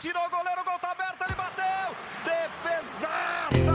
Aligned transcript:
Tirou 0.00 0.24
o 0.26 0.30
goleiro, 0.30 0.60
o 0.60 0.64
gol 0.64 0.78
tá 0.78 0.92
aberto, 0.92 1.22
ele 1.22 1.34
bateu! 1.34 1.64
Defesaça! 2.24 3.72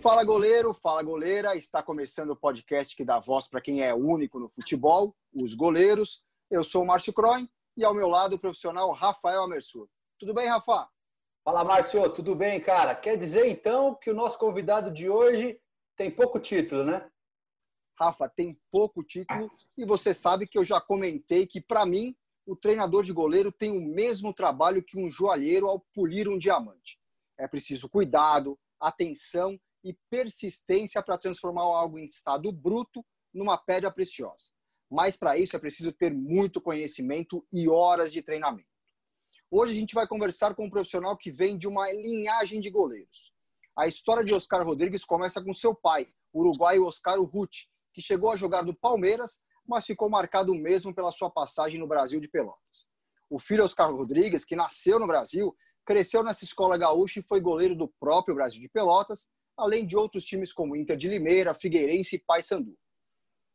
Fala 0.00 0.24
goleiro, 0.24 0.72
fala 0.72 1.02
goleira. 1.02 1.54
Está 1.54 1.82
começando 1.82 2.30
o 2.30 2.36
podcast 2.36 2.96
que 2.96 3.04
dá 3.04 3.18
voz 3.18 3.46
para 3.46 3.60
quem 3.60 3.82
é 3.82 3.92
único 3.92 4.40
no 4.40 4.48
futebol, 4.48 5.14
os 5.34 5.54
goleiros. 5.54 6.24
Eu 6.50 6.64
sou 6.64 6.84
o 6.84 6.86
Márcio 6.86 7.12
Croin 7.12 7.46
e 7.76 7.84
ao 7.84 7.92
meu 7.92 8.08
lado 8.08 8.36
o 8.36 8.38
profissional 8.38 8.90
Rafael 8.92 9.42
Amersur. 9.42 9.90
Tudo 10.18 10.32
bem, 10.32 10.48
Rafa? 10.48 10.88
Fala, 11.44 11.62
Márcio, 11.62 12.08
tudo 12.14 12.34
bem, 12.34 12.58
cara? 12.62 12.94
Quer 12.94 13.18
dizer 13.18 13.46
então 13.46 13.94
que 13.94 14.10
o 14.10 14.14
nosso 14.14 14.38
convidado 14.38 14.90
de 14.90 15.10
hoje 15.10 15.60
tem 15.98 16.10
pouco 16.10 16.40
título, 16.40 16.82
né? 16.82 17.06
Rafa, 18.00 18.26
tem 18.26 18.58
pouco 18.72 19.04
título 19.04 19.50
e 19.76 19.84
você 19.84 20.14
sabe 20.14 20.46
que 20.46 20.56
eu 20.56 20.64
já 20.64 20.80
comentei 20.80 21.46
que 21.46 21.60
para 21.60 21.84
mim 21.84 22.16
o 22.46 22.54
treinador 22.54 23.04
de 23.04 23.12
goleiro 23.12 23.50
tem 23.50 23.70
o 23.70 23.80
mesmo 23.80 24.32
trabalho 24.32 24.82
que 24.82 24.98
um 24.98 25.08
joalheiro 25.08 25.66
ao 25.66 25.80
polir 25.94 26.28
um 26.28 26.38
diamante. 26.38 26.98
É 27.38 27.48
preciso 27.48 27.88
cuidado, 27.88 28.58
atenção 28.78 29.58
e 29.82 29.96
persistência 30.10 31.02
para 31.02 31.18
transformar 31.18 31.62
algo 31.62 31.98
em 31.98 32.04
estado 32.04 32.50
bruto 32.52 33.04
numa 33.32 33.56
pedra 33.56 33.90
preciosa. 33.90 34.50
Mas 34.90 35.16
para 35.16 35.38
isso 35.38 35.56
é 35.56 35.58
preciso 35.58 35.92
ter 35.92 36.12
muito 36.12 36.60
conhecimento 36.60 37.44
e 37.52 37.68
horas 37.68 38.12
de 38.12 38.22
treinamento. 38.22 38.68
Hoje 39.50 39.72
a 39.72 39.76
gente 39.76 39.94
vai 39.94 40.06
conversar 40.06 40.54
com 40.54 40.66
um 40.66 40.70
profissional 40.70 41.16
que 41.16 41.30
vem 41.30 41.56
de 41.56 41.66
uma 41.66 41.90
linhagem 41.92 42.60
de 42.60 42.70
goleiros. 42.70 43.32
A 43.76 43.86
história 43.86 44.24
de 44.24 44.34
Oscar 44.34 44.64
Rodrigues 44.64 45.04
começa 45.04 45.42
com 45.42 45.52
seu 45.52 45.74
pai, 45.74 46.06
o 46.32 46.40
uruguaio 46.40 46.84
Oscar 46.86 47.20
Ruth, 47.20 47.66
que 47.92 48.02
chegou 48.02 48.30
a 48.30 48.36
jogar 48.36 48.64
no 48.64 48.74
Palmeiras 48.74 49.42
mas 49.66 49.86
ficou 49.86 50.08
marcado 50.08 50.54
mesmo 50.54 50.94
pela 50.94 51.10
sua 51.10 51.30
passagem 51.30 51.78
no 51.78 51.86
Brasil 51.86 52.20
de 52.20 52.28
Pelotas. 52.28 52.88
O 53.28 53.38
filho 53.38 53.64
Oscar 53.64 53.92
Rodrigues, 53.94 54.44
que 54.44 54.54
nasceu 54.54 54.98
no 54.98 55.06
Brasil, 55.06 55.56
cresceu 55.84 56.22
nessa 56.22 56.44
escola 56.44 56.76
gaúcha 56.76 57.20
e 57.20 57.22
foi 57.22 57.40
goleiro 57.40 57.74
do 57.74 57.88
próprio 58.00 58.34
Brasil 58.34 58.60
de 58.60 58.68
Pelotas, 58.68 59.30
além 59.56 59.86
de 59.86 59.96
outros 59.96 60.24
times 60.24 60.52
como 60.52 60.76
Inter 60.76 60.96
de 60.96 61.08
Limeira, 61.08 61.54
Figueirense 61.54 62.16
e 62.16 62.18
Paysandu. 62.18 62.76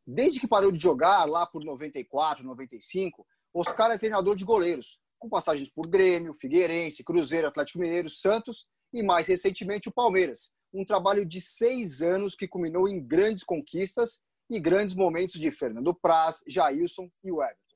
Desde 0.05 0.39
que 0.39 0.47
parou 0.47 0.71
de 0.71 0.79
jogar, 0.79 1.25
lá 1.25 1.45
por 1.45 1.63
94, 1.63 2.43
95, 2.43 3.25
Oscar 3.53 3.91
é 3.91 3.97
treinador 3.97 4.35
de 4.35 4.43
goleiros, 4.43 4.99
com 5.19 5.29
passagens 5.29 5.69
por 5.69 5.87
Grêmio, 5.87 6.33
Figueirense, 6.33 7.03
Cruzeiro, 7.03 7.47
Atlético 7.47 7.79
Mineiro, 7.79 8.09
Santos 8.09 8.67
e, 8.93 9.03
mais 9.03 9.27
recentemente, 9.27 9.89
o 9.89 9.93
Palmeiras. 9.93 10.53
Um 10.73 10.85
trabalho 10.85 11.25
de 11.25 11.41
seis 11.41 12.01
anos 12.01 12.35
que 12.35 12.47
culminou 12.47 12.87
em 12.87 12.99
grandes 12.99 13.43
conquistas 13.43 14.21
e 14.49 14.59
grandes 14.59 14.95
momentos 14.95 15.39
de 15.39 15.51
Fernando 15.51 15.93
Praz, 15.93 16.43
Jailson 16.47 17.09
e 17.23 17.31
o 17.31 17.41
Everton. 17.41 17.75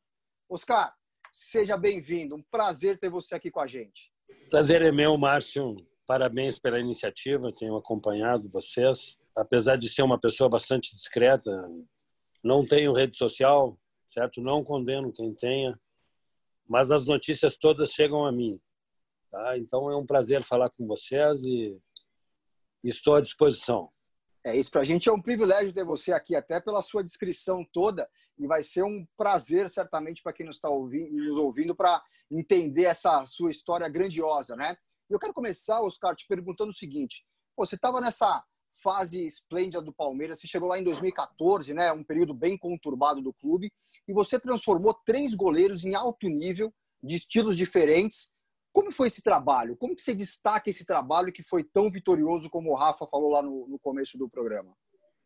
Oscar, 0.49 0.93
seja 1.31 1.77
bem-vindo. 1.77 2.35
Um 2.35 2.43
prazer 2.49 2.97
ter 2.99 3.09
você 3.09 3.35
aqui 3.35 3.51
com 3.51 3.59
a 3.59 3.67
gente. 3.67 4.11
Prazer 4.49 4.81
é 4.81 4.91
meu, 4.91 5.17
Márcio. 5.17 5.75
Parabéns 6.07 6.57
pela 6.59 6.79
iniciativa. 6.79 7.53
Tenho 7.53 7.75
acompanhado 7.75 8.49
vocês. 8.49 9.17
Apesar 9.35 9.77
de 9.77 9.89
ser 9.89 10.03
uma 10.03 10.19
pessoa 10.19 10.49
bastante 10.49 10.95
discreta, 10.95 11.51
não 12.43 12.65
tenho 12.65 12.93
rede 12.93 13.15
social, 13.15 13.79
certo? 14.07 14.41
Não 14.41 14.63
condeno 14.63 15.13
quem 15.13 15.33
tenha, 15.33 15.79
mas 16.67 16.91
as 16.91 17.07
notícias 17.07 17.57
todas 17.57 17.91
chegam 17.91 18.25
a 18.25 18.31
mim. 18.31 18.59
Tá? 19.31 19.57
Então 19.57 19.89
é 19.89 19.95
um 19.95 20.05
prazer 20.05 20.43
falar 20.43 20.69
com 20.69 20.85
vocês 20.85 21.43
e 21.45 21.75
estou 22.83 23.15
à 23.15 23.21
disposição. 23.21 23.89
É 24.45 24.57
isso, 24.57 24.69
para 24.69 24.81
a 24.81 24.85
gente 24.85 25.07
é 25.07 25.13
um 25.13 25.21
privilégio 25.21 25.71
ter 25.71 25.85
você 25.85 26.11
aqui, 26.11 26.35
até 26.35 26.59
pela 26.59 26.81
sua 26.81 27.01
descrição 27.01 27.65
toda, 27.71 28.09
e 28.37 28.45
vai 28.45 28.61
ser 28.61 28.83
um 28.83 29.05
prazer, 29.15 29.69
certamente, 29.69 30.21
para 30.21 30.33
quem 30.33 30.45
nos 30.45 30.57
está 30.57 30.69
ouvindo, 30.69 31.11
nos 31.13 31.37
ouvindo, 31.37 31.73
para 31.73 32.03
entender 32.29 32.83
essa 32.83 33.25
sua 33.25 33.51
história 33.51 33.87
grandiosa, 33.87 34.55
né? 34.55 34.75
Eu 35.09 35.17
quero 35.17 35.33
começar, 35.33 35.81
Oscar, 35.81 36.13
te 36.13 36.27
perguntando 36.27 36.71
o 36.71 36.75
seguinte: 36.75 37.23
você 37.55 37.75
estava 37.75 38.01
nessa 38.01 38.43
fase 38.81 39.25
esplêndida 39.25 39.81
do 39.81 39.93
Palmeiras, 39.93 40.39
você 40.39 40.47
chegou 40.47 40.67
lá 40.67 40.77
em 40.77 40.83
2014, 40.83 41.73
né? 41.73 41.93
Um 41.93 42.03
período 42.03 42.33
bem 42.33 42.57
conturbado 42.57 43.21
do 43.21 43.33
clube, 43.33 43.71
e 44.07 44.11
você 44.11 44.37
transformou 44.37 44.93
três 45.05 45.35
goleiros 45.35 45.85
em 45.85 45.95
alto 45.95 46.27
nível, 46.27 46.73
de 47.01 47.15
estilos 47.15 47.55
diferentes, 47.55 48.32
como 48.73 48.91
foi 48.91 49.07
esse 49.07 49.21
trabalho? 49.21 49.77
Como 49.77 49.95
que 49.95 50.01
você 50.01 50.15
destaca 50.15 50.69
esse 50.69 50.83
trabalho 50.83 51.31
que 51.31 51.43
foi 51.43 51.63
tão 51.63 51.91
vitorioso 51.91 52.49
como 52.49 52.71
o 52.71 52.75
Rafa 52.75 53.05
falou 53.05 53.29
lá 53.29 53.41
no, 53.41 53.67
no 53.67 53.77
começo 53.77 54.17
do 54.17 54.27
programa? 54.27 54.75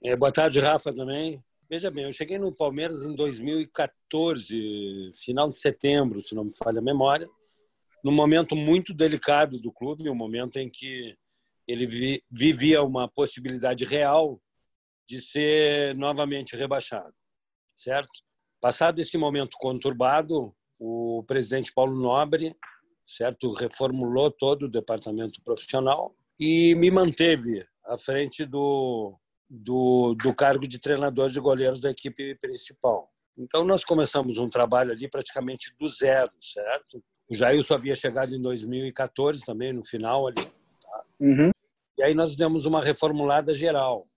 É, 0.03 0.15
boa 0.15 0.31
tarde, 0.31 0.59
Rafa, 0.59 0.93
também. 0.93 1.41
Veja 1.69 1.89
bem, 1.89 2.03
eu 2.03 2.11
cheguei 2.11 2.37
no 2.37 2.53
Palmeiras 2.53 3.03
em 3.03 3.15
2014, 3.15 5.11
final 5.15 5.49
de 5.49 5.59
setembro, 5.59 6.21
se 6.21 6.35
não 6.35 6.43
me 6.45 6.53
falha 6.53 6.79
a 6.79 6.83
memória, 6.83 7.27
num 8.03 8.11
momento 8.11 8.55
muito 8.55 8.93
delicado 8.93 9.59
do 9.59 9.71
clube, 9.71 10.09
um 10.09 10.15
momento 10.15 10.57
em 10.57 10.69
que 10.69 11.17
ele 11.67 11.85
vi, 11.85 12.23
vivia 12.29 12.83
uma 12.83 13.07
possibilidade 13.09 13.83
real 13.83 14.41
de 15.07 15.21
ser 15.21 15.95
novamente 15.95 16.55
rebaixado, 16.55 17.13
certo? 17.75 18.11
Passado 18.61 18.99
esse 18.99 19.17
momento 19.17 19.57
conturbado, 19.59 20.55
o 20.79 21.23
presidente 21.27 21.73
Paulo 21.73 21.99
Nobre 21.99 22.55
certo? 23.07 23.51
Reformulou 23.53 24.29
todo 24.29 24.63
o 24.63 24.69
departamento 24.69 25.41
profissional 25.41 26.13
e 26.37 26.75
me 26.75 26.91
manteve 26.91 27.65
à 27.85 27.97
frente 27.97 28.45
do, 28.45 29.17
do, 29.49 30.13
do 30.15 30.35
cargo 30.35 30.67
de 30.67 30.77
treinador 30.77 31.29
de 31.29 31.39
goleiros 31.39 31.79
da 31.79 31.89
equipe 31.89 32.35
principal. 32.35 33.09
Então, 33.37 33.63
nós 33.63 33.85
começamos 33.85 34.37
um 34.37 34.49
trabalho 34.49 34.91
ali 34.91 35.07
praticamente 35.07 35.73
do 35.79 35.87
zero, 35.87 36.31
certo? 36.41 37.01
O 37.29 37.35
Jailson 37.35 37.75
havia 37.75 37.95
chegado 37.95 38.33
em 38.33 38.41
2014 38.41 39.41
também, 39.45 39.71
no 39.71 39.83
final 39.83 40.27
ali. 40.27 40.43
Tá? 40.81 41.03
Uhum. 41.19 41.51
E 41.97 42.03
aí 42.03 42.13
nós 42.13 42.35
demos 42.35 42.65
uma 42.65 42.81
reformulada 42.81 43.53
geral. 43.53 44.07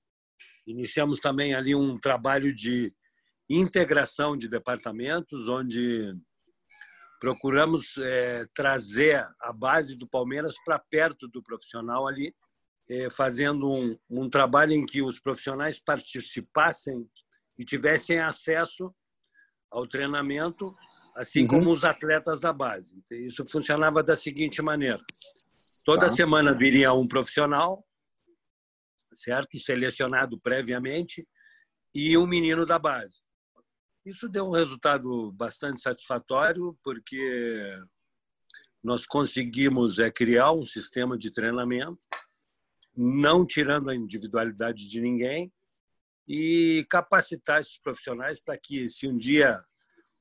Iniciamos 0.66 1.18
também 1.18 1.54
ali 1.54 1.74
um 1.74 1.98
trabalho 1.98 2.54
de 2.54 2.94
integração 3.48 4.36
de 4.36 4.48
departamentos, 4.48 5.48
onde 5.48 6.14
procuramos 7.20 7.98
é, 7.98 8.46
trazer 8.54 9.28
a 9.38 9.52
base 9.52 9.94
do 9.94 10.08
Palmeiras 10.08 10.54
para 10.64 10.78
perto 10.78 11.28
do 11.28 11.42
profissional 11.42 12.08
ali, 12.08 12.34
é, 12.88 13.10
fazendo 13.10 13.70
um, 13.70 13.96
um, 14.08 14.28
trabalho 14.28 14.72
em 14.72 14.86
que 14.86 15.02
os 15.02 15.20
profissionais 15.20 15.78
participassem 15.78 17.06
e 17.58 17.64
tivessem 17.64 18.18
acesso 18.18 18.92
ao 19.70 19.86
treinamento, 19.86 20.74
assim 21.14 21.42
uhum. 21.42 21.48
como 21.48 21.70
os 21.70 21.84
atletas 21.84 22.40
da 22.40 22.54
base. 22.54 22.90
Isso 23.10 23.44
funcionava 23.44 24.02
da 24.02 24.16
seguinte 24.16 24.62
maneira: 24.62 24.98
toda 25.84 26.08
tá. 26.08 26.14
semana 26.14 26.54
viria 26.54 26.92
um 26.94 27.06
profissional, 27.06 27.86
certo, 29.14 29.58
selecionado 29.58 30.40
previamente, 30.40 31.28
e 31.94 32.16
um 32.16 32.26
menino 32.26 32.64
da 32.64 32.78
base. 32.78 33.20
Isso 34.04 34.28
deu 34.28 34.46
um 34.46 34.52
resultado 34.52 35.30
bastante 35.32 35.82
satisfatório, 35.82 36.76
porque 36.82 37.78
nós 38.82 39.04
conseguimos 39.04 39.98
é, 39.98 40.10
criar 40.10 40.52
um 40.52 40.64
sistema 40.64 41.18
de 41.18 41.30
treinamento, 41.30 41.98
não 42.96 43.44
tirando 43.44 43.90
a 43.90 43.94
individualidade 43.94 44.88
de 44.88 45.00
ninguém, 45.00 45.52
e 46.26 46.86
capacitar 46.88 47.60
esses 47.60 47.78
profissionais 47.78 48.40
para 48.40 48.56
que, 48.56 48.88
se 48.88 49.06
um 49.06 49.16
dia 49.16 49.62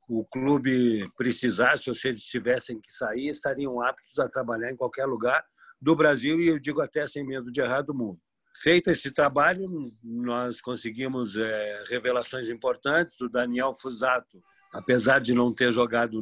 o 0.08 0.26
clube 0.26 1.08
precisasse 1.16 1.88
ou 1.88 1.96
se 1.96 2.08
eles 2.08 2.24
tivessem 2.24 2.82
que 2.82 2.92
sair, 2.92 3.30
estariam 3.30 3.80
aptos 3.80 4.18
a 4.18 4.28
trabalhar 4.28 4.72
em 4.72 4.76
qualquer 4.76 5.06
lugar 5.06 5.46
do 5.80 5.96
Brasil 5.96 6.42
e 6.42 6.48
eu 6.48 6.60
digo 6.60 6.82
até 6.82 7.08
sem 7.08 7.24
medo 7.24 7.52
de 7.52 7.62
errar 7.62 7.84
do 7.84 7.94
mundo. 7.94 8.20
Feito 8.56 8.90
esse 8.90 9.12
trabalho, 9.12 9.92
nós 10.04 10.60
conseguimos 10.60 11.36
é, 11.36 11.84
revelações 11.88 12.50
importantes. 12.50 13.20
O 13.22 13.30
Daniel 13.30 13.74
Fusato, 13.74 14.42
apesar 14.74 15.20
de 15.20 15.34
não 15.34 15.54
ter 15.54 15.72
jogado 15.72 16.22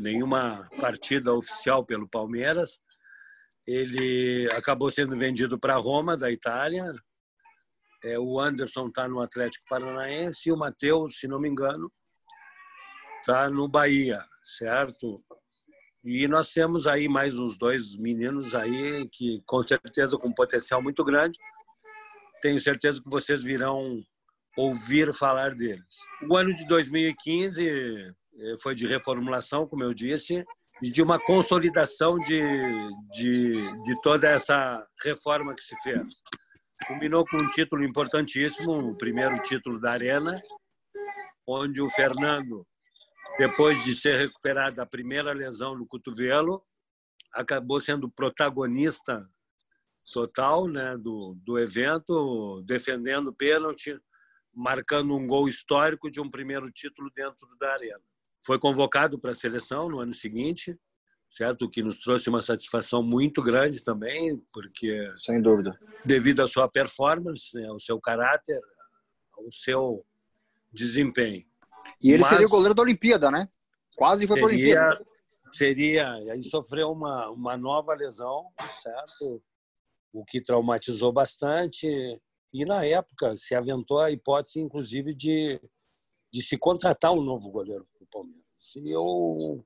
nenhuma 0.00 0.68
partida 0.80 1.32
oficial 1.32 1.84
pelo 1.84 2.08
Palmeiras, 2.08 2.80
ele 3.66 4.48
acabou 4.52 4.90
sendo 4.90 5.16
vendido 5.16 5.58
para 5.58 5.76
Roma, 5.76 6.16
da 6.16 6.30
Itália. 6.30 6.92
É, 8.02 8.18
o 8.18 8.40
Anderson 8.40 8.88
está 8.88 9.06
no 9.06 9.20
Atlético 9.20 9.66
Paranaense 9.68 10.48
e 10.48 10.52
o 10.52 10.56
Matheus, 10.56 11.18
se 11.18 11.28
não 11.28 11.38
me 11.38 11.48
engano, 11.48 11.92
está 13.20 13.50
no 13.50 13.68
Bahia, 13.68 14.24
certo? 14.56 15.22
E 16.04 16.26
nós 16.26 16.50
temos 16.50 16.86
aí 16.86 17.08
mais 17.08 17.38
uns 17.38 17.58
dois 17.58 17.96
meninos 17.96 18.54
aí 18.54 19.08
que 19.10 19.42
com 19.44 19.62
certeza 19.62 20.16
com 20.16 20.32
potencial 20.32 20.80
muito 20.80 21.04
grande 21.04 21.38
tenho 22.40 22.60
certeza 22.60 23.00
que 23.02 23.10
vocês 23.10 23.42
virão 23.42 24.02
ouvir 24.56 25.12
falar 25.12 25.54
deles. 25.54 25.84
O 26.28 26.36
ano 26.36 26.54
de 26.54 26.66
2015 26.66 27.68
eh, 27.68 28.12
foi 28.62 28.74
de 28.74 28.86
reformulação, 28.86 29.66
como 29.66 29.84
eu 29.84 29.94
disse, 29.94 30.44
e 30.82 30.90
de 30.90 31.02
uma 31.02 31.18
consolidação 31.18 32.18
de, 32.18 32.40
de, 33.12 33.82
de 33.82 34.00
toda 34.02 34.28
essa 34.28 34.84
reforma 35.04 35.54
que 35.54 35.62
se 35.62 35.76
fez. 35.82 36.12
Combinou 36.86 37.24
com 37.26 37.36
um 37.36 37.50
título 37.50 37.84
importantíssimo, 37.84 38.90
o 38.90 38.96
primeiro 38.96 39.40
título 39.42 39.80
da 39.80 39.92
Arena, 39.92 40.40
onde 41.46 41.80
o 41.80 41.90
Fernando 41.90 42.66
depois 43.38 43.82
de 43.84 43.94
ser 43.94 44.18
recuperado 44.18 44.74
da 44.74 44.84
primeira 44.84 45.32
lesão 45.32 45.78
no 45.78 45.86
cotovelo, 45.86 46.60
acabou 47.32 47.80
sendo 47.80 48.10
protagonista 48.10 49.24
total 50.12 50.66
né, 50.66 50.96
do, 50.96 51.36
do 51.44 51.58
evento, 51.58 52.62
defendendo 52.66 53.32
pênalti, 53.32 53.98
marcando 54.54 55.14
um 55.14 55.26
gol 55.26 55.48
histórico 55.48 56.10
de 56.10 56.20
um 56.20 56.30
primeiro 56.30 56.70
título 56.70 57.10
dentro 57.14 57.46
da 57.60 57.72
arena. 57.72 58.00
Foi 58.44 58.58
convocado 58.58 59.18
para 59.18 59.32
a 59.32 59.34
seleção 59.34 59.88
no 59.88 60.00
ano 60.00 60.14
seguinte, 60.14 60.78
certo? 61.30 61.66
O 61.66 61.70
que 61.70 61.82
nos 61.82 62.00
trouxe 62.00 62.28
uma 62.28 62.42
satisfação 62.42 63.02
muito 63.02 63.42
grande 63.42 63.82
também, 63.82 64.42
porque 64.52 65.10
sem 65.14 65.40
dúvida, 65.40 65.78
devido 66.04 66.40
à 66.40 66.48
sua 66.48 66.68
performance, 66.68 67.54
né, 67.54 67.66
ao 67.66 67.78
seu 67.78 68.00
caráter, 68.00 68.60
ao 69.36 69.50
seu 69.52 70.04
desempenho. 70.72 71.44
E 72.00 72.10
ele 72.10 72.18
Mas, 72.18 72.28
seria 72.28 72.46
o 72.46 72.50
goleiro 72.50 72.74
da 72.74 72.82
Olimpíada, 72.82 73.30
né? 73.30 73.48
Quase 73.96 74.26
foi 74.26 74.36
para 74.36 74.46
a 74.46 74.48
Olimpíada. 74.52 75.06
Seria, 75.56 76.12
aí 76.12 76.44
sofreu 76.44 76.90
uma, 76.92 77.30
uma 77.30 77.56
nova 77.56 77.94
lesão, 77.94 78.46
certo? 78.82 79.42
O 80.12 80.24
que 80.24 80.40
traumatizou 80.40 81.12
bastante. 81.12 81.86
E 82.52 82.64
na 82.64 82.84
época 82.84 83.36
se 83.36 83.54
aventou 83.54 84.00
a 84.00 84.10
hipótese, 84.10 84.60
inclusive, 84.60 85.14
de, 85.14 85.60
de 86.32 86.42
se 86.42 86.56
contratar 86.56 87.12
um 87.12 87.22
novo 87.22 87.50
goleiro 87.50 87.86
para 87.92 88.04
o 88.04 88.06
Palmeiras. 88.06 88.44
E 88.76 88.90
eu, 88.90 89.64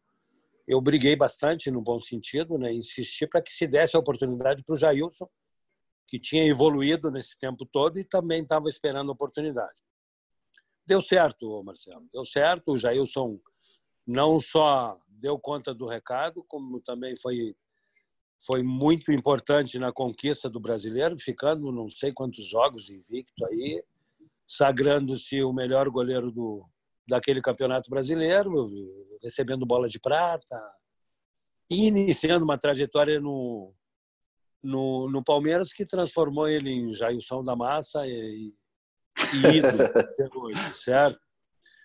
eu 0.67 0.81
briguei 0.81 1.15
bastante, 1.17 1.71
no 1.71 1.81
bom 1.81 1.99
sentido, 1.99 2.59
né? 2.59 2.73
insisti 2.73 3.27
para 3.27 3.43
que 3.43 3.53
se 3.53 3.67
desse 3.67 3.97
a 3.97 4.01
oportunidade 4.01 4.63
para 4.65 4.75
o 4.75 4.77
Jailson, 4.77 5.29
que 6.09 6.19
tinha 6.19 6.45
evoluído 6.45 7.11
nesse 7.11 7.39
tempo 7.39 7.65
todo 7.65 7.99
e 7.99 8.05
também 8.05 8.43
estava 8.43 8.69
esperando 8.69 9.11
a 9.11 9.15
oportunidade. 9.15 9.73
Deu 10.85 11.01
certo, 11.01 11.63
Marcelo, 11.63 12.07
deu 12.13 12.25
certo. 12.27 12.73
O 12.73 12.79
Jailson 12.79 13.41
não 14.07 14.41
só 14.41 14.99
deu 15.09 15.39
conta 15.39 15.73
do 15.73 15.87
recado, 15.87 16.45
como 16.49 16.81
também 16.81 17.17
foi 17.17 17.57
foi 18.45 18.63
muito 18.63 19.13
importante 19.13 19.79
na 19.79 19.93
conquista 19.93 20.51
do 20.51 20.59
brasileiro, 20.59 21.17
ficando 21.19 21.71
não 21.71 21.89
sei 21.89 22.13
quantos 22.13 22.47
jogos 22.47 22.91
invicto 22.91 23.45
aí, 23.47 23.83
sagrando-se 24.47 25.43
o 25.43 25.53
melhor 25.53 25.89
goleiro 25.89 26.31
do 26.31 26.65
daquele 27.07 27.41
campeonato 27.41 27.91
brasileiro, 27.91 28.71
recebendo 29.23 29.67
bola 29.67 29.89
de 29.89 29.99
prata 29.99 30.61
e 31.69 31.87
iniciando 31.87 32.45
uma 32.45 32.57
trajetória 32.57 33.21
no 33.21 33.75
no, 34.63 35.11
no 35.11 35.25
Palmeiras 35.25 35.73
que 35.73 35.85
transformou 35.85 36.49
ele 36.49 36.71
em 36.71 36.95
Jailson 36.95 37.43
da 37.43 37.57
Massa 37.57 38.07
e, 38.07 38.55
e 39.35 39.57
ídolo, 39.57 39.79
certo? 40.77 41.21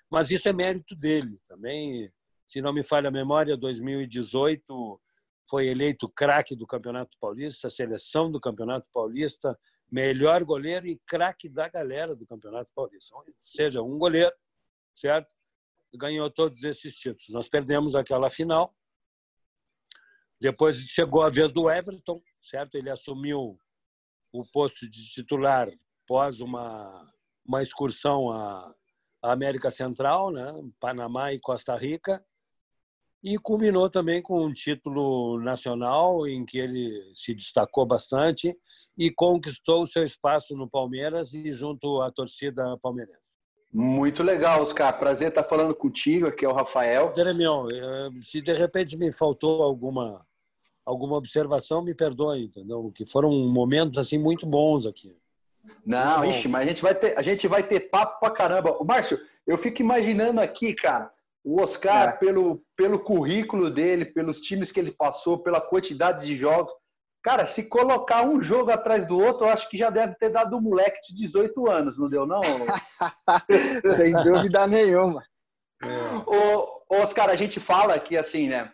Mas 0.10 0.30
isso 0.30 0.48
é 0.48 0.54
mérito 0.54 0.96
dele 0.96 1.40
também. 1.48 2.12
Se 2.48 2.62
não 2.62 2.72
me 2.72 2.84
falha 2.84 3.10
a 3.10 3.12
memória, 3.12 3.58
2018 3.58 5.02
foi 5.50 5.68
eleito 5.68 6.10
craque 6.10 6.56
do 6.56 6.68
Campeonato 6.68 7.18
Paulista, 7.20 7.70
seleção 7.70 8.32
do 8.32 8.40
Campeonato 8.40 8.88
Paulista, 8.94 9.58
melhor 9.90 10.44
goleiro 10.44 10.88
e 10.88 11.00
craque 11.06 11.48
da 11.48 11.70
galera 11.70 12.16
do 12.16 12.26
Campeonato 12.26 12.70
Paulista. 12.76 13.16
Ou 13.16 13.24
seja, 13.40 13.82
um 13.82 13.98
goleiro, 13.98 14.34
certo? 14.96 15.30
Ganhou 15.96 16.30
todos 16.30 16.64
esses 16.64 16.96
títulos. 16.96 17.30
Nós 17.30 17.48
perdemos 17.48 17.96
aquela 17.96 18.30
final. 18.30 18.76
Depois 20.40 20.76
chegou 20.76 21.24
a 21.24 21.30
vez 21.30 21.52
do 21.52 21.70
Everton, 21.70 22.22
certo? 22.44 22.76
Ele 22.76 22.90
assumiu 22.90 23.58
o 24.32 24.46
posto 24.52 24.88
de 24.90 25.10
titular 25.10 25.70
após 26.04 26.42
uma 26.42 27.12
uma 27.48 27.64
excursão 27.64 28.30
à, 28.30 28.76
América 29.24 29.72
Central, 29.72 30.32
né? 30.32 30.54
Panamá 30.80 31.34
e 31.34 31.40
Costa 31.40 31.76
Rica, 31.76 32.24
e 33.24 33.38
culminou 33.38 33.90
também 33.90 34.22
com 34.22 34.46
um 34.46 34.54
título 34.54 35.40
nacional 35.40 36.28
em 36.28 36.46
que 36.46 36.58
ele 36.58 37.02
se 37.14 37.34
destacou 37.34 37.86
bastante 37.86 38.56
e 38.98 39.12
conquistou 39.12 39.84
o 39.84 39.88
seu 39.88 40.04
espaço 40.04 40.56
no 40.56 40.70
Palmeiras 40.70 41.34
e 41.34 41.52
junto 41.52 42.02
à 42.02 42.12
torcida 42.12 42.78
palmeirense. 42.82 43.36
Muito 43.74 44.24
legal, 44.24 44.62
Oscar. 44.62 44.98
Prazer 44.98 45.30
estar 45.30 45.44
falando 45.44 45.76
contigo. 45.76 46.28
Aqui 46.28 46.46
é 46.46 46.50
o 46.50 46.54
Rafael. 46.54 47.14
Jeremião, 47.16 47.68
eh, 47.72 48.10
se 48.22 48.42
de 48.42 48.54
repente 48.54 48.98
me 48.98 49.12
faltou 49.12 49.62
alguma 49.62 50.26
alguma 50.86 51.18
observação, 51.18 51.82
me 51.82 51.94
perdoe, 51.94 52.46
entendeu? 52.46 52.90
Que 52.96 53.06
foram 53.06 53.30
momentos 53.30 53.98
assim 53.98 54.18
muito 54.18 54.46
bons 54.46 54.86
aqui. 54.86 55.14
Não, 55.86 56.24
ixi, 56.24 56.48
mas 56.48 56.66
a 56.66 56.70
gente 56.70 56.82
vai 56.82 56.96
ter, 56.96 57.20
a 57.20 57.22
gente 57.22 57.46
vai 57.46 57.62
ter 57.62 57.82
papo 57.90 58.22
pra 58.22 58.32
caramba. 58.32 58.72
O 58.80 58.86
Márcio, 58.86 59.20
eu 59.46 59.58
fico 59.58 59.82
imaginando 59.82 60.40
aqui, 60.40 60.74
cara, 60.74 61.12
o 61.48 61.62
Oscar, 61.62 62.10
é. 62.10 62.12
pelo, 62.18 62.62
pelo 62.76 63.00
currículo 63.00 63.70
dele, 63.70 64.04
pelos 64.04 64.42
times 64.42 64.70
que 64.70 64.82
ele 64.82 64.92
passou, 64.92 65.40
pela 65.40 65.62
quantidade 65.62 66.26
de 66.26 66.36
jogos. 66.36 66.74
Cara, 67.24 67.46
se 67.46 67.64
colocar 67.64 68.26
um 68.26 68.44
jogo 68.44 68.70
atrás 68.70 69.08
do 69.08 69.18
outro, 69.18 69.46
eu 69.46 69.52
acho 69.52 69.70
que 69.70 69.78
já 69.78 69.90
deve 69.90 70.14
ter 70.16 70.30
dado 70.30 70.58
um 70.58 70.62
moleque 70.62 71.00
de 71.08 71.16
18 71.16 71.72
anos, 71.72 71.98
não 71.98 72.10
deu, 72.10 72.26
não? 72.26 72.42
Sem 73.96 74.12
dúvida 74.24 74.68
nenhuma. 74.68 75.24
É. 75.82 77.02
Oscar, 77.02 77.30
a 77.30 77.36
gente 77.38 77.62
fala 77.62 77.98
que, 77.98 78.18
assim, 78.18 78.50
né? 78.50 78.70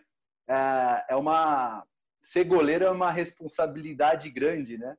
É, 0.50 1.04
é 1.10 1.16
uma. 1.16 1.84
Ser 2.24 2.42
goleiro 2.42 2.84
é 2.84 2.90
uma 2.90 3.12
responsabilidade 3.12 4.28
grande, 4.30 4.78
né? 4.78 4.96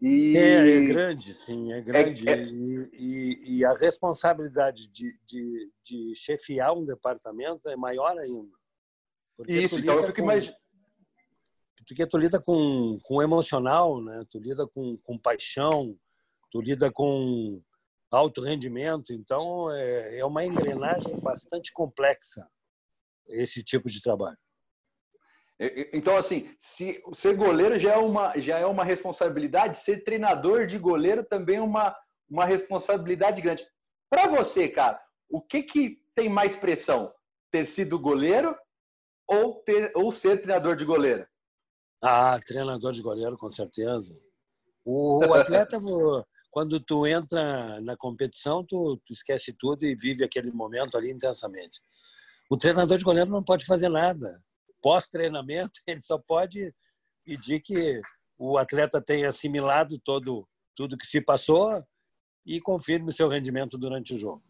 E... 0.00 0.36
É, 0.36 0.76
é 0.76 0.80
grande, 0.86 1.32
sim, 1.32 1.72
é 1.72 1.80
grande. 1.80 2.28
É, 2.28 2.32
é... 2.32 2.44
E, 2.44 2.90
e, 2.92 3.56
e, 3.56 3.64
a 3.64 3.72
responsabilidade 3.72 4.88
de, 4.88 5.18
de, 5.24 5.72
de, 5.82 6.14
chefiar 6.14 6.72
um 6.74 6.84
departamento 6.84 7.68
é 7.68 7.76
maior 7.76 8.16
ainda. 8.18 8.54
Porque 9.36 9.52
Isso, 9.52 9.78
então 9.78 9.96
eu 9.96 10.06
fico 10.06 10.20
imaginando. 10.20 10.58
Porque 11.88 12.06
tu 12.06 12.18
lida 12.18 12.40
com, 12.40 12.98
com 13.02 13.22
emocional, 13.22 14.02
né? 14.02 14.24
tu 14.28 14.40
lida 14.40 14.66
com, 14.66 14.96
com 14.98 15.16
paixão, 15.16 15.96
tu 16.50 16.60
lida 16.60 16.90
com 16.90 17.62
alto 18.10 18.40
rendimento, 18.40 19.12
então 19.12 19.70
é, 19.70 20.18
é 20.18 20.24
uma 20.24 20.44
engrenagem 20.44 21.18
bastante 21.20 21.72
complexa 21.72 22.48
esse 23.28 23.62
tipo 23.62 23.88
de 23.88 24.00
trabalho. 24.00 24.38
Então, 25.58 26.16
assim, 26.16 26.54
se 26.58 27.02
ser 27.14 27.34
goleiro 27.34 27.78
já 27.78 27.94
é 27.94 27.96
uma, 27.96 28.38
já 28.38 28.58
é 28.58 28.66
uma 28.66 28.84
responsabilidade, 28.84 29.78
ser 29.78 30.04
treinador 30.04 30.66
de 30.66 30.78
goleiro 30.78 31.24
também 31.24 31.56
é 31.56 31.62
uma, 31.62 31.96
uma 32.28 32.44
responsabilidade 32.44 33.40
grande. 33.40 33.66
Para 34.10 34.28
você, 34.28 34.68
cara, 34.68 35.00
o 35.30 35.40
que, 35.40 35.62
que 35.62 35.98
tem 36.14 36.28
mais 36.28 36.56
pressão? 36.56 37.12
Ter 37.50 37.64
sido 37.64 37.98
goleiro 37.98 38.54
ou, 39.26 39.54
ter, 39.62 39.92
ou 39.94 40.12
ser 40.12 40.42
treinador 40.42 40.76
de 40.76 40.84
goleiro? 40.84 41.26
Ah, 42.02 42.38
treinador 42.46 42.92
de 42.92 43.00
goleiro, 43.00 43.38
com 43.38 43.50
certeza. 43.50 44.14
O, 44.84 45.26
o 45.26 45.34
atleta, 45.34 45.80
quando 46.50 46.78
tu 46.78 47.06
entra 47.06 47.80
na 47.80 47.96
competição, 47.96 48.62
tu, 48.62 49.00
tu 49.06 49.12
esquece 49.12 49.54
tudo 49.58 49.86
e 49.86 49.96
vive 49.96 50.22
aquele 50.22 50.52
momento 50.52 50.98
ali 50.98 51.10
intensamente. 51.10 51.80
O 52.50 52.58
treinador 52.58 52.98
de 52.98 53.04
goleiro 53.04 53.30
não 53.30 53.42
pode 53.42 53.64
fazer 53.64 53.88
nada 53.88 54.40
pós-treinamento, 54.86 55.80
ele 55.84 56.00
só 56.00 56.16
pode 56.16 56.72
pedir 57.24 57.60
que 57.60 58.00
o 58.38 58.56
atleta 58.56 59.02
tenha 59.02 59.28
assimilado 59.28 59.98
todo 59.98 60.46
tudo 60.76 60.96
que 60.96 61.06
se 61.06 61.22
passou 61.22 61.82
e 62.44 62.60
confirme 62.60 63.12
seu 63.12 63.28
rendimento 63.28 63.78
durante 63.78 64.14
o 64.14 64.18
jogo. 64.18 64.42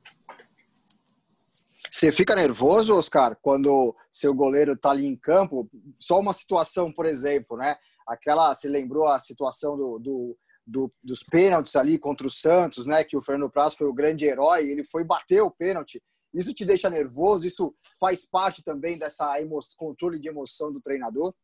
Você 1.89 2.11
fica 2.11 2.35
nervoso, 2.35 2.97
Oscar, 2.97 3.39
quando 3.41 3.97
seu 4.11 4.35
goleiro 4.35 4.73
está 4.73 4.91
ali 4.91 5.07
em 5.07 5.17
campo? 5.17 5.71
Só 5.95 6.19
uma 6.19 6.33
situação, 6.33 6.93
por 6.93 7.07
exemplo, 7.07 7.57
né? 7.57 7.77
Aquela, 8.07 8.53
você 8.53 8.69
lembrou 8.69 9.07
a 9.07 9.21
situação 9.21 9.77
do, 9.77 9.99
do, 10.01 10.39
do, 10.67 10.93
dos 11.03 11.23
pênaltis 11.23 11.77
ali 11.77 11.97
contra 11.97 12.27
o 12.27 12.31
Santos, 12.31 12.87
né? 12.87 13.05
Que 13.05 13.17
o 13.17 13.23
Fernando 13.23 13.51
Praz 13.51 13.75
foi 13.75 13.87
o 13.87 13.95
grande 13.95 14.27
herói, 14.27 14.69
ele 14.69 14.83
foi 14.83 15.05
bater 15.05 15.41
o 15.41 15.51
pênalti. 15.51 16.03
Isso 16.35 16.53
te 16.53 16.65
deixa 16.65 16.91
nervoso? 16.91 17.47
Isso 17.47 17.75
faz 17.99 18.25
parte 18.25 18.63
também 18.63 18.99
dessa 18.99 19.35
controle 19.77 20.19
de 20.19 20.29
emoção 20.29 20.73
do 20.73 20.81
treinador? 20.81 21.35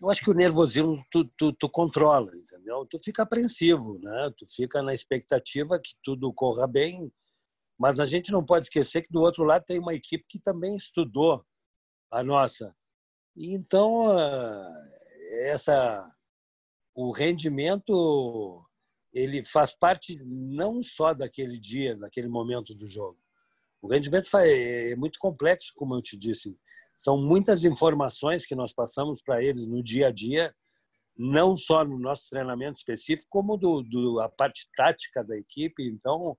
Eu 0.00 0.10
acho 0.10 0.20
que 0.20 0.30
o 0.30 0.34
nervosismo 0.34 1.02
tu, 1.10 1.24
tu, 1.36 1.52
tu, 1.52 1.68
controla, 1.68 2.36
entendeu? 2.36 2.84
Tu 2.86 2.98
fica 2.98 3.22
apreensivo, 3.22 4.00
né? 4.00 4.32
Tu 4.36 4.44
fica 4.48 4.82
na 4.82 4.92
expectativa 4.92 5.78
que 5.78 5.94
tudo 6.02 6.32
corra 6.32 6.66
bem, 6.66 7.12
mas 7.78 8.00
a 8.00 8.04
gente 8.04 8.32
não 8.32 8.44
pode 8.44 8.66
esquecer 8.66 9.02
que 9.02 9.12
do 9.12 9.20
outro 9.20 9.44
lado 9.44 9.64
tem 9.64 9.78
uma 9.78 9.94
equipe 9.94 10.24
que 10.28 10.40
também 10.40 10.74
estudou 10.74 11.44
a 12.10 12.22
nossa. 12.24 12.74
E 13.36 13.54
então 13.54 14.10
ah, 14.10 14.84
essa 15.44 16.12
o 16.94 17.12
rendimento 17.12 18.66
ele 19.12 19.44
faz 19.44 19.74
parte 19.74 20.18
não 20.24 20.82
só 20.82 21.14
daquele 21.14 21.58
dia, 21.58 21.96
daquele 21.96 22.28
momento 22.28 22.74
do 22.74 22.88
jogo, 22.88 23.18
o 23.82 23.88
rendimento 23.88 24.30
é 24.36 24.94
muito 24.94 25.18
complexo, 25.18 25.72
como 25.74 25.96
eu 25.96 26.00
te 26.00 26.16
disse. 26.16 26.56
São 26.96 27.20
muitas 27.20 27.64
informações 27.64 28.46
que 28.46 28.54
nós 28.54 28.72
passamos 28.72 29.20
para 29.20 29.42
eles 29.42 29.66
no 29.66 29.82
dia 29.82 30.06
a 30.06 30.12
dia, 30.12 30.54
não 31.16 31.56
só 31.56 31.84
no 31.84 31.98
nosso 31.98 32.30
treinamento 32.30 32.78
específico, 32.78 33.28
como 33.28 33.56
do, 33.56 33.82
do 33.82 34.20
a 34.20 34.28
parte 34.28 34.68
tática 34.76 35.24
da 35.24 35.36
equipe. 35.36 35.84
Então, 35.84 36.38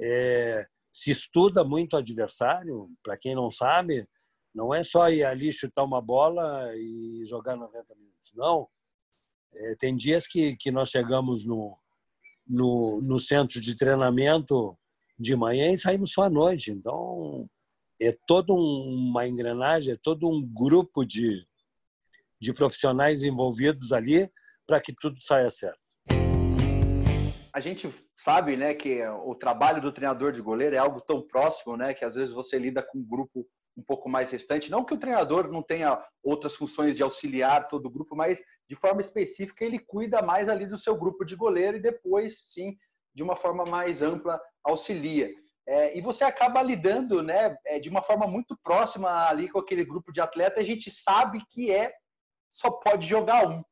é, 0.00 0.66
se 0.90 1.12
estuda 1.12 1.62
muito 1.62 1.94
o 1.94 1.98
adversário. 1.98 2.90
Para 3.00 3.16
quem 3.16 3.36
não 3.36 3.48
sabe, 3.48 4.04
não 4.52 4.74
é 4.74 4.82
só 4.82 5.08
ir 5.08 5.22
ali 5.22 5.52
chutar 5.52 5.84
uma 5.84 6.02
bola 6.02 6.68
e 6.74 7.24
jogar 7.26 7.54
90 7.54 7.94
minutos. 7.94 8.32
Não. 8.34 8.68
É, 9.54 9.76
tem 9.76 9.94
dias 9.94 10.26
que, 10.26 10.56
que 10.56 10.72
nós 10.72 10.88
chegamos 10.88 11.46
no, 11.46 11.78
no, 12.44 13.00
no 13.00 13.20
centro 13.20 13.60
de 13.60 13.76
treinamento 13.76 14.76
de 15.18 15.36
manhã 15.36 15.72
e 15.72 15.78
saímos 15.78 16.12
só 16.12 16.24
à 16.24 16.30
noite. 16.30 16.70
Então, 16.70 17.48
é 18.00 18.16
toda 18.26 18.52
uma 18.52 19.26
engrenagem, 19.26 19.94
é 19.94 19.96
todo 19.96 20.28
um 20.28 20.42
grupo 20.42 21.04
de, 21.04 21.46
de 22.40 22.52
profissionais 22.52 23.22
envolvidos 23.22 23.92
ali 23.92 24.30
para 24.66 24.80
que 24.80 24.92
tudo 24.92 25.20
saia 25.20 25.50
certo. 25.50 25.80
A 27.54 27.60
gente 27.60 27.92
sabe, 28.16 28.56
né, 28.56 28.74
que 28.74 29.06
o 29.24 29.34
trabalho 29.34 29.80
do 29.80 29.92
treinador 29.92 30.32
de 30.32 30.40
goleiro 30.40 30.74
é 30.74 30.78
algo 30.78 31.00
tão 31.00 31.20
próximo, 31.20 31.76
né, 31.76 31.92
que 31.92 32.04
às 32.04 32.14
vezes 32.14 32.32
você 32.32 32.58
lida 32.58 32.82
com 32.82 32.98
um 32.98 33.04
grupo 33.04 33.46
um 33.76 33.82
pouco 33.82 34.08
mais 34.08 34.30
restante. 34.30 34.70
Não 34.70 34.84
que 34.84 34.94
o 34.94 34.98
treinador 34.98 35.50
não 35.50 35.62
tenha 35.62 36.02
outras 36.22 36.54
funções 36.54 36.96
de 36.96 37.02
auxiliar 37.02 37.68
todo 37.68 37.86
o 37.86 37.90
grupo, 37.90 38.14
mas 38.14 38.40
de 38.68 38.76
forma 38.76 39.00
específica 39.00 39.64
ele 39.64 39.78
cuida 39.78 40.22
mais 40.22 40.48
ali 40.48 40.66
do 40.66 40.78
seu 40.78 40.96
grupo 40.96 41.24
de 41.24 41.36
goleiro 41.36 41.76
e 41.76 41.82
depois, 41.82 42.50
sim, 42.52 42.76
de 43.14 43.22
uma 43.22 43.36
forma 43.36 43.64
mais 43.64 44.02
ampla, 44.02 44.40
auxilia. 44.64 45.30
É, 45.66 45.96
e 45.96 46.00
você 46.00 46.24
acaba 46.24 46.60
lidando 46.60 47.22
né, 47.22 47.56
é, 47.66 47.78
de 47.78 47.88
uma 47.88 48.02
forma 48.02 48.26
muito 48.26 48.56
próxima 48.64 49.28
ali 49.28 49.48
com 49.48 49.58
aquele 49.58 49.84
grupo 49.84 50.12
de 50.12 50.20
atleta, 50.20 50.60
a 50.60 50.64
gente 50.64 50.90
sabe 50.90 51.40
que 51.50 51.70
é 51.70 51.92
só 52.50 52.70
pode 52.70 53.06
jogar 53.06 53.46
um. 53.46 53.62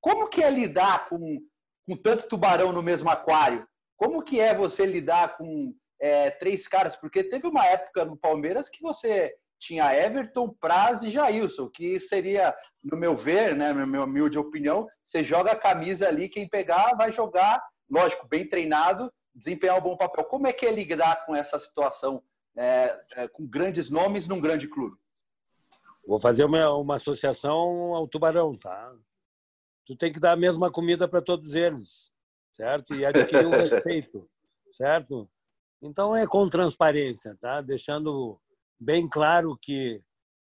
Como 0.00 0.28
que 0.28 0.42
é 0.42 0.50
lidar 0.50 1.08
com, 1.08 1.38
com 1.86 1.96
tanto 1.96 2.28
tubarão 2.28 2.72
no 2.72 2.82
mesmo 2.82 3.08
aquário? 3.08 3.66
Como 3.96 4.22
que 4.22 4.40
é 4.40 4.54
você 4.54 4.84
lidar 4.84 5.36
com 5.36 5.72
é, 6.00 6.30
três 6.30 6.66
caras, 6.68 6.96
porque 6.96 7.24
teve 7.24 7.46
uma 7.46 7.64
época 7.64 8.04
no 8.04 8.16
Palmeiras 8.16 8.68
que 8.68 8.82
você 8.82 9.34
tinha 9.58 9.94
Everton, 9.94 10.54
Praz 10.60 11.02
e 11.02 11.10
Jailson, 11.10 11.70
que 11.70 11.98
seria, 11.98 12.54
no 12.82 12.98
meu 12.98 13.16
ver, 13.16 13.54
né, 13.54 13.72
na 13.72 13.86
minha 13.86 14.04
humilde 14.04 14.38
opinião, 14.38 14.86
você 15.02 15.24
joga 15.24 15.52
a 15.52 15.58
camisa 15.58 16.06
ali, 16.06 16.28
quem 16.28 16.46
pegar 16.46 16.94
vai 16.96 17.10
jogar, 17.10 17.62
lógico, 17.94 18.26
bem 18.26 18.46
treinado, 18.46 19.12
desempenhar 19.34 19.78
um 19.78 19.82
bom 19.82 19.96
papel. 19.96 20.24
Como 20.24 20.46
é 20.46 20.52
que 20.52 20.66
é 20.66 20.72
lidar 20.72 21.24
com 21.24 21.34
essa 21.34 21.58
situação, 21.58 22.22
é, 22.56 23.00
é, 23.12 23.28
com 23.28 23.46
grandes 23.46 23.88
nomes 23.88 24.26
num 24.26 24.40
grande 24.40 24.66
clube? 24.66 24.96
Vou 26.06 26.18
fazer 26.18 26.44
uma, 26.44 26.70
uma 26.74 26.96
associação 26.96 27.94
ao 27.94 28.08
Tubarão, 28.08 28.56
tá? 28.56 28.92
Tu 29.86 29.96
tem 29.96 30.12
que 30.12 30.20
dar 30.20 30.32
a 30.32 30.36
mesma 30.36 30.70
comida 30.70 31.06
para 31.06 31.22
todos 31.22 31.54
eles, 31.54 32.12
certo? 32.52 32.94
E 32.94 33.06
adquirir 33.06 33.46
o 33.46 33.50
respeito, 33.56 34.28
certo? 34.72 35.30
Então 35.80 36.16
é 36.16 36.26
com 36.26 36.48
transparência, 36.48 37.36
tá? 37.40 37.60
Deixando 37.60 38.40
bem 38.78 39.08
claro 39.08 39.56
que 39.56 40.02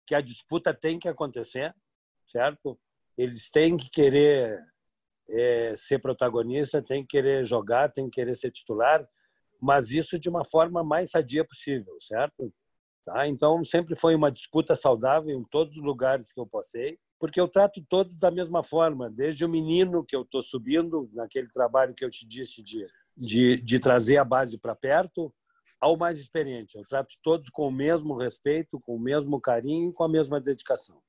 que 0.09 0.15
a 0.15 0.23
disputa 0.23 0.73
tem 0.73 0.99
que 0.99 1.07
acontecer, 1.07 1.75
certo? 2.25 2.81
Eles 3.15 3.51
têm 3.51 3.77
que 3.77 3.91
querer 3.91 4.59
é, 5.31 5.75
ser 5.77 5.99
protagonista, 5.99 6.83
têm 6.83 7.03
que 7.03 7.09
querer 7.09 7.45
jogar, 7.45 7.91
têm 7.91 8.05
que 8.09 8.21
querer 8.21 8.37
ser 8.37 8.51
titular, 8.51 9.07
mas 9.61 9.91
isso 9.91 10.19
de 10.19 10.29
uma 10.29 10.45
forma 10.45 10.83
mais 10.83 11.11
sadia 11.11 11.45
possível, 11.45 11.97
certo? 12.01 12.53
Tá? 13.05 13.27
Então 13.27 13.65
sempre 13.65 13.97
foi 13.97 14.15
uma 14.15 14.31
disputa 14.31 14.75
saudável 14.75 15.37
em 15.37 15.45
todos 15.45 15.77
os 15.77 15.83
lugares 15.83 16.33
que 16.33 16.41
eu 16.41 16.47
passei, 16.47 16.99
porque 17.19 17.41
eu 17.41 17.49
trato 17.49 17.85
todos 17.89 18.17
da 18.17 18.31
mesma 18.31 18.63
forma, 18.63 19.11
desde 19.11 19.45
o 19.45 19.49
menino 19.49 20.05
que 20.05 20.15
eu 20.15 20.23
estou 20.23 20.43
subindo 20.43 21.11
naquele 21.13 21.49
trabalho 21.49 21.95
que 21.95 22.05
eu 22.05 22.11
te 22.11 22.27
disse 22.27 22.63
de 22.63 22.87
de, 23.19 23.61
de 23.61 23.81
trazer 23.81 24.17
a 24.17 24.25
base 24.25 24.57
para 24.57 24.75
perto 24.75 25.35
ao 25.81 25.97
mais 25.97 26.19
experiente. 26.19 26.77
Eu 26.77 26.87
trato 26.87 27.17
todos 27.23 27.51
com 27.51 27.67
o 27.67 27.73
mesmo 27.73 28.17
respeito, 28.17 28.81
com 28.81 28.95
o 28.95 29.01
mesmo 29.01 29.41
carinho 29.41 29.91
e 29.91 29.93
com 29.93 30.05
a 30.05 30.09
mesma 30.09 30.41
dedicação. 30.41 31.01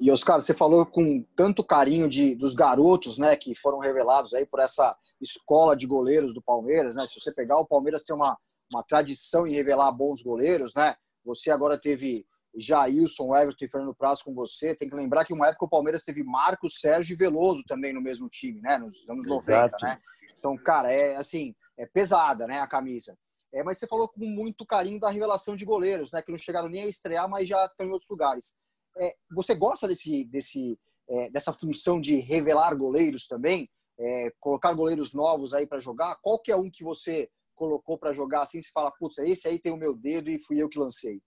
E 0.00 0.10
Oscar, 0.10 0.40
você 0.40 0.52
falou 0.54 0.84
com 0.84 1.24
tanto 1.36 1.64
carinho 1.64 2.08
de 2.08 2.34
dos 2.34 2.54
garotos, 2.54 3.16
né, 3.18 3.36
que 3.36 3.54
foram 3.54 3.78
revelados 3.78 4.34
aí 4.34 4.44
por 4.44 4.60
essa 4.60 4.96
escola 5.20 5.76
de 5.76 5.86
goleiros 5.86 6.34
do 6.34 6.42
Palmeiras, 6.42 6.96
né? 6.96 7.06
Se 7.06 7.18
você 7.18 7.32
pegar 7.32 7.58
o 7.58 7.66
Palmeiras 7.66 8.02
tem 8.02 8.14
uma 8.14 8.36
uma 8.72 8.82
tradição 8.82 9.46
em 9.46 9.54
revelar 9.54 9.92
bons 9.92 10.22
goleiros, 10.22 10.74
né? 10.74 10.96
Você 11.24 11.50
agora 11.50 11.78
teve 11.78 12.26
Jailson, 12.56 13.34
Everton 13.34 13.64
e 13.64 13.68
Fernando 13.68 13.94
Praz 13.94 14.22
com 14.22 14.34
você. 14.34 14.74
Tem 14.74 14.88
que 14.88 14.96
lembrar 14.96 15.24
que 15.24 15.32
uma 15.32 15.48
época 15.48 15.66
o 15.66 15.68
Palmeiras 15.68 16.02
teve 16.02 16.22
Marcos, 16.22 16.80
Sérgio 16.80 17.14
e 17.14 17.16
Veloso 17.16 17.62
também 17.66 17.92
no 17.92 18.00
mesmo 18.00 18.28
time, 18.28 18.60
né? 18.60 18.78
Nos 18.78 19.08
anos 19.08 19.26
Exato. 19.26 19.72
90, 19.72 19.76
né? 19.82 20.00
Então, 20.36 20.56
cara, 20.56 20.92
é 20.92 21.16
assim, 21.16 21.54
é 21.78 21.86
pesada, 21.86 22.46
né, 22.46 22.60
a 22.60 22.66
camisa. 22.66 23.16
É, 23.52 23.62
mas 23.62 23.78
você 23.78 23.86
falou 23.86 24.08
com 24.08 24.24
muito 24.26 24.66
carinho 24.66 25.00
da 25.00 25.08
revelação 25.08 25.54
de 25.54 25.64
goleiros, 25.64 26.10
né, 26.12 26.20
que 26.20 26.30
não 26.30 26.38
chegaram 26.38 26.68
nem 26.68 26.82
a 26.82 26.88
estrear, 26.88 27.28
mas 27.28 27.48
já 27.48 27.64
estão 27.64 27.86
em 27.86 27.90
outros 27.90 28.10
lugares. 28.10 28.54
É, 28.96 29.14
você 29.30 29.54
gosta 29.54 29.88
desse, 29.88 30.24
desse, 30.24 30.78
é, 31.08 31.30
dessa 31.30 31.52
função 31.52 32.00
de 32.00 32.16
revelar 32.16 32.74
goleiros 32.74 33.26
também? 33.26 33.68
É, 33.98 34.32
colocar 34.40 34.72
goleiros 34.74 35.12
novos 35.12 35.54
aí 35.54 35.66
para 35.66 35.80
jogar? 35.80 36.16
Qual 36.22 36.38
que 36.38 36.50
é 36.50 36.56
um 36.56 36.70
que 36.70 36.82
você 36.82 37.28
colocou 37.54 37.98
para 37.98 38.12
jogar 38.12 38.42
assim? 38.42 38.60
Se 38.60 38.72
fala, 38.72 38.90
putz, 38.92 39.18
esse 39.18 39.46
aí 39.48 39.58
tem 39.58 39.72
o 39.72 39.76
meu 39.76 39.94
dedo 39.94 40.30
e 40.30 40.38
fui 40.38 40.60
eu 40.60 40.68
que 40.68 40.78
lancei. 40.78 41.20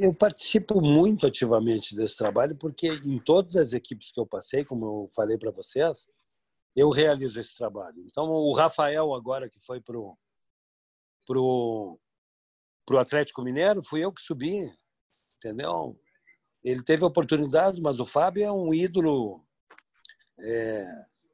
Eu 0.00 0.14
participo 0.14 0.80
muito 0.80 1.26
ativamente 1.26 1.96
desse 1.96 2.16
trabalho 2.16 2.56
porque 2.56 2.88
em 2.88 3.18
todas 3.18 3.56
as 3.56 3.72
equipes 3.72 4.12
que 4.12 4.20
eu 4.20 4.26
passei, 4.26 4.64
como 4.64 4.84
eu 4.86 5.10
falei 5.14 5.36
para 5.36 5.50
vocês, 5.50 6.06
eu 6.74 6.90
realizo 6.90 7.40
esse 7.40 7.56
trabalho. 7.56 8.04
Então, 8.06 8.30
o 8.30 8.52
Rafael, 8.52 9.14
agora 9.14 9.48
que 9.48 9.58
foi 9.58 9.80
para 9.80 9.98
o 9.98 10.16
pro, 11.26 11.98
pro 12.86 12.98
Atlético 12.98 13.42
Mineiro, 13.42 13.82
fui 13.82 14.04
eu 14.04 14.12
que 14.12 14.22
subi, 14.22 14.72
entendeu? 15.38 15.98
Ele 16.66 16.82
teve 16.82 17.04
oportunidades, 17.04 17.78
mas 17.78 18.00
o 18.00 18.04
Fábio 18.04 18.44
é 18.44 18.50
um 18.50 18.74
ídolo 18.74 19.44
é, 20.40 20.86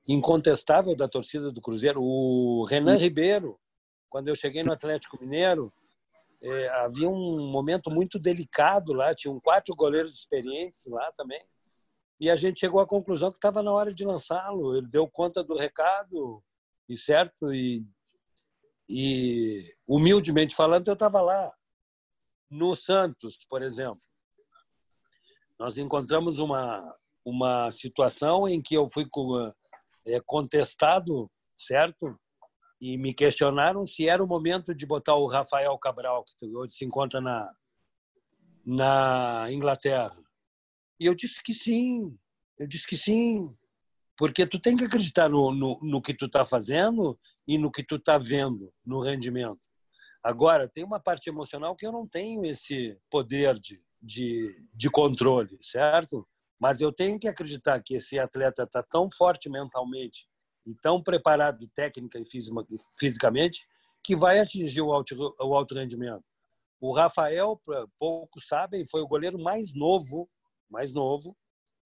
incontestável 0.07 0.95
da 0.95 1.09
torcida 1.09 1.51
do 1.51 1.61
Cruzeiro. 1.61 2.03
O 2.03 2.65
Renan 2.69 2.97
Ribeiro, 2.97 3.59
quando 4.11 4.29
eu 4.29 4.37
cheguei 4.37 4.63
no 4.63 4.73
Atlético 4.73 5.19
Mineiro, 5.19 5.73
é, 6.43 6.69
havia 6.69 7.09
um 7.09 7.51
momento 7.51 7.91
muito 7.91 8.19
delicado 8.19 8.93
lá, 8.93 9.15
tinham 9.15 9.41
quatro 9.41 9.75
goleiros 9.75 10.15
experientes 10.15 10.85
lá 10.87 11.11
também 11.17 11.43
e 12.23 12.31
a 12.31 12.37
gente 12.37 12.61
chegou 12.61 12.81
à 12.81 12.87
conclusão 12.87 13.33
que 13.33 13.39
estava 13.39 13.65
na 13.65 13.73
hora 13.73 13.93
de 13.93 14.05
lançá-lo. 14.05 14.77
Ele 14.77 14.87
deu 14.87 15.09
conta 15.09 15.43
do 15.43 15.57
recado, 15.57 16.41
e 16.89 16.97
certo, 16.97 17.53
e, 17.53 17.85
e 18.89 19.75
humildemente 19.85 20.55
falando, 20.55 20.87
eu 20.87 20.95
estava 20.95 21.21
lá. 21.21 21.53
No 22.49 22.77
Santos, 22.77 23.37
por 23.49 23.61
exemplo, 23.61 24.01
nós 25.63 25.79
encontramos 25.79 26.41
uma, 26.41 26.93
uma 27.25 27.71
situação 27.71 28.49
em 28.49 28.61
que 28.61 28.75
eu 28.75 28.89
fui 28.89 29.07
é, 30.05 30.21
contestado, 30.27 31.31
certo? 31.57 32.19
E 32.81 32.99
me 32.99 33.15
questionaram 33.15 33.87
se 33.87 34.09
era 34.09 34.25
o 34.25 34.27
momento 34.27 34.75
de 34.75 34.85
botar 34.85 35.15
o 35.15 35.29
Rafael 35.29 35.79
Cabral, 35.79 36.25
que 36.37 36.53
hoje 36.53 36.75
se 36.75 36.85
encontra 36.85 37.21
na, 37.21 37.55
na 38.67 39.47
Inglaterra. 39.53 40.17
E 40.99 41.07
eu 41.07 41.15
disse 41.15 41.41
que 41.41 41.55
sim. 41.55 42.19
Eu 42.59 42.67
disse 42.67 42.85
que 42.85 42.97
sim. 42.97 43.57
Porque 44.17 44.45
tu 44.45 44.59
tem 44.59 44.77
que 44.77 44.83
acreditar 44.83 45.29
no, 45.29 45.53
no, 45.55 45.79
no 45.81 46.03
que 46.03 46.13
tu 46.13 46.27
está 46.27 46.45
fazendo 46.45 47.17
e 47.47 47.57
no 47.57 47.71
que 47.71 47.85
tu 47.85 47.97
está 47.97 48.19
vendo, 48.19 48.75
no 48.85 48.99
rendimento. 48.99 49.61
Agora, 50.25 50.69
tem 50.69 50.83
uma 50.83 50.99
parte 50.99 51.31
emocional 51.31 51.77
que 51.77 51.87
eu 51.87 51.93
não 51.93 52.05
tenho 52.05 52.45
esse 52.45 52.99
poder 53.09 53.61
de, 53.61 53.81
de, 54.03 54.55
de 54.75 54.91
controle, 54.91 55.59
certo? 55.63 56.27
Mas 56.59 56.81
eu 56.81 56.93
tenho 56.93 57.19
que 57.19 57.29
acreditar 57.29 57.83
que 57.83 57.95
esse 57.95 58.19
atleta 58.19 58.65
está 58.65 58.83
tão 58.83 59.11
forte 59.11 59.49
mentalmente 59.49 60.29
e 60.67 60.75
tão 60.75 61.03
preparado 61.03 61.69
técnica 61.75 62.19
e 62.19 62.25
fisicamente 62.99 63.67
que 64.05 64.17
vai 64.17 64.41
atingir 64.41 64.81
o 64.81 64.93
alto, 64.93 65.15
o 65.41 65.55
alto 65.55 65.75
rendimento. 65.75 66.25
O 66.81 66.93
Rafael, 66.93 67.61
poucos 67.99 68.47
sabem, 68.49 68.87
foi 68.87 69.01
o 69.01 69.07
goleiro 69.07 69.39
mais 69.39 69.75
novo 69.75 70.29
mais 70.73 70.95
novo, 70.95 71.37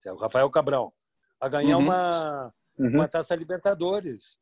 é 0.07 0.13
o 0.13 0.17
Rafael 0.17 0.49
Cabral, 0.49 0.95
a 1.41 1.49
ganhar 1.49 1.77
uhum. 1.77 1.83
uma, 1.83 2.55
uhum. 2.79 2.91
uma 2.95 3.09
taça 3.09 3.35
Libertadores. 3.35 4.39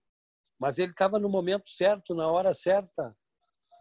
Mas 0.59 0.79
ele 0.79 0.93
estava 0.93 1.19
no 1.19 1.29
momento 1.29 1.69
certo, 1.71 2.15
na 2.15 2.29
hora 2.29 2.53
certa. 2.53 3.17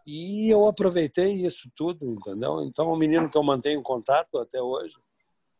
E 0.06 0.50
eu 0.50 0.66
aproveitei 0.66 1.32
isso 1.46 1.70
tudo, 1.74 2.04
entendeu? 2.06 2.62
Então, 2.62 2.88
o 2.88 2.96
menino 2.96 3.28
que 3.30 3.38
eu 3.38 3.42
mantenho 3.42 3.82
contato 3.82 4.38
até 4.38 4.60
hoje 4.60 4.94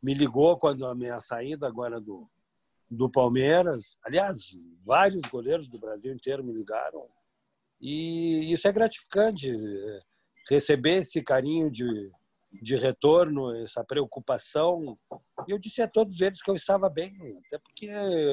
me 0.02 0.12
ligou 0.12 0.58
quando 0.58 0.86
a 0.86 0.94
minha 0.94 1.18
saída 1.20 1.66
agora 1.66 1.98
do, 1.98 2.28
do 2.90 3.10
Palmeiras. 3.10 3.96
Aliás, 4.04 4.54
vários 4.84 5.22
goleiros 5.30 5.66
do 5.68 5.78
Brasil 5.78 6.12
inteiro 6.12 6.44
me 6.44 6.52
ligaram. 6.52 7.08
E 7.80 8.52
isso 8.52 8.68
é 8.68 8.72
gratificante, 8.72 9.50
é, 9.50 10.00
receber 10.48 10.96
esse 10.96 11.22
carinho 11.22 11.70
de, 11.70 12.10
de 12.52 12.76
retorno, 12.76 13.54
essa 13.56 13.82
preocupação. 13.82 14.98
E 15.48 15.52
eu 15.52 15.58
disse 15.58 15.80
a 15.80 15.88
todos 15.88 16.20
eles 16.20 16.42
que 16.42 16.50
eu 16.50 16.54
estava 16.54 16.90
bem, 16.90 17.16
até 17.46 17.58
porque, 17.58 17.88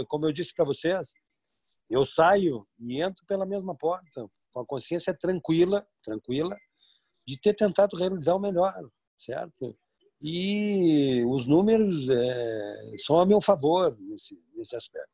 como 0.09 0.25
eu 0.25 0.33
disse 0.33 0.53
para 0.53 0.65
vocês, 0.65 1.13
eu 1.89 2.05
saio 2.05 2.67
e 2.79 3.01
entro 3.01 3.25
pela 3.25 3.45
mesma 3.45 3.75
porta, 3.75 4.29
com 4.51 4.59
a 4.61 4.65
consciência 4.65 5.13
tranquila, 5.13 5.85
tranquila, 6.03 6.55
de 7.25 7.39
ter 7.39 7.53
tentado 7.53 7.95
realizar 7.95 8.35
o 8.35 8.39
melhor, 8.39 8.73
certo? 9.17 9.77
E 10.21 11.23
os 11.25 11.47
números 11.47 12.07
é, 12.09 12.97
são 13.05 13.19
a 13.19 13.25
meu 13.25 13.41
favor 13.41 13.97
nesse, 13.99 14.39
nesse 14.55 14.75
aspecto. 14.75 15.09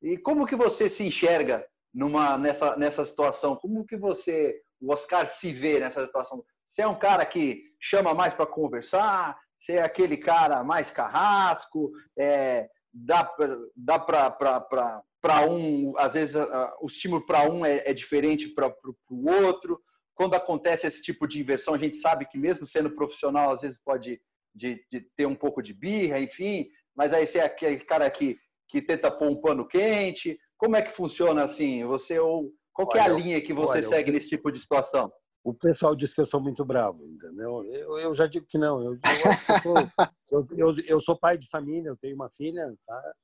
E 0.00 0.16
como 0.18 0.46
que 0.46 0.54
você 0.54 0.88
se 0.88 1.02
enxerga 1.02 1.66
numa, 1.92 2.38
nessa, 2.38 2.76
nessa 2.76 3.04
situação? 3.04 3.56
Como 3.56 3.84
que 3.84 3.96
você, 3.96 4.62
o 4.80 4.92
Oscar, 4.92 5.28
se 5.28 5.52
vê 5.52 5.80
nessa 5.80 6.06
situação? 6.06 6.44
Você 6.68 6.82
é 6.82 6.86
um 6.86 6.98
cara 6.98 7.26
que 7.26 7.64
chama 7.80 8.14
mais 8.14 8.34
para 8.34 8.46
conversar? 8.46 9.36
Você 9.58 9.74
é 9.74 9.82
aquele 9.82 10.16
cara 10.16 10.62
mais 10.62 10.90
carrasco? 10.90 11.90
É, 12.16 12.68
dá 12.92 13.28
dá 13.74 13.98
para 13.98 15.02
um, 15.48 15.94
às 15.96 16.14
vezes 16.14 16.36
o 16.80 16.86
estímulo 16.86 17.24
para 17.26 17.48
um 17.50 17.64
é, 17.64 17.82
é 17.84 17.92
diferente 17.92 18.48
para 18.48 18.72
o 19.10 19.30
outro? 19.30 19.80
quando 20.16 20.34
acontece 20.34 20.86
esse 20.86 21.02
tipo 21.02 21.28
de 21.28 21.38
inversão, 21.38 21.74
a 21.74 21.78
gente 21.78 21.98
sabe 21.98 22.26
que 22.26 22.38
mesmo 22.38 22.66
sendo 22.66 22.90
profissional, 22.90 23.52
às 23.52 23.60
vezes 23.60 23.78
pode 23.78 24.18
de, 24.52 24.82
de 24.90 25.02
ter 25.14 25.26
um 25.26 25.34
pouco 25.34 25.62
de 25.62 25.74
birra, 25.74 26.18
enfim, 26.18 26.66
mas 26.96 27.12
aí 27.12 27.26
você 27.26 27.38
é 27.38 27.44
aquele 27.44 27.78
cara 27.80 28.10
que, 28.10 28.34
que 28.70 28.80
tenta 28.80 29.10
pôr 29.10 29.28
um 29.28 29.38
pano 29.38 29.68
quente. 29.68 30.38
Como 30.56 30.74
é 30.74 30.80
que 30.80 30.96
funciona 30.96 31.44
assim? 31.44 31.84
Você 31.84 32.18
ou 32.18 32.50
qual 32.72 32.88
olha, 32.90 33.00
é 33.00 33.02
a 33.02 33.08
linha 33.08 33.40
que 33.42 33.52
você 33.52 33.78
olha, 33.78 33.88
segue 33.88 34.10
nesse 34.10 34.30
tipo 34.30 34.50
de 34.50 34.58
situação? 34.58 35.12
O 35.44 35.52
pessoal 35.52 35.94
diz 35.94 36.14
que 36.14 36.20
eu 36.22 36.26
sou 36.26 36.40
muito 36.40 36.64
bravo, 36.64 37.06
entendeu? 37.06 37.62
Eu, 37.66 37.98
eu 37.98 38.14
já 38.14 38.26
digo 38.26 38.46
que 38.48 38.56
não. 38.56 38.82
Eu, 38.82 38.92
eu, 38.92 40.40
eu, 40.56 40.74
eu, 40.88 41.00
sou 41.00 41.18
pai 41.18 41.36
de 41.36 41.48
família, 41.50 41.90
eu 41.90 41.96
tenho 41.96 42.14
uma 42.14 42.30
filha, 42.30 42.74
tá? 42.86 43.14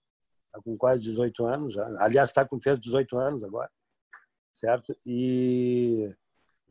Tá 0.53 0.61
com 0.63 0.77
quase 0.77 1.03
18 1.03 1.45
anos 1.47 1.75
já. 1.75 1.87
Aliás, 1.99 2.29
está 2.29 2.47
com 2.47 2.61
fez 2.61 2.79
18 2.79 3.17
anos 3.17 3.43
agora, 3.43 3.71
certo? 4.53 4.95
E 5.07 6.15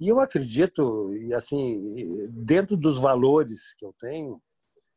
e 0.01 0.07
eu 0.07 0.19
acredito, 0.19 1.15
e 1.15 1.31
assim, 1.31 2.27
dentro 2.31 2.75
dos 2.75 2.97
valores 2.97 3.75
que 3.75 3.85
eu 3.85 3.93
tenho, 3.99 4.41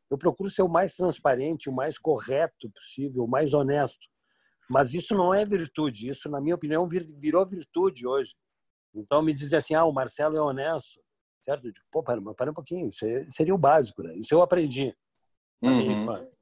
eu 0.09 0.17
procuro 0.17 0.49
ser 0.49 0.63
o 0.63 0.67
mais 0.67 0.95
transparente, 0.95 1.69
o 1.69 1.71
mais 1.71 1.99
correto 1.99 2.71
possível, 2.71 3.23
o 3.23 3.27
mais 3.27 3.53
honesto. 3.53 4.07
Mas 4.67 4.95
isso 4.95 5.13
não 5.13 5.31
é 5.31 5.45
virtude, 5.45 6.09
isso, 6.09 6.27
na 6.27 6.41
minha 6.41 6.55
opinião, 6.55 6.87
virou 6.87 7.47
virtude 7.47 8.07
hoje. 8.07 8.35
Então 8.95 9.21
me 9.21 9.31
dizem 9.31 9.59
assim: 9.59 9.75
ah, 9.75 9.85
o 9.85 9.93
Marcelo 9.93 10.37
é 10.37 10.41
honesto, 10.41 10.99
certo? 11.43 11.67
Eu 11.67 11.71
digo, 11.71 11.85
pô, 11.91 12.01
para, 12.01 12.19
para 12.33 12.49
um 12.49 12.55
pouquinho, 12.55 12.89
isso 12.89 13.05
seria 13.29 13.53
o 13.53 13.59
básico, 13.59 14.01
né? 14.01 14.15
Isso 14.15 14.33
eu 14.33 14.41
aprendi 14.41 14.91
na 15.61 15.69
uhum. 15.69 15.77
minha 15.77 16.01
infância. 16.01 16.34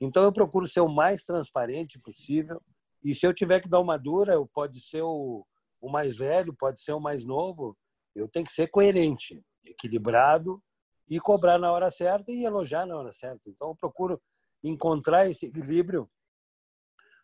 Então 0.00 0.22
eu 0.22 0.32
procuro 0.32 0.68
ser 0.68 0.80
o 0.80 0.88
mais 0.88 1.24
transparente 1.24 1.98
possível. 1.98 2.60
E 3.02 3.14
se 3.14 3.26
eu 3.26 3.32
tiver 3.32 3.60
que 3.60 3.68
dar 3.68 3.80
uma 3.80 3.96
dura, 3.96 4.34
pode 4.52 4.80
ser 4.80 5.02
o, 5.02 5.46
o 5.80 5.90
mais 5.90 6.16
velho, 6.16 6.54
pode 6.54 6.80
ser 6.80 6.92
o 6.92 7.00
mais 7.00 7.24
novo, 7.24 7.76
eu 8.14 8.28
tenho 8.28 8.46
que 8.46 8.52
ser 8.52 8.68
coerente, 8.68 9.44
equilibrado 9.64 10.62
e 11.08 11.20
cobrar 11.20 11.58
na 11.58 11.70
hora 11.70 11.90
certa 11.90 12.32
e 12.32 12.44
elogiar 12.44 12.86
na 12.86 12.96
hora 12.96 13.12
certa. 13.12 13.42
Então, 13.46 13.68
eu 13.68 13.76
procuro 13.76 14.20
encontrar 14.64 15.30
esse 15.30 15.46
equilíbrio 15.46 16.08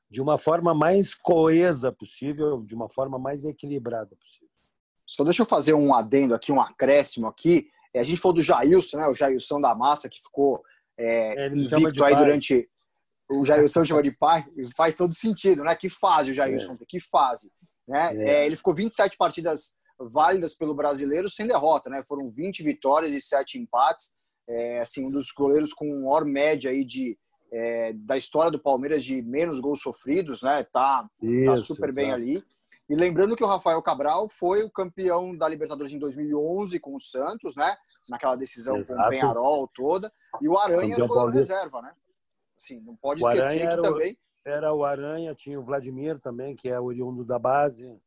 de 0.08 0.20
uma 0.20 0.38
forma 0.38 0.74
mais 0.74 1.14
coesa 1.14 1.90
possível, 1.90 2.62
de 2.62 2.74
uma 2.74 2.88
forma 2.88 3.18
mais 3.18 3.44
equilibrada 3.44 4.14
possível. 4.16 4.50
Só 5.06 5.24
deixa 5.24 5.42
eu 5.42 5.46
fazer 5.46 5.72
um 5.72 5.94
adendo 5.94 6.34
aqui, 6.34 6.52
um 6.52 6.60
acréscimo 6.60 7.26
aqui. 7.26 7.68
É, 7.94 8.00
a 8.00 8.02
gente 8.02 8.20
falou 8.20 8.34
do 8.34 8.42
Jailson, 8.42 8.98
né? 8.98 9.08
O 9.08 9.14
Jailson 9.14 9.60
da 9.60 9.74
Massa, 9.74 10.08
que 10.08 10.18
ficou 10.18 10.62
é, 10.98 11.46
é, 11.46 11.48
invicto 11.48 12.04
aí 12.04 12.12
pai. 12.12 12.16
durante. 12.16 12.68
O 13.30 13.44
Jailson 13.44 13.84
chama 13.84 14.02
de 14.02 14.10
pai, 14.10 14.44
faz 14.76 14.94
todo 14.94 15.14
sentido, 15.14 15.64
né? 15.64 15.74
Que 15.74 15.88
fase 15.88 16.32
o 16.32 16.34
Jailson 16.34 16.74
é. 16.74 16.84
que 16.86 17.00
fase. 17.00 17.50
Né? 17.88 18.14
É. 18.16 18.30
é 18.30 18.46
ele 18.46 18.56
ficou 18.56 18.74
27 18.74 19.16
partidas 19.16 19.74
válidas 19.98 20.54
pelo 20.54 20.74
brasileiro 20.74 21.30
sem 21.30 21.46
derrota, 21.46 21.88
né? 21.88 22.02
Foram 22.06 22.30
20 22.30 22.62
vitórias 22.62 23.14
e 23.14 23.20
7 23.20 23.58
empates. 23.58 24.12
É, 24.48 24.80
assim, 24.80 25.06
um 25.06 25.10
dos 25.10 25.30
goleiros 25.30 25.72
com 25.72 26.02
maior 26.02 26.24
média 26.24 26.70
aí 26.70 26.84
de, 26.84 27.16
é, 27.52 27.92
da 27.94 28.16
história 28.16 28.50
do 28.50 28.58
Palmeiras 28.58 29.04
de 29.04 29.22
menos 29.22 29.60
gols 29.60 29.80
sofridos, 29.80 30.42
né? 30.42 30.66
Tá, 30.72 31.08
Isso, 31.22 31.46
tá 31.46 31.56
super 31.56 31.88
exato. 31.88 31.94
bem 31.94 32.12
ali. 32.12 32.44
E 32.92 32.94
lembrando 32.94 33.34
que 33.34 33.42
o 33.42 33.46
Rafael 33.46 33.80
Cabral 33.80 34.28
foi 34.28 34.62
o 34.62 34.70
campeão 34.70 35.36
da 35.36 35.48
Libertadores 35.48 35.92
em 35.92 35.98
2011 35.98 36.78
com 36.78 36.94
o 36.94 37.00
Santos, 37.00 37.56
né? 37.56 37.76
Naquela 38.08 38.36
decisão 38.36 38.76
exato. 38.76 39.00
com 39.00 39.06
o 39.06 39.08
Penharol 39.08 39.70
toda. 39.74 40.12
E 40.40 40.48
o 40.48 40.58
Aranha 40.58 40.94
era 40.94 41.04
o 41.04 41.08
goleiro 41.08 41.32
reserva, 41.32 41.80
né? 41.80 41.94
Assim, 42.56 42.80
não 42.80 42.94
pode 42.96 43.24
o 43.24 43.30
esquecer 43.30 43.68
que 43.68 43.82
também... 43.82 44.18
Era 44.44 44.74
o 44.74 44.84
Aranha, 44.84 45.34
tinha 45.34 45.58
o 45.58 45.62
Vladimir 45.62 46.18
também, 46.18 46.56
que 46.56 46.68
é 46.68 46.78
oriundo 46.78 47.24
da 47.24 47.38
base 47.38 47.98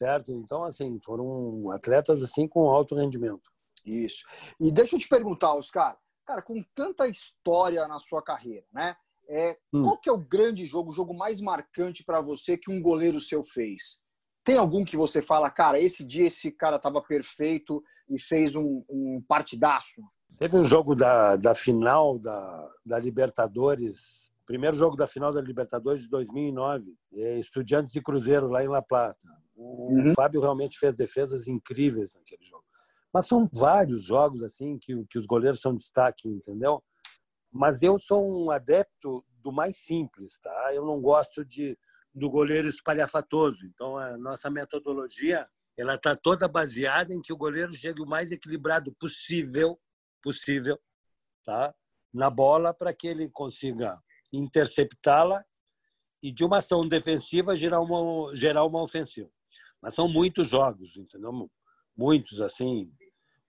certo? 0.00 0.32
Então, 0.32 0.64
assim, 0.64 0.98
foram 1.00 1.70
atletas 1.70 2.22
assim 2.22 2.48
com 2.48 2.70
alto 2.70 2.94
rendimento. 2.94 3.52
Isso. 3.84 4.24
E 4.58 4.72
deixa 4.72 4.96
eu 4.96 5.00
te 5.00 5.06
perguntar, 5.06 5.54
Oscar, 5.54 5.98
cara, 6.24 6.40
com 6.40 6.62
tanta 6.74 7.06
história 7.06 7.86
na 7.86 7.98
sua 7.98 8.22
carreira, 8.22 8.64
né? 8.72 8.96
É, 9.28 9.58
hum. 9.72 9.82
Qual 9.82 9.98
que 9.98 10.08
é 10.08 10.12
o 10.12 10.18
grande 10.18 10.64
jogo, 10.64 10.90
o 10.90 10.94
jogo 10.94 11.14
mais 11.14 11.40
marcante 11.40 12.02
para 12.02 12.20
você 12.20 12.56
que 12.56 12.70
um 12.70 12.80
goleiro 12.80 13.20
seu 13.20 13.44
fez? 13.44 14.02
Tem 14.44 14.56
algum 14.56 14.84
que 14.84 14.96
você 14.96 15.20
fala, 15.20 15.50
cara, 15.50 15.78
esse 15.78 16.04
dia 16.04 16.26
esse 16.26 16.50
cara 16.50 16.76
estava 16.76 17.00
perfeito 17.02 17.82
e 18.08 18.18
fez 18.18 18.56
um, 18.56 18.82
um, 18.88 19.22
partidaço? 19.28 20.02
Teve 20.36 20.56
um 20.56 20.64
jogo 20.64 20.94
da, 20.94 21.36
da 21.36 21.54
final 21.54 22.18
da, 22.18 22.70
da 22.84 22.98
Libertadores, 22.98 24.32
primeiro 24.46 24.76
jogo 24.76 24.96
da 24.96 25.06
final 25.06 25.32
da 25.32 25.40
Libertadores 25.40 26.02
de 26.02 26.08
2009, 26.08 26.96
é 27.14 27.38
Estudiantes 27.38 27.92
de 27.92 28.00
Cruzeiro, 28.00 28.48
lá 28.48 28.64
em 28.64 28.68
La 28.68 28.82
Plata. 28.82 29.28
O 29.54 29.92
uhum. 29.92 30.14
Fábio 30.14 30.40
realmente 30.40 30.78
fez 30.78 30.96
defesas 30.96 31.46
incríveis 31.46 32.14
naquele 32.14 32.44
jogo. 32.44 32.64
Mas 33.12 33.26
são 33.26 33.48
vários 33.52 34.04
jogos 34.04 34.42
assim 34.42 34.78
que, 34.78 35.04
que 35.06 35.18
os 35.18 35.26
goleiros 35.26 35.60
são 35.60 35.74
destaque, 35.74 36.28
entendeu? 36.28 36.82
Mas 37.52 37.82
eu 37.82 37.98
sou 37.98 38.26
um 38.26 38.50
adepto 38.50 39.24
do 39.42 39.52
mais 39.52 39.76
simples, 39.76 40.38
tá? 40.38 40.74
Eu 40.74 40.86
não 40.86 41.00
gosto 41.00 41.44
de 41.44 41.76
do 42.14 42.28
goleiro 42.28 42.68
espalhafatoso. 42.68 43.66
Então 43.66 43.96
a 43.96 44.16
nossa 44.16 44.50
metodologia 44.50 45.48
ela 45.76 45.94
está 45.94 46.14
toda 46.14 46.46
baseada 46.46 47.14
em 47.14 47.20
que 47.20 47.32
o 47.32 47.36
goleiro 47.36 47.72
chegue 47.72 48.02
o 48.02 48.06
mais 48.06 48.30
equilibrado 48.30 48.92
possível, 48.94 49.80
possível, 50.22 50.78
tá? 51.42 51.74
Na 52.12 52.28
bola 52.28 52.74
para 52.74 52.92
que 52.92 53.06
ele 53.06 53.30
consiga 53.30 53.98
interceptá-la 54.32 55.44
e 56.22 56.30
de 56.30 56.44
uma 56.44 56.58
ação 56.58 56.86
defensiva 56.86 57.56
gerar 57.56 57.80
uma 57.80 58.34
gerar 58.36 58.64
uma 58.64 58.82
ofensiva. 58.82 59.30
Mas 59.80 59.94
são 59.94 60.06
muitos 60.06 60.48
jogos, 60.50 60.96
entendeu? 60.96 61.50
Muitos, 61.96 62.40
assim. 62.40 62.92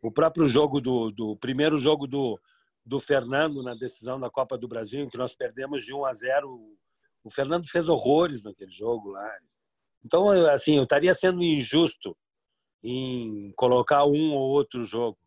O 0.02 0.12
próprio 0.12 0.48
jogo 0.48 0.80
do, 0.80 1.12
do 1.12 1.36
primeiro 1.36 1.78
jogo 1.78 2.08
do, 2.08 2.40
do 2.86 3.00
Fernando 3.00 3.62
na 3.62 3.76
decisão 3.76 4.20
da 4.20 4.30
Copa 4.30 4.58
do 4.58 4.68
Brasil, 4.68 5.02
em 5.02 5.10
que 5.10 5.18
nós 5.18 5.36
perdemos 5.36 5.84
de 5.84 5.94
1 5.94 6.06
a 6.06 6.14
0. 6.14 6.78
O 7.24 7.30
Fernando 7.30 7.68
fez 7.68 7.88
horrores 7.88 8.44
naquele 8.44 8.72
jogo 8.72 9.12
lá. 9.12 9.40
Então, 10.04 10.30
assim, 10.50 10.78
eu 10.78 10.84
estaria 10.84 11.14
sendo 11.14 11.44
injusto 11.44 12.18
em 12.84 13.52
colocar 13.56 14.06
um 14.06 14.34
ou 14.34 14.50
outro 14.50 14.84
jogo, 14.84 15.18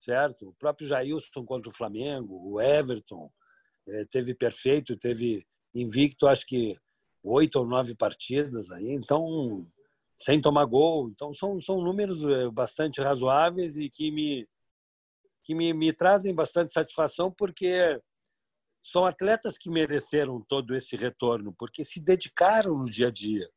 certo? 0.00 0.48
O 0.48 0.54
próprio 0.54 0.86
Jailson 0.86 1.44
contra 1.44 1.70
o 1.70 1.74
Flamengo, 1.74 2.34
o 2.34 2.60
Everton, 2.60 3.30
eh, 3.88 4.04
teve 4.10 4.34
perfeito, 4.34 4.96
teve 4.96 5.46
invicto, 5.74 6.26
acho 6.26 6.46
que 6.46 6.76
oito 7.22 7.58
ou 7.58 7.66
nove 7.66 7.94
partidas 7.94 8.70
aí. 8.70 8.90
Então, 8.92 9.66
sem 10.18 10.40
tomar 10.40 10.66
gol. 10.66 11.08
Então, 11.08 11.32
são, 11.32 11.60
são 11.60 11.82
números 11.82 12.22
eh, 12.22 12.50
bastante 12.50 13.00
razoáveis 13.00 13.76
e 13.76 13.88
que 13.88 14.10
me, 14.10 14.46
que 15.42 15.54
me, 15.54 15.72
me 15.72 15.92
trazem 15.92 16.34
bastante 16.34 16.72
satisfação, 16.72 17.32
porque 17.32 17.98
são 18.82 19.04
atletas 19.04 19.56
que 19.56 19.70
mereceram 19.70 20.44
todo 20.48 20.74
esse 20.74 20.96
retorno, 20.96 21.54
porque 21.58 21.84
se 21.84 22.00
dedicaram 22.00 22.76
no 22.76 22.90
dia 22.90 23.08
a 23.08 23.10
dia. 23.10 23.48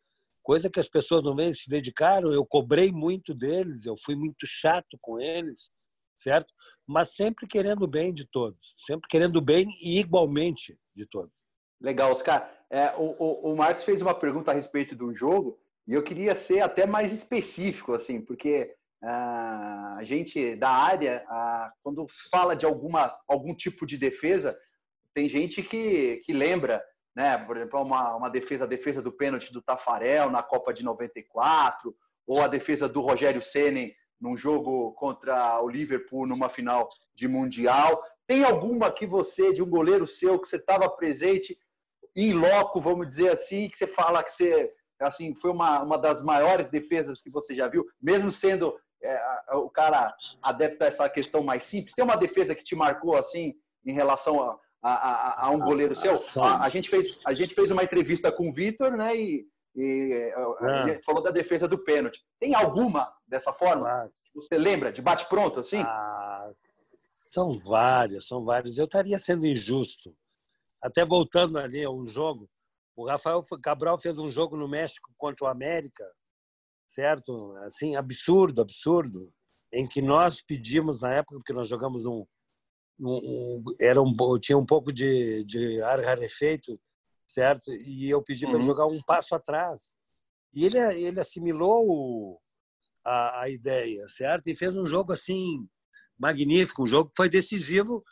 Coisa 0.43 0.69
que 0.69 0.79
as 0.79 0.87
pessoas 0.87 1.23
não 1.23 1.35
veem, 1.35 1.53
se 1.53 1.67
dedicaram. 1.67 2.31
Eu 2.31 2.45
cobrei 2.45 2.91
muito 2.91 3.33
deles, 3.33 3.85
eu 3.85 3.95
fui 3.97 4.15
muito 4.15 4.45
chato 4.45 4.97
com 5.01 5.19
eles, 5.19 5.71
certo? 6.19 6.53
Mas 6.87 7.15
sempre 7.15 7.47
querendo 7.47 7.87
bem 7.87 8.13
de 8.13 8.25
todos, 8.25 8.75
sempre 8.85 9.07
querendo 9.09 9.41
bem 9.41 9.67
e 9.81 9.99
igualmente 9.99 10.77
de 10.95 11.07
todos. 11.07 11.33
Legal, 11.81 12.11
Oscar. 12.11 12.49
É, 12.69 12.93
o, 12.95 13.15
o, 13.17 13.53
o 13.53 13.57
Márcio 13.57 13.85
fez 13.85 14.01
uma 14.01 14.13
pergunta 14.13 14.51
a 14.51 14.53
respeito 14.53 14.95
do 14.95 15.15
jogo 15.15 15.59
e 15.87 15.93
eu 15.93 16.03
queria 16.03 16.35
ser 16.35 16.61
até 16.61 16.85
mais 16.85 17.11
específico, 17.11 17.93
assim, 17.93 18.21
porque 18.21 18.75
uh, 19.03 19.97
a 19.97 20.01
gente 20.03 20.55
da 20.55 20.69
área, 20.69 21.23
uh, 21.29 21.71
quando 21.83 22.05
fala 22.31 22.55
de 22.55 22.65
alguma, 22.65 23.15
algum 23.27 23.55
tipo 23.55 23.85
de 23.85 23.97
defesa, 23.97 24.57
tem 25.15 25.29
gente 25.29 25.63
que, 25.63 26.17
que 26.25 26.33
lembra, 26.33 26.83
né? 27.15 27.37
Por 27.37 27.55
exemplo, 27.55 27.81
uma, 27.81 28.15
uma 28.17 28.29
defesa, 28.29 28.65
a 28.65 28.67
defesa 28.67 29.01
do 29.01 29.13
pênalti 29.13 29.51
do 29.51 29.61
Tafarel 29.61 30.29
na 30.29 30.43
Copa 30.43 30.73
de 30.73 30.83
94, 30.83 31.95
ou 32.27 32.41
a 32.41 32.47
defesa 32.47 32.89
do 32.89 32.99
Rogério 32.99 33.41
Ceni 33.41 33.95
num 34.19 34.35
jogo 34.35 34.91
contra 34.93 35.61
o 35.61 35.69
Liverpool 35.69 36.27
numa 36.27 36.49
final 36.49 36.89
de 37.15 37.29
Mundial. 37.29 38.03
Tem 38.27 38.43
alguma 38.43 38.91
que 38.91 39.07
você, 39.07 39.53
de 39.53 39.63
um 39.63 39.69
goleiro 39.69 40.05
seu, 40.05 40.37
que 40.37 40.49
você 40.49 40.57
estava 40.57 40.89
presente 40.89 41.57
em 42.13 42.33
loco, 42.33 42.81
vamos 42.81 43.07
dizer 43.07 43.31
assim, 43.31 43.69
que 43.69 43.77
você 43.77 43.87
fala 43.87 44.21
que 44.21 44.33
você 44.33 44.71
assim, 44.99 45.35
foi 45.35 45.51
uma, 45.51 45.81
uma 45.81 45.97
das 45.97 46.21
maiores 46.21 46.69
defesas 46.69 47.21
que 47.21 47.29
você 47.29 47.55
já 47.55 47.67
viu, 47.67 47.85
mesmo 48.01 48.31
sendo 48.31 48.77
é, 49.01 49.21
o 49.53 49.69
cara 49.69 50.13
adepta 50.41 50.85
a 50.85 50.87
essa 50.87 51.09
questão 51.09 51.43
mais 51.43 51.63
simples? 51.63 51.93
Tem 51.93 52.03
uma 52.03 52.15
defesa 52.17 52.55
que 52.55 52.63
te 52.63 52.75
marcou 52.75 53.15
assim 53.15 53.53
em 53.85 53.93
relação 53.93 54.41
a, 54.41 54.57
a, 54.93 55.43
a, 55.43 55.45
a 55.45 55.51
um 55.51 55.59
goleiro 55.59 55.95
seu? 55.95 56.15
A, 56.41 56.65
a, 56.65 56.69
gente 56.69 56.89
fez, 56.89 57.21
a 57.25 57.33
gente 57.33 57.53
fez 57.53 57.71
uma 57.71 57.83
entrevista 57.83 58.31
com 58.31 58.49
o 58.49 58.53
Vitor, 58.53 58.91
né? 58.97 59.15
E, 59.15 59.47
e 59.75 60.33
ah. 60.35 60.99
falou 61.05 61.21
da 61.21 61.31
defesa 61.31 61.67
do 61.67 61.77
pênalti. 61.83 62.23
Tem 62.39 62.55
alguma 62.55 63.11
dessa 63.27 63.51
forma? 63.51 63.83
Claro. 63.83 64.11
Você 64.35 64.57
lembra 64.57 64.91
de 64.91 65.01
bate 65.01 65.27
pronto 65.27 65.59
assim? 65.59 65.81
Ah, 65.81 66.51
são 67.13 67.53
várias, 67.57 68.27
são 68.27 68.43
várias. 68.43 68.77
Eu 68.77 68.85
estaria 68.85 69.17
sendo 69.17 69.45
injusto. 69.45 70.15
Até 70.81 71.05
voltando 71.05 71.57
ali 71.57 71.83
a 71.83 71.89
um 71.89 72.05
jogo, 72.05 72.49
o 72.95 73.05
Rafael 73.05 73.43
Cabral 73.63 73.99
fez 73.99 74.19
um 74.19 74.29
jogo 74.29 74.55
no 74.55 74.67
México 74.67 75.11
contra 75.17 75.45
o 75.45 75.49
América 75.49 76.05
certo? 76.87 77.55
Assim, 77.57 77.95
absurdo, 77.95 78.61
absurdo, 78.61 79.31
em 79.73 79.87
que 79.87 80.01
nós 80.01 80.41
pedimos 80.41 81.01
na 81.01 81.13
época, 81.13 81.37
porque 81.37 81.53
nós 81.53 81.67
jogamos 81.67 82.05
um, 82.05 82.25
um, 82.99 83.63
era 83.79 84.01
um 84.01 84.13
tinha 84.39 84.57
um 84.57 84.65
pouco 84.65 84.91
de, 84.91 85.43
de 85.43 85.81
ar 85.81 85.99
rarefeito, 86.03 86.79
certo? 87.27 87.73
E 87.73 88.09
eu 88.09 88.21
pedi 88.21 88.45
uhum. 88.45 88.51
para 88.51 88.59
ele 88.59 88.67
jogar 88.67 88.85
um 88.85 89.01
passo 89.03 89.35
atrás. 89.35 89.95
E 90.53 90.65
ele 90.65 90.77
ele 90.77 91.19
assimilou 91.19 91.87
o, 91.87 92.41
a, 93.03 93.41
a 93.41 93.49
ideia, 93.49 94.07
certo? 94.09 94.47
E 94.47 94.55
fez 94.55 94.75
um 94.75 94.85
jogo 94.85 95.13
assim 95.13 95.67
magnífico, 96.17 96.83
um 96.83 96.87
jogo 96.87 97.09
que 97.09 97.15
foi 97.17 97.29
decisivo 97.29 98.03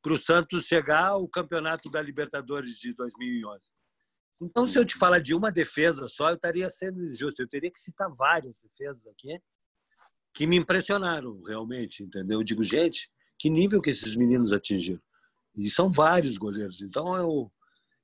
para 0.00 0.12
o 0.12 0.18
Santos 0.18 0.64
chegar 0.64 1.08
ao 1.08 1.28
campeonato 1.28 1.90
da 1.90 2.00
Libertadores 2.00 2.76
de 2.76 2.94
2011. 2.94 3.60
Então, 4.40 4.66
se 4.66 4.78
eu 4.78 4.84
te 4.84 4.96
falar 4.96 5.18
de 5.18 5.34
uma 5.34 5.50
defesa 5.50 6.06
só, 6.06 6.30
eu 6.30 6.36
estaria 6.36 6.70
sendo 6.70 7.04
injusto. 7.04 7.42
Eu 7.42 7.48
teria 7.48 7.70
que 7.70 7.80
citar 7.80 8.08
várias 8.14 8.54
defesas 8.62 9.04
aqui 9.08 9.40
que 10.32 10.46
me 10.46 10.56
impressionaram 10.56 11.42
realmente, 11.42 12.04
entendeu? 12.04 12.38
Eu 12.38 12.44
digo, 12.44 12.62
gente, 12.62 13.10
que 13.38 13.48
nível 13.48 13.80
que 13.80 13.90
esses 13.90 14.16
meninos 14.16 14.52
atingiram. 14.52 15.00
E 15.54 15.70
são 15.70 15.90
vários 15.90 16.36
goleiros. 16.36 16.80
Então, 16.80 17.16
eu, 17.16 17.52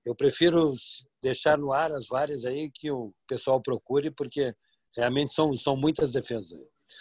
eu 0.05 0.15
prefiro 0.15 0.75
deixar 1.23 1.59
no 1.59 1.73
ar 1.73 1.93
as 1.93 2.07
várias 2.07 2.45
aí 2.45 2.71
que 2.71 2.91
o 2.91 3.15
pessoal 3.27 3.61
procure, 3.61 4.11
porque 4.11 4.55
realmente 4.97 5.33
são, 5.33 5.57
são 5.57 5.77
muitas 5.77 6.13
defesas. 6.13 6.59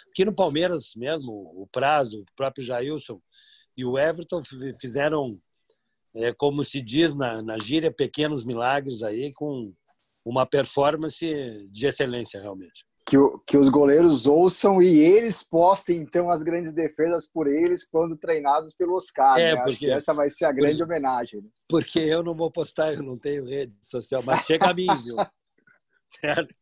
Aqui 0.08 0.24
no 0.24 0.34
Palmeiras 0.34 0.94
mesmo, 0.96 1.32
o 1.32 1.68
Prazo, 1.70 2.22
o 2.22 2.26
próprio 2.36 2.64
Jailson 2.64 3.20
e 3.76 3.84
o 3.84 3.98
Everton 3.98 4.40
fizeram 4.80 5.40
é, 6.14 6.32
como 6.32 6.64
se 6.64 6.80
diz 6.80 7.14
na, 7.14 7.42
na 7.42 7.58
gíria, 7.58 7.92
pequenos 7.92 8.44
milagres 8.44 9.02
aí 9.02 9.32
com 9.32 9.74
uma 10.24 10.46
performance 10.46 11.68
de 11.70 11.86
excelência 11.86 12.40
realmente. 12.40 12.86
Que, 13.06 13.16
que 13.46 13.58
os 13.58 13.68
goleiros 13.68 14.26
ouçam 14.26 14.80
e 14.80 14.98
eles 14.98 15.42
postem 15.42 15.98
então 15.98 16.30
as 16.30 16.42
grandes 16.42 16.72
defesas 16.72 17.28
por 17.28 17.46
eles 17.46 17.84
quando 17.84 18.16
treinados 18.16 18.74
pelo 18.74 18.94
Oscar. 18.94 19.38
É, 19.38 19.54
né? 19.54 19.62
porque 19.62 19.86
essa 19.86 20.14
vai 20.14 20.30
ser 20.30 20.46
a 20.46 20.52
grande 20.52 20.78
porque, 20.78 20.92
homenagem. 20.92 21.42
Né? 21.42 21.48
Porque 21.68 21.98
eu 21.98 22.22
não 22.22 22.34
vou 22.34 22.50
postar, 22.50 22.94
eu 22.94 23.02
não 23.02 23.18
tenho 23.18 23.44
rede 23.44 23.74
social, 23.82 24.22
mas 24.22 24.40
chega 24.46 24.70
a 24.70 24.74
mim, 24.74 24.86
viu? 25.02 25.16
certo? 26.18 26.54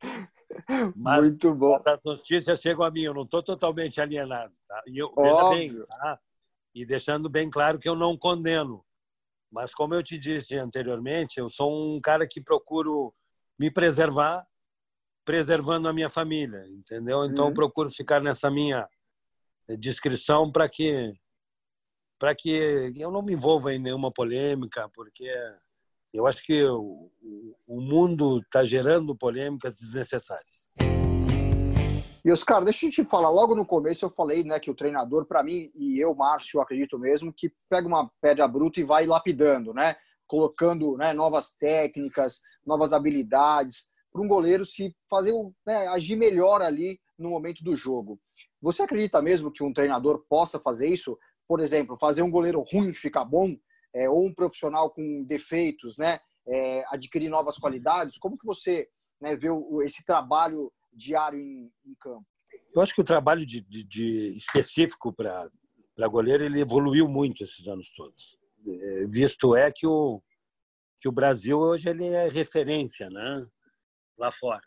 Mas 0.96 1.20
Muito 1.22 1.54
bom. 1.54 1.76
As 1.76 2.00
notícias 2.04 2.60
chegam 2.60 2.84
a 2.84 2.90
mim, 2.90 3.02
eu 3.02 3.14
não 3.14 3.22
estou 3.22 3.42
totalmente 3.42 4.00
alienado. 4.00 4.52
Tá? 4.66 4.82
E 4.88 4.98
eu, 4.98 5.12
veja 5.16 5.50
bem, 5.50 5.84
tá? 5.86 6.18
e 6.74 6.84
deixando 6.84 7.28
bem 7.28 7.48
claro 7.48 7.78
que 7.78 7.88
eu 7.88 7.94
não 7.94 8.18
condeno 8.18 8.84
mas 9.52 9.74
como 9.74 9.94
eu 9.94 10.02
te 10.02 10.18
disse 10.18 10.56
anteriormente, 10.56 11.38
eu 11.38 11.50
sou 11.50 11.70
um 11.70 12.00
cara 12.00 12.26
que 12.26 12.40
procuro 12.40 13.14
me 13.58 13.70
preservar, 13.70 14.46
preservando 15.24 15.88
a 15.88 15.92
minha 15.92 16.10
família, 16.10 16.66
entendeu? 16.68 17.24
Então 17.24 17.46
uhum. 17.46 17.54
procuro 17.54 17.90
ficar 17.90 18.20
nessa 18.20 18.50
minha 18.50 18.88
descrição 19.78 20.50
para 20.50 20.68
que 20.68 21.12
para 22.18 22.34
que 22.36 22.92
eu 22.96 23.10
não 23.10 23.20
me 23.20 23.32
envolva 23.32 23.74
em 23.74 23.80
nenhuma 23.80 24.12
polêmica, 24.12 24.88
porque 24.94 25.28
eu 26.12 26.24
acho 26.24 26.44
que 26.44 26.64
o, 26.64 27.10
o 27.66 27.80
mundo 27.80 28.38
está 28.38 28.64
gerando 28.64 29.16
polêmicas 29.16 29.76
desnecessárias. 29.76 30.70
E 32.24 32.30
Oscar, 32.30 32.62
deixa 32.62 32.86
eu 32.86 32.90
te 32.92 33.04
falar, 33.04 33.28
logo 33.28 33.56
no 33.56 33.66
começo 33.66 34.04
eu 34.04 34.10
falei 34.10 34.44
né, 34.44 34.60
que 34.60 34.70
o 34.70 34.74
treinador, 34.74 35.26
para 35.26 35.42
mim, 35.42 35.72
e 35.74 35.98
eu, 35.98 36.14
Márcio, 36.14 36.60
acredito 36.60 36.96
mesmo, 36.96 37.32
que 37.32 37.52
pega 37.68 37.88
uma 37.88 38.08
pedra 38.20 38.46
bruta 38.46 38.78
e 38.78 38.84
vai 38.84 39.04
lapidando, 39.04 39.74
né? 39.74 39.96
Colocando 40.24 40.96
né, 40.96 41.12
novas 41.12 41.50
técnicas, 41.50 42.40
novas 42.64 42.92
habilidades, 42.92 43.90
para 44.12 44.22
um 44.22 44.28
goleiro 44.28 44.64
se 44.64 44.94
fazer 45.08 45.32
né, 45.66 45.88
agir 45.88 46.16
melhor 46.16 46.60
ali 46.60 47.00
no 47.18 47.30
momento 47.30 47.64
do 47.64 47.74
jogo. 47.74 48.20
Você 48.60 48.82
acredita 48.82 49.22
mesmo 49.22 49.50
que 49.50 49.62
um 49.62 49.72
treinador 49.72 50.24
possa 50.28 50.60
fazer 50.60 50.88
isso? 50.88 51.18
Por 51.48 51.60
exemplo, 51.60 51.96
fazer 51.96 52.22
um 52.22 52.30
goleiro 52.30 52.60
ruim 52.60 52.92
ficar 52.92 53.24
bom, 53.24 53.56
é, 53.94 54.08
ou 54.08 54.26
um 54.26 54.34
profissional 54.34 54.90
com 54.90 55.24
defeitos, 55.24 55.96
né, 55.96 56.20
é, 56.46 56.84
adquirir 56.88 57.28
novas 57.28 57.56
qualidades? 57.56 58.18
Como 58.18 58.36
que 58.36 58.46
você 58.46 58.88
né, 59.20 59.34
vê 59.36 59.48
esse 59.84 60.04
trabalho 60.04 60.70
diário 60.92 61.40
em, 61.40 61.70
em 61.86 61.94
campo? 61.98 62.26
Eu 62.74 62.82
acho 62.82 62.94
que 62.94 63.00
o 63.00 63.04
trabalho 63.04 63.46
de, 63.46 63.60
de, 63.62 63.84
de 63.84 64.36
específico 64.36 65.12
para 65.12 65.48
goleiro 66.08 66.44
ele 66.44 66.60
evoluiu 66.60 67.08
muito 67.08 67.44
esses 67.44 67.66
anos 67.66 67.90
todos. 67.94 68.38
É, 68.66 69.06
visto 69.06 69.54
é 69.54 69.70
que 69.70 69.86
o, 69.86 70.22
que 70.98 71.08
o 71.08 71.12
Brasil 71.12 71.58
hoje 71.58 71.88
ele 71.88 72.06
é 72.06 72.28
referência 72.28 73.10
né? 73.10 73.46
Lá 74.18 74.30
fora 74.30 74.66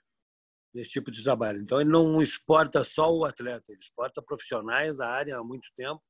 nesse 0.73 0.89
tipo 0.89 1.09
de 1.09 1.23
trabalho. 1.23 1.61
Então 1.61 1.79
ele 1.79 1.89
não 1.89 2.21
exporta 2.21 2.83
só 2.83 3.09
o 3.09 3.23
atleta, 3.23 3.71
ele 3.71 3.79
exporta 3.79 4.21
profissionais 4.21 4.97
da 4.97 5.07
área 5.07 5.37
há 5.37 5.43
muito 5.43 5.69
tempo. 5.75 6.01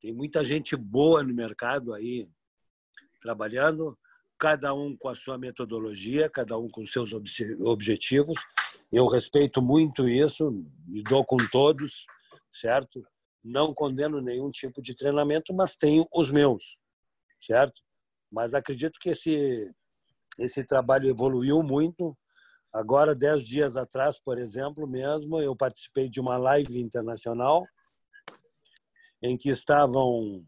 Tem 0.00 0.12
muita 0.12 0.44
gente 0.44 0.74
boa 0.76 1.22
no 1.22 1.32
mercado 1.32 1.94
aí 1.94 2.28
trabalhando, 3.20 3.96
cada 4.36 4.74
um 4.74 4.96
com 4.96 5.08
a 5.08 5.14
sua 5.14 5.38
metodologia, 5.38 6.28
cada 6.28 6.58
um 6.58 6.68
com 6.68 6.84
seus 6.84 7.12
objetivos. 7.12 8.38
Eu 8.92 9.06
respeito 9.06 9.62
muito 9.62 10.08
isso, 10.08 10.50
me 10.86 11.02
dou 11.02 11.24
com 11.24 11.36
todos, 11.50 12.04
certo? 12.52 13.06
Não 13.42 13.72
condeno 13.72 14.20
nenhum 14.20 14.50
tipo 14.50 14.82
de 14.82 14.94
treinamento, 14.94 15.54
mas 15.54 15.76
tenho 15.76 16.06
os 16.12 16.30
meus, 16.30 16.76
certo? 17.40 17.80
Mas 18.30 18.54
acredito 18.54 18.98
que 18.98 19.10
esse 19.10 19.72
esse 20.36 20.64
trabalho 20.64 21.08
evoluiu 21.08 21.62
muito. 21.62 22.16
Agora, 22.74 23.14
dez 23.14 23.44
dias 23.44 23.76
atrás, 23.76 24.18
por 24.18 24.36
exemplo, 24.36 24.86
mesmo, 24.86 25.40
eu 25.40 25.54
participei 25.54 26.08
de 26.08 26.20
uma 26.20 26.36
live 26.36 26.80
internacional 26.80 27.62
em 29.22 29.36
que 29.36 29.48
estavam 29.48 30.44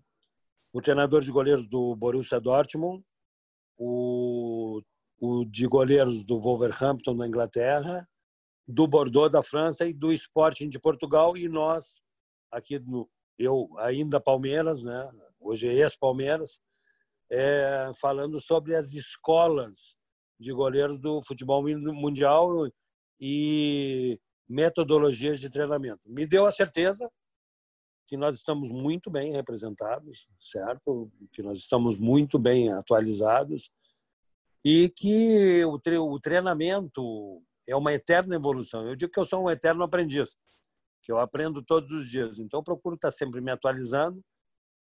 o 0.73 0.83
treinador 0.83 1.23
de 1.23 1.31
goleiros 1.31 1.69
do 1.69 1.95
Borussia 1.95 2.41
Dortmund, 2.41 3.05
o, 3.79 4.83
o 5.21 5.45
de 5.45 5.67
goleiros 5.69 6.27
do 6.27 6.41
Wolverhampton 6.41 7.17
da 7.17 7.27
Inglaterra 7.27 8.07
do 8.67 8.87
Bordeaux 8.87 9.31
da 9.31 9.43
França 9.43 9.87
e 9.87 9.93
do 9.93 10.13
Sporting 10.13 10.69
de 10.69 10.81
Portugal 10.81 11.37
e 11.37 11.49
nós 11.49 12.01
aqui 12.51 12.79
no 12.79 13.09
eu 13.39 13.69
ainda 13.79 14.19
Palmeiras, 14.19 14.83
né? 14.83 15.11
Hoje 15.39 15.69
é 15.69 15.75
ex-Palmeiras, 15.75 16.59
é, 17.31 17.93
falando 18.01 18.41
sobre 18.41 18.75
as 18.75 18.95
escolas 18.95 19.96
de 20.39 20.53
goleiros 20.53 20.99
do 20.99 21.23
futebol 21.23 21.63
mundial 21.63 22.51
e 23.21 24.21
metodologias 24.49 25.41
de 25.41 25.51
treinamento. 25.51 26.11
Me 26.11 26.27
deu 26.27 26.47
a 26.47 26.53
certeza 26.53 27.11
que 28.07 28.17
nós 28.17 28.37
estamos 28.37 28.71
muito 28.71 29.11
bem 29.11 29.33
representados, 29.33 30.29
certo? 30.39 31.11
Que 31.33 31.43
nós 31.43 31.59
estamos 31.59 31.99
muito 31.99 32.39
bem 32.39 32.73
atualizados 32.73 33.71
e 34.65 34.89
que 34.89 35.65
o 35.65 36.21
treinamento 36.21 37.43
é 37.69 37.75
uma 37.75 37.93
eterna 37.93 38.37
evolução. 38.37 38.87
Eu 38.87 38.95
digo 38.95 39.13
que 39.13 39.19
eu 39.19 39.27
sou 39.27 39.45
um 39.45 39.51
eterno 39.51 39.83
aprendiz, 39.83 40.37
que 41.03 41.11
eu 41.11 41.19
aprendo 41.19 41.63
todos 41.63 41.91
os 41.91 42.09
dias. 42.09 42.39
Então, 42.39 42.63
procuro 42.63 42.95
estar 42.95 43.11
sempre 43.11 43.41
me 43.41 43.51
atualizando, 43.51 44.25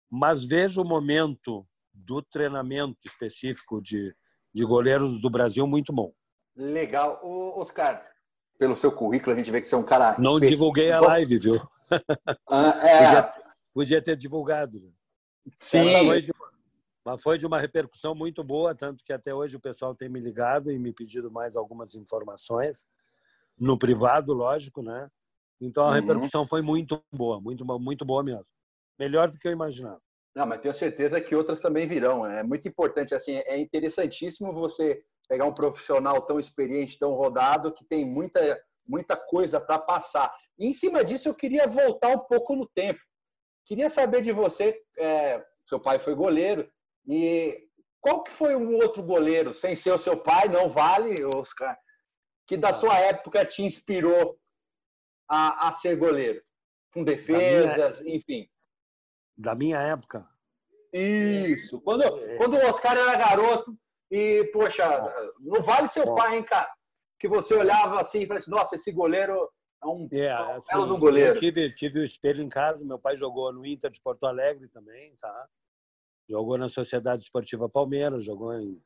mas 0.08 0.44
vejo 0.44 0.80
o 0.80 0.88
momento 0.88 1.66
do 1.92 2.22
treinamento 2.22 2.98
específico 3.04 3.82
de, 3.82 4.14
de 4.52 4.64
goleiros 4.64 5.20
do 5.20 5.30
Brasil 5.30 5.66
muito 5.66 5.92
bom. 5.92 6.12
Legal. 6.56 7.20
O 7.22 7.60
Oscar, 7.60 8.04
pelo 8.58 8.76
seu 8.76 8.92
currículo, 8.92 9.34
a 9.34 9.38
gente 9.38 9.50
vê 9.50 9.60
que 9.60 9.68
você 9.68 9.74
é 9.74 9.78
um 9.78 9.84
cara. 9.84 10.16
Não 10.18 10.34
específico. 10.34 10.48
divulguei 10.48 10.90
a 10.92 11.00
live, 11.00 11.38
viu? 11.38 11.56
Ah, 12.48 12.70
é... 12.86 13.04
podia, 13.06 13.34
podia, 13.72 14.02
ter 14.02 14.16
divulgado. 14.16 14.92
Sim. 15.58 15.84
Mas 17.04 17.22
foi 17.22 17.38
de 17.38 17.46
uma 17.46 17.58
repercussão 17.58 18.14
muito 18.14 18.44
boa, 18.44 18.74
tanto 18.74 19.02
que 19.04 19.12
até 19.12 19.34
hoje 19.34 19.56
o 19.56 19.60
pessoal 19.60 19.94
tem 19.94 20.08
me 20.08 20.20
ligado 20.20 20.70
e 20.70 20.78
me 20.78 20.92
pedido 20.92 21.30
mais 21.30 21.56
algumas 21.56 21.94
informações, 21.94 22.84
no 23.58 23.78
privado, 23.78 24.32
lógico, 24.32 24.82
né? 24.82 25.08
Então 25.60 25.84
a 25.84 25.88
uhum. 25.88 25.94
repercussão 25.94 26.46
foi 26.46 26.62
muito 26.62 27.02
boa, 27.12 27.40
muito, 27.40 27.64
muito 27.78 28.04
boa 28.04 28.22
mesmo. 28.22 28.46
Melhor 28.98 29.30
do 29.30 29.38
que 29.38 29.48
eu 29.48 29.52
imaginava. 29.52 30.00
Não, 30.34 30.46
mas 30.46 30.60
tenho 30.60 30.72
certeza 30.74 31.20
que 31.20 31.34
outras 31.34 31.60
também 31.60 31.86
virão. 31.86 32.24
É 32.24 32.42
muito 32.42 32.68
importante, 32.68 33.14
assim, 33.14 33.36
é 33.36 33.58
interessantíssimo 33.58 34.52
você 34.52 35.02
pegar 35.28 35.44
um 35.44 35.54
profissional 35.54 36.22
tão 36.22 36.38
experiente, 36.38 36.98
tão 36.98 37.12
rodado, 37.12 37.72
que 37.72 37.84
tem 37.84 38.04
muita, 38.04 38.60
muita 38.86 39.16
coisa 39.16 39.60
para 39.60 39.78
passar. 39.78 40.32
E 40.58 40.66
em 40.66 40.72
cima 40.72 41.04
disso, 41.04 41.28
eu 41.28 41.34
queria 41.34 41.66
voltar 41.66 42.08
um 42.08 42.18
pouco 42.18 42.54
no 42.54 42.66
tempo. 42.66 43.00
Queria 43.64 43.88
saber 43.88 44.22
de 44.22 44.32
você, 44.32 44.80
é, 44.98 45.44
seu 45.64 45.80
pai 45.80 45.98
foi 45.98 46.14
goleiro, 46.14 46.70
e 47.06 47.68
qual 48.00 48.22
que 48.22 48.32
foi 48.32 48.56
um 48.56 48.76
outro 48.76 49.02
goleiro, 49.02 49.52
sem 49.52 49.74
ser 49.76 49.92
o 49.92 49.98
seu 49.98 50.16
pai, 50.16 50.48
não 50.48 50.68
vale, 50.68 51.24
Oscar, 51.24 51.78
que 52.46 52.56
da 52.56 52.72
sua 52.72 52.98
época 52.98 53.44
te 53.44 53.62
inspirou 53.62 54.38
a, 55.28 55.68
a 55.68 55.72
ser 55.72 55.96
goleiro? 55.96 56.42
Com 56.92 57.04
defesas, 57.04 58.00
minha, 58.00 58.16
enfim. 58.16 58.48
Da 59.40 59.54
minha 59.54 59.78
época? 59.78 60.22
Isso. 60.92 61.80
Quando, 61.80 62.02
é. 62.02 62.36
quando 62.36 62.54
o 62.54 62.66
Oscar 62.68 62.94
era 62.94 63.16
garoto 63.16 63.74
e, 64.10 64.44
poxa, 64.52 64.84
não 65.40 65.62
vale 65.62 65.88
seu 65.88 66.04
Bom. 66.04 66.14
pai, 66.14 66.36
hein, 66.36 66.42
cara? 66.42 66.70
Que 67.18 67.26
você 67.26 67.54
olhava 67.54 68.02
assim 68.02 68.20
e 68.20 68.26
falava 68.26 68.42
assim, 68.42 68.50
nossa, 68.50 68.74
esse 68.74 68.92
goleiro 68.92 69.48
é 69.82 69.86
um 69.86 70.06
é, 70.12 70.30
assim, 70.30 70.66
belo 70.68 70.98
goleiro. 70.98 71.34
Eu 71.34 71.40
tive, 71.40 71.74
tive 71.74 72.00
o 72.00 72.04
espelho 72.04 72.42
em 72.42 72.50
casa, 72.50 72.84
meu 72.84 72.98
pai 72.98 73.16
jogou 73.16 73.50
no 73.50 73.64
Inter 73.64 73.90
de 73.90 74.00
Porto 74.00 74.26
Alegre 74.26 74.68
também, 74.68 75.16
tá? 75.16 75.48
Jogou 76.28 76.58
na 76.58 76.68
Sociedade 76.68 77.22
Esportiva 77.22 77.66
Palmeiras, 77.66 78.24
jogou 78.24 78.52
em, 78.52 78.78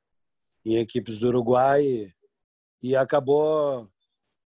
em 0.65 0.77
equipes 0.77 1.19
do 1.19 1.29
Uruguai 1.29 1.83
e, 1.83 2.15
e 2.81 2.95
acabou 2.95 3.89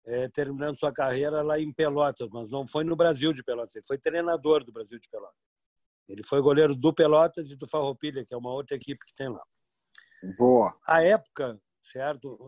é, 0.05 0.29
terminando 0.29 0.79
sua 0.79 0.93
carreira 0.93 1.40
lá 1.40 1.59
em 1.59 1.73
Pelotas, 1.73 2.29
mas 2.31 2.51
não 2.51 2.67
foi 2.67 2.85
no 2.85 2.95
Brasil 2.95 3.33
de 3.33 3.43
Pelotas, 3.43 3.75
ele 3.75 3.87
foi 3.87 3.97
treinador 3.97 4.62
do 4.64 4.73
Brasil 4.73 4.99
de 4.99 5.09
Pelotas. 5.09 5.54
Ele 6.09 6.23
foi 6.23 6.40
goleiro 6.40 6.75
do 6.75 6.93
Pelotas 6.93 7.51
e 7.51 7.57
do 7.57 7.67
Farroupilha, 7.67 8.25
que 8.25 8.35
é 8.35 8.37
uma 8.37 8.53
outra 8.53 8.77
equipe 8.77 9.05
que 9.07 9.14
tem 9.14 9.29
lá. 9.29 9.43
Boa. 10.37 10.77
A 10.87 11.03
época, 11.03 11.61
certo? 11.83 12.38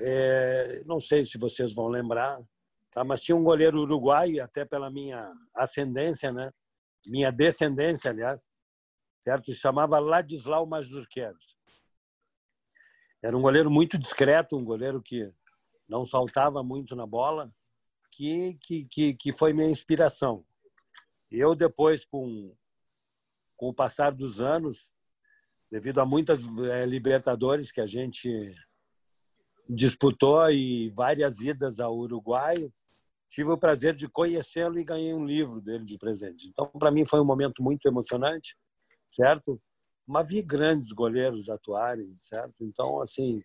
É, 0.00 0.82
não 0.84 1.00
sei 1.00 1.24
se 1.24 1.38
vocês 1.38 1.74
vão 1.74 1.88
lembrar, 1.88 2.38
tá? 2.90 3.04
mas 3.04 3.22
tinha 3.22 3.36
um 3.36 3.42
goleiro 3.42 3.80
uruguaio, 3.80 4.42
até 4.42 4.64
pela 4.64 4.90
minha 4.90 5.32
ascendência, 5.54 6.32
né? 6.32 6.52
minha 7.06 7.30
descendência, 7.30 8.10
aliás, 8.10 8.48
certo? 9.20 9.52
Se 9.52 9.58
chamava 9.58 9.98
Ladislau 9.98 10.66
Mazurqueiros. 10.66 11.58
Era 13.22 13.36
um 13.36 13.42
goleiro 13.42 13.70
muito 13.70 13.98
discreto, 13.98 14.56
um 14.56 14.64
goleiro 14.64 15.00
que 15.00 15.32
não 15.88 16.04
saltava 16.04 16.62
muito 16.62 16.96
na 16.96 17.06
bola, 17.06 17.52
que, 18.10 18.54
que, 18.60 18.84
que, 18.86 19.14
que 19.14 19.32
foi 19.32 19.52
minha 19.52 19.70
inspiração. 19.70 20.44
Eu, 21.30 21.54
depois, 21.54 22.04
com, 22.04 22.54
com 23.62 23.68
o 23.68 23.72
passar 23.72 24.10
dos 24.10 24.40
anos, 24.40 24.90
devido 25.70 26.00
a 26.00 26.04
muitas 26.04 26.40
é, 26.68 26.84
Libertadores 26.84 27.70
que 27.70 27.80
a 27.80 27.86
gente 27.86 28.52
disputou 29.68 30.50
e 30.50 30.90
várias 30.90 31.38
idas 31.38 31.78
ao 31.78 31.96
Uruguai, 31.96 32.72
tive 33.28 33.50
o 33.50 33.56
prazer 33.56 33.94
de 33.94 34.08
conhecê-lo 34.08 34.80
e 34.80 34.84
ganhei 34.84 35.14
um 35.14 35.24
livro 35.24 35.60
dele 35.60 35.84
de 35.84 35.96
presente. 35.96 36.48
Então, 36.48 36.66
para 36.76 36.90
mim, 36.90 37.04
foi 37.04 37.20
um 37.20 37.24
momento 37.24 37.62
muito 37.62 37.86
emocionante, 37.86 38.56
certo? 39.12 39.62
Mas 40.04 40.26
vi 40.26 40.42
grandes 40.42 40.90
goleiros 40.90 41.48
atuarem, 41.48 42.16
certo? 42.18 42.64
Então, 42.64 43.00
assim, 43.00 43.44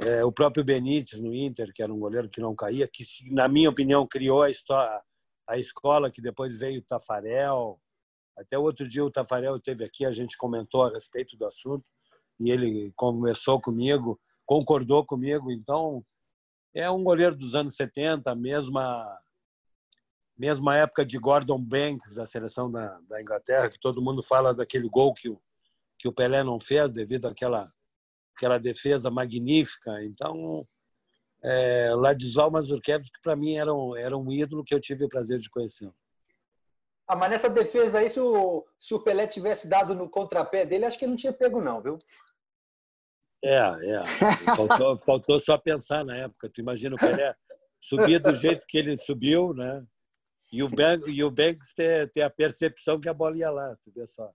é, 0.00 0.24
o 0.24 0.32
próprio 0.32 0.64
Benítez 0.64 1.20
no 1.20 1.32
Inter, 1.32 1.72
que 1.72 1.84
era 1.84 1.94
um 1.94 2.00
goleiro 2.00 2.28
que 2.28 2.40
não 2.40 2.52
caía, 2.52 2.88
que, 2.92 3.04
na 3.30 3.46
minha 3.46 3.70
opinião, 3.70 4.08
criou 4.08 4.42
a, 4.42 4.50
história, 4.50 5.00
a 5.46 5.56
escola 5.56 6.10
que 6.10 6.20
depois 6.20 6.58
veio 6.58 6.80
o 6.80 6.84
Tafarel. 6.84 7.80
Até 8.36 8.58
o 8.58 8.62
outro 8.62 8.86
dia 8.88 9.04
o 9.04 9.10
Tafarel 9.10 9.56
esteve 9.56 9.84
aqui, 9.84 10.04
a 10.04 10.12
gente 10.12 10.36
comentou 10.36 10.84
a 10.84 10.90
respeito 10.90 11.36
do 11.36 11.46
assunto 11.46 11.84
e 12.38 12.50
ele 12.50 12.92
conversou 12.94 13.60
comigo, 13.60 14.20
concordou 14.44 15.04
comigo. 15.04 15.50
Então, 15.50 16.04
é 16.74 16.90
um 16.90 17.02
goleiro 17.02 17.34
dos 17.34 17.54
anos 17.54 17.74
70, 17.76 18.34
mesma 18.34 19.18
mesma 20.38 20.76
época 20.76 21.02
de 21.02 21.18
Gordon 21.18 21.58
Banks 21.58 22.14
da 22.14 22.26
seleção 22.26 22.70
da, 22.70 23.00
da 23.08 23.22
Inglaterra, 23.22 23.70
que 23.70 23.80
todo 23.80 24.02
mundo 24.02 24.22
fala 24.22 24.52
daquele 24.52 24.86
gol 24.86 25.14
que 25.14 25.30
o, 25.30 25.40
que 25.98 26.06
o 26.06 26.12
Pelé 26.12 26.44
não 26.44 26.60
fez 26.60 26.92
devido 26.92 27.26
àquela 27.26 27.66
aquela 28.36 28.58
defesa 28.58 29.10
magnífica. 29.10 30.04
Então, 30.04 30.68
é, 31.42 31.94
Ladislau 31.94 32.50
Mazurkiewicz, 32.50 33.08
que 33.08 33.20
para 33.22 33.34
mim 33.34 33.54
era 33.54 33.74
um, 33.74 33.96
era 33.96 34.16
um 34.16 34.30
ídolo 34.30 34.62
que 34.62 34.74
eu 34.74 34.80
tive 34.80 35.04
o 35.04 35.08
prazer 35.08 35.38
de 35.38 35.48
conhecer. 35.48 35.90
Ah, 37.08 37.14
mas 37.14 37.30
nessa 37.30 37.48
defesa 37.48 37.98
aí, 37.98 38.10
se 38.10 38.18
o, 38.18 38.66
se 38.78 38.92
o 38.92 39.00
Pelé 39.00 39.28
tivesse 39.28 39.68
dado 39.68 39.94
no 39.94 40.10
contrapé 40.10 40.66
dele, 40.66 40.86
acho 40.86 40.98
que 40.98 41.06
não 41.06 41.14
tinha 41.14 41.32
pego, 41.32 41.60
não, 41.62 41.80
viu? 41.80 41.98
É, 43.44 43.58
é. 43.58 44.04
Faltou, 44.56 44.98
faltou 45.04 45.40
só 45.40 45.56
pensar 45.56 46.04
na 46.04 46.16
época. 46.16 46.50
Tu 46.52 46.60
imagina 46.60 46.96
o 46.96 46.98
Pelé 46.98 47.34
subir 47.80 48.18
do 48.18 48.34
jeito 48.34 48.66
que 48.66 48.76
ele 48.76 48.96
subiu, 48.96 49.54
né? 49.54 49.86
E 50.52 50.62
o, 50.62 50.68
Banks, 50.68 51.06
e 51.06 51.22
o 51.22 51.30
Banks 51.30 51.74
ter, 51.74 52.10
ter 52.10 52.22
a 52.22 52.30
percepção 52.30 53.00
que 53.00 53.08
a 53.08 53.14
bola 53.14 53.36
ia 53.36 53.50
lá, 53.50 53.76
tu 53.84 53.92
vê 53.92 54.06
só. 54.06 54.30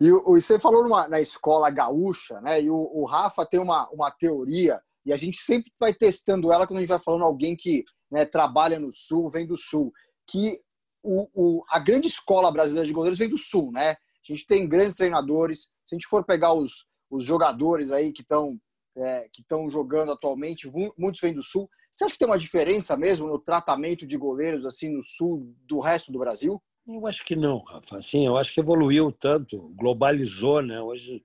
E, 0.00 0.08
e 0.08 0.10
você 0.10 0.58
falou 0.58 0.82
numa, 0.82 1.08
na 1.08 1.20
escola 1.20 1.70
gaúcha, 1.70 2.40
né? 2.40 2.60
E 2.60 2.70
o, 2.70 2.76
o, 2.76 3.04
Rafa 3.06 3.46
tem 3.46 3.60
uma, 3.60 3.88
uma 3.90 4.10
teoria, 4.10 4.80
e 5.06 5.12
a 5.12 5.16
gente 5.16 5.38
sempre 5.38 5.72
vai 5.78 5.94
testando 5.94 6.52
ela 6.52 6.66
quando 6.66 6.78
a 6.78 6.80
gente 6.80 6.88
vai 6.88 6.98
falando 6.98 7.24
alguém 7.24 7.56
que 7.56 7.84
né, 8.10 8.24
trabalha 8.24 8.78
no 8.78 8.90
Sul, 8.90 9.30
vem 9.30 9.46
do 9.46 9.56
Sul, 9.56 9.92
que 10.26 10.60
o, 11.02 11.28
o, 11.34 11.62
a 11.68 11.78
grande 11.78 12.06
escola 12.06 12.50
brasileira 12.50 12.86
de 12.86 12.92
goleiros 12.92 13.18
vem 13.18 13.28
do 13.28 13.38
Sul, 13.38 13.70
né? 13.72 13.90
A 13.90 13.96
gente 14.32 14.46
tem 14.46 14.66
grandes 14.66 14.96
treinadores. 14.96 15.70
Se 15.84 15.94
a 15.94 15.96
gente 15.96 16.08
for 16.08 16.24
pegar 16.24 16.54
os, 16.54 16.86
os 17.10 17.22
jogadores 17.24 17.92
aí 17.92 18.10
que 18.10 18.22
estão 18.22 18.58
é, 18.96 19.28
que 19.32 19.42
estão 19.42 19.68
jogando 19.68 20.12
atualmente, 20.12 20.70
muitos 20.96 21.20
vêm 21.20 21.34
do 21.34 21.42
Sul. 21.42 21.68
Você 21.90 22.04
acha 22.04 22.12
que 22.12 22.18
tem 22.18 22.28
uma 22.28 22.38
diferença 22.38 22.96
mesmo 22.96 23.26
no 23.26 23.38
tratamento 23.38 24.06
de 24.06 24.16
goleiros 24.16 24.64
assim 24.64 24.88
no 24.88 25.02
Sul 25.02 25.54
do 25.66 25.80
resto 25.80 26.12
do 26.12 26.18
Brasil? 26.18 26.62
Eu 26.86 27.06
acho 27.06 27.24
que 27.24 27.34
não, 27.34 27.58
Rafa. 27.58 27.98
Assim, 27.98 28.26
eu 28.26 28.36
acho 28.36 28.52
que 28.52 28.60
evoluiu 28.60 29.10
tanto, 29.10 29.72
globalizou, 29.76 30.62
né? 30.62 30.80
Hoje 30.80 31.24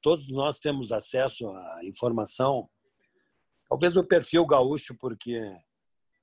todos 0.00 0.28
nós 0.28 0.58
temos 0.58 0.92
acesso 0.92 1.48
à 1.48 1.80
informação. 1.84 2.68
Talvez 3.68 3.96
o 3.96 4.04
perfil 4.04 4.46
gaúcho, 4.46 4.94
porque 4.98 5.40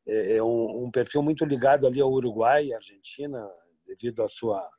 é, 0.08 0.38
é 0.38 0.44
um, 0.44 0.86
um 0.86 0.92
perfil 0.92 1.22
muito 1.22 1.46
ligado 1.46 1.86
ali 1.86 2.02
ao 2.02 2.12
Uruguai 2.12 2.68
e 2.68 2.74
Argentina, 2.74 3.48
devido 3.86 4.24
à 4.24 4.30
sua 4.30 4.70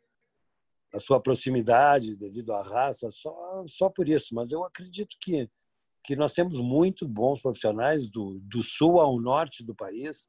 à 0.95 0.99
sua 0.99 1.21
proximidade, 1.21 2.17
devido 2.17 2.53
à 2.55 2.63
raça, 2.63 3.11
só 3.11 3.65
só 3.67 3.91
por 3.91 4.09
isso. 4.09 4.35
Mas 4.35 4.51
eu 4.51 4.65
acredito 4.65 5.17
que 5.21 5.49
que 6.03 6.17
nós 6.17 6.33
temos 6.33 6.59
muito 6.61 7.07
bons 7.07 7.43
profissionais 7.43 8.09
do, 8.09 8.39
do 8.41 8.63
sul 8.63 8.99
ao 8.99 9.21
norte 9.21 9.63
do 9.63 9.75
país, 9.75 10.27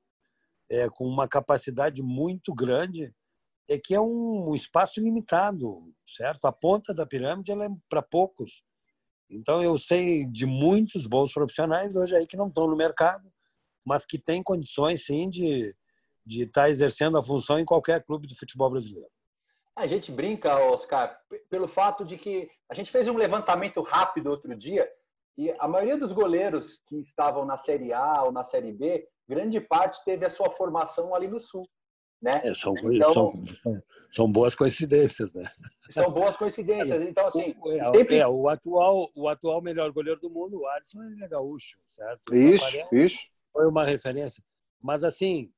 é, 0.70 0.90
com 0.90 1.06
uma 1.06 1.28
capacidade 1.28 2.04
muito 2.04 2.54
grande 2.54 3.14
é 3.70 3.78
que 3.78 3.94
é 3.94 4.02
um, 4.02 4.54
espaço 4.56 5.00
limitado, 5.00 5.94
certo? 6.08 6.46
A 6.46 6.52
ponta 6.52 6.94
da 6.94 7.06
pirâmide 7.06 7.52
é 7.52 7.56
para 7.88 8.02
poucos. 8.02 8.64
Então 9.30 9.62
eu 9.62 9.78
sei 9.78 10.26
de 10.26 10.46
muitos 10.46 11.06
bons 11.06 11.32
profissionais 11.32 11.96
hoje 11.96 12.16
aí 12.16 12.26
que 12.26 12.36
não 12.36 12.48
estão 12.48 12.68
no 12.68 12.76
mercado, 12.76 13.32
mas 13.86 14.06
que 14.06 14.20
têm 14.20 14.44
condições 14.44 15.06
sim 15.06 15.30
de 15.30 15.74
de 16.30 16.44
estar 16.44 16.64
tá 16.64 16.70
exercendo 16.70 17.18
a 17.18 17.24
função 17.24 17.60
em 17.60 17.66
qualquer 17.66 18.04
clube 18.04 18.28
do 18.28 18.36
futebol 18.36 18.70
brasileiro. 18.70 19.10
A 19.76 19.88
gente 19.88 20.12
brinca, 20.12 20.60
Oscar, 20.60 21.18
pelo 21.50 21.68
fato 21.68 22.06
de 22.06 22.18
que 22.18 22.48
a 22.70 22.76
gente 22.76 22.92
fez 22.92 23.08
um 23.08 23.18
levantamento 23.18 23.82
rápido 23.82 24.30
outro 24.30 24.56
dia 24.56 24.88
e 25.36 25.52
a 25.58 25.68
maioria 25.68 25.98
dos 25.98 26.12
goleiros 26.12 26.80
que 26.86 26.98
estavam 26.98 27.46
na 27.46 27.58
Série 27.58 27.92
A 27.94 28.24
ou 28.24 28.32
na 28.32 28.44
Série 28.44 28.72
B, 28.72 29.08
grande 29.28 29.60
parte 29.60 30.04
teve 30.04 30.24
a 30.24 30.30
sua 30.30 30.52
formação 30.52 31.16
ali 31.16 31.28
no 31.28 31.40
Sul. 31.40 31.68
Né? 32.22 32.42
É, 32.44 32.54
são, 32.54 32.76
então, 32.78 33.14
são, 33.14 33.84
são, 34.12 34.30
boas 34.30 34.54
coincidências, 34.54 35.32
né? 35.34 35.50
São 35.90 36.12
boas 36.12 36.36
coincidências. 36.36 37.02
Então, 37.02 37.26
assim. 37.26 37.56
É, 37.80 37.86
sempre... 37.86 38.18
é, 38.18 38.28
o, 38.28 38.50
atual, 38.50 39.10
o 39.16 39.30
atual 39.30 39.62
melhor 39.62 39.90
goleiro 39.94 40.20
do 40.20 40.30
mundo, 40.30 40.60
o 40.60 40.68
Alisson, 40.68 41.02
ele 41.04 41.24
é 41.24 41.28
gaúcho, 41.30 41.80
certo? 41.88 42.36
Isso, 42.36 42.78
isso. 42.92 43.30
Foi 43.52 43.68
uma 43.68 43.86
referência. 43.86 44.44
Mas, 44.82 45.04
assim, 45.04 45.52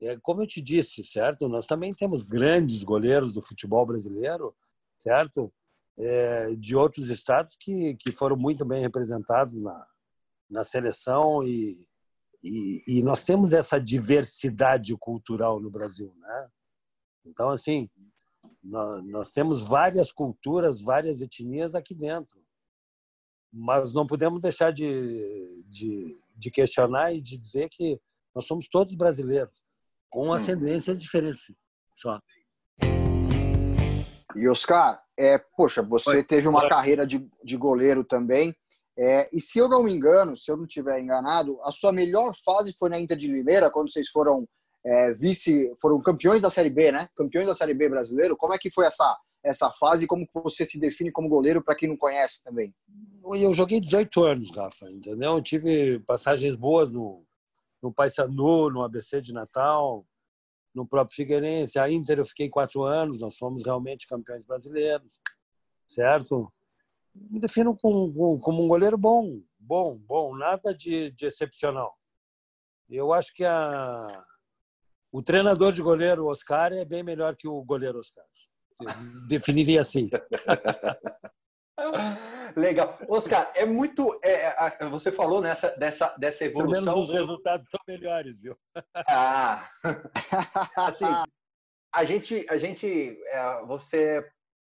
é, 0.00 0.16
como 0.18 0.42
eu 0.42 0.46
te 0.46 0.60
disse, 0.60 1.04
certo? 1.04 1.48
Nós 1.48 1.66
também 1.66 1.92
temos 1.92 2.22
grandes 2.22 2.82
goleiros 2.82 3.32
do 3.32 3.40
futebol 3.40 3.86
brasileiro, 3.86 4.54
certo? 4.98 5.52
É, 5.98 6.54
de 6.56 6.74
outros 6.74 7.10
estados 7.10 7.54
que, 7.56 7.94
que 7.96 8.12
foram 8.12 8.36
muito 8.36 8.64
bem 8.64 8.80
representados 8.80 9.60
na, 9.60 9.86
na 10.50 10.64
seleção 10.64 11.42
e, 11.44 11.86
e, 12.42 12.82
e, 12.88 13.02
nós 13.02 13.22
temos 13.22 13.52
essa 13.52 13.78
diversidade 13.78 14.96
cultural 14.96 15.60
no 15.60 15.70
Brasil, 15.70 16.12
né? 16.18 16.50
Então, 17.24 17.50
assim, 17.50 17.88
nós, 18.62 19.04
nós 19.04 19.32
temos 19.32 19.62
várias 19.62 20.10
culturas, 20.10 20.80
várias 20.80 21.20
etnias 21.20 21.74
aqui 21.74 21.94
dentro. 21.94 22.42
Mas 23.52 23.92
não 23.92 24.06
podemos 24.06 24.40
deixar 24.40 24.72
de, 24.72 25.62
de, 25.68 26.18
de 26.42 26.50
questionar 26.50 27.14
e 27.14 27.20
de 27.20 27.38
dizer 27.38 27.68
que 27.70 28.00
nós 28.34 28.46
somos 28.46 28.68
todos 28.68 28.94
brasileiros, 28.94 29.54
com 30.10 30.28
hum. 30.28 30.32
ascendências 30.32 31.00
diferentes 31.00 31.42
só. 31.96 32.18
E 34.34 34.48
Oscar, 34.48 35.00
é, 35.16 35.38
poxa, 35.56 35.82
você 35.82 36.16
Oi. 36.16 36.24
teve 36.24 36.48
uma 36.48 36.62
Oi. 36.62 36.68
carreira 36.68 37.06
de, 37.06 37.26
de 37.44 37.56
goleiro 37.56 38.02
também. 38.02 38.54
É, 38.98 39.28
e 39.32 39.40
se 39.40 39.58
eu 39.58 39.68
não 39.68 39.82
me 39.82 39.92
engano, 39.92 40.36
se 40.36 40.50
eu 40.50 40.56
não 40.56 40.64
estiver 40.64 41.00
enganado, 41.00 41.58
a 41.62 41.70
sua 41.70 41.92
melhor 41.92 42.34
fase 42.44 42.74
foi 42.78 42.90
na 42.90 42.98
Inter 42.98 43.16
de 43.16 43.28
Limeira, 43.28 43.70
quando 43.70 43.92
vocês 43.92 44.08
foram 44.08 44.46
é, 44.84 45.14
vice, 45.14 45.72
foram 45.80 46.00
campeões 46.02 46.40
da 46.40 46.50
Série 46.50 46.70
B, 46.70 46.90
né? 46.90 47.08
Campeões 47.14 47.46
da 47.46 47.54
Série 47.54 47.74
B 47.74 47.88
brasileiro. 47.88 48.36
Como 48.36 48.52
é 48.52 48.58
que 48.58 48.70
foi 48.70 48.86
essa 48.86 49.16
essa 49.44 49.70
fase 49.70 50.04
e 50.04 50.08
como 50.08 50.28
você 50.32 50.64
se 50.64 50.78
define 50.78 51.10
como 51.10 51.28
goleiro 51.28 51.62
para 51.62 51.74
quem 51.74 51.88
não 51.88 51.96
conhece 51.96 52.42
também? 52.44 52.74
Eu 53.24 53.52
joguei 53.52 53.80
18 53.80 54.22
anos, 54.24 54.50
Rafa, 54.50 54.90
entendeu? 54.90 55.36
Eu 55.36 55.42
tive 55.42 56.00
passagens 56.00 56.54
boas 56.54 56.90
no 56.90 57.24
no 57.82 57.92
Paysandu, 57.92 58.70
no 58.70 58.82
ABC 58.82 59.20
de 59.20 59.32
Natal, 59.32 60.06
no 60.72 60.86
próprio 60.86 61.16
Figueirense. 61.16 61.78
A 61.78 61.90
Inter 61.90 62.20
eu 62.20 62.24
fiquei 62.24 62.48
quatro 62.48 62.84
anos, 62.84 63.20
nós 63.20 63.36
fomos 63.36 63.64
realmente 63.64 64.06
campeões 64.06 64.44
brasileiros, 64.44 65.20
certo? 65.88 66.50
Me 67.12 67.40
defino 67.40 67.76
como, 67.76 68.38
como 68.38 68.62
um 68.62 68.68
goleiro 68.68 68.96
bom, 68.96 69.42
bom, 69.58 69.98
bom, 69.98 70.36
nada 70.36 70.72
de, 70.72 71.10
de 71.10 71.26
excepcional. 71.26 71.98
Eu 72.88 73.12
acho 73.12 73.34
que 73.34 73.44
a, 73.44 74.22
o 75.10 75.22
treinador 75.22 75.72
de 75.72 75.82
goleiro 75.82 76.26
Oscar 76.26 76.72
é 76.72 76.84
bem 76.84 77.02
melhor 77.02 77.36
que 77.36 77.48
o 77.48 77.62
goleiro 77.64 77.98
Oscar. 77.98 78.24
Definiria 79.28 79.82
assim. 79.82 80.08
Legal. 82.56 82.98
Oscar, 83.08 83.50
é 83.54 83.64
muito. 83.64 84.18
É, 84.22 84.86
você 84.88 85.10
falou 85.10 85.40
nessa, 85.40 85.70
dessa, 85.76 86.14
dessa 86.18 86.44
evolução. 86.44 86.84
Pelo 86.84 86.96
menos 86.96 87.08
os 87.08 87.14
resultados 87.14 87.66
são 87.70 87.80
melhores, 87.88 88.38
viu? 88.40 88.56
Ah! 89.08 89.68
Assim, 90.76 91.06
a 91.94 92.04
gente. 92.04 92.46
A 92.48 92.56
gente 92.56 93.18
é, 93.26 93.64
você 93.66 94.24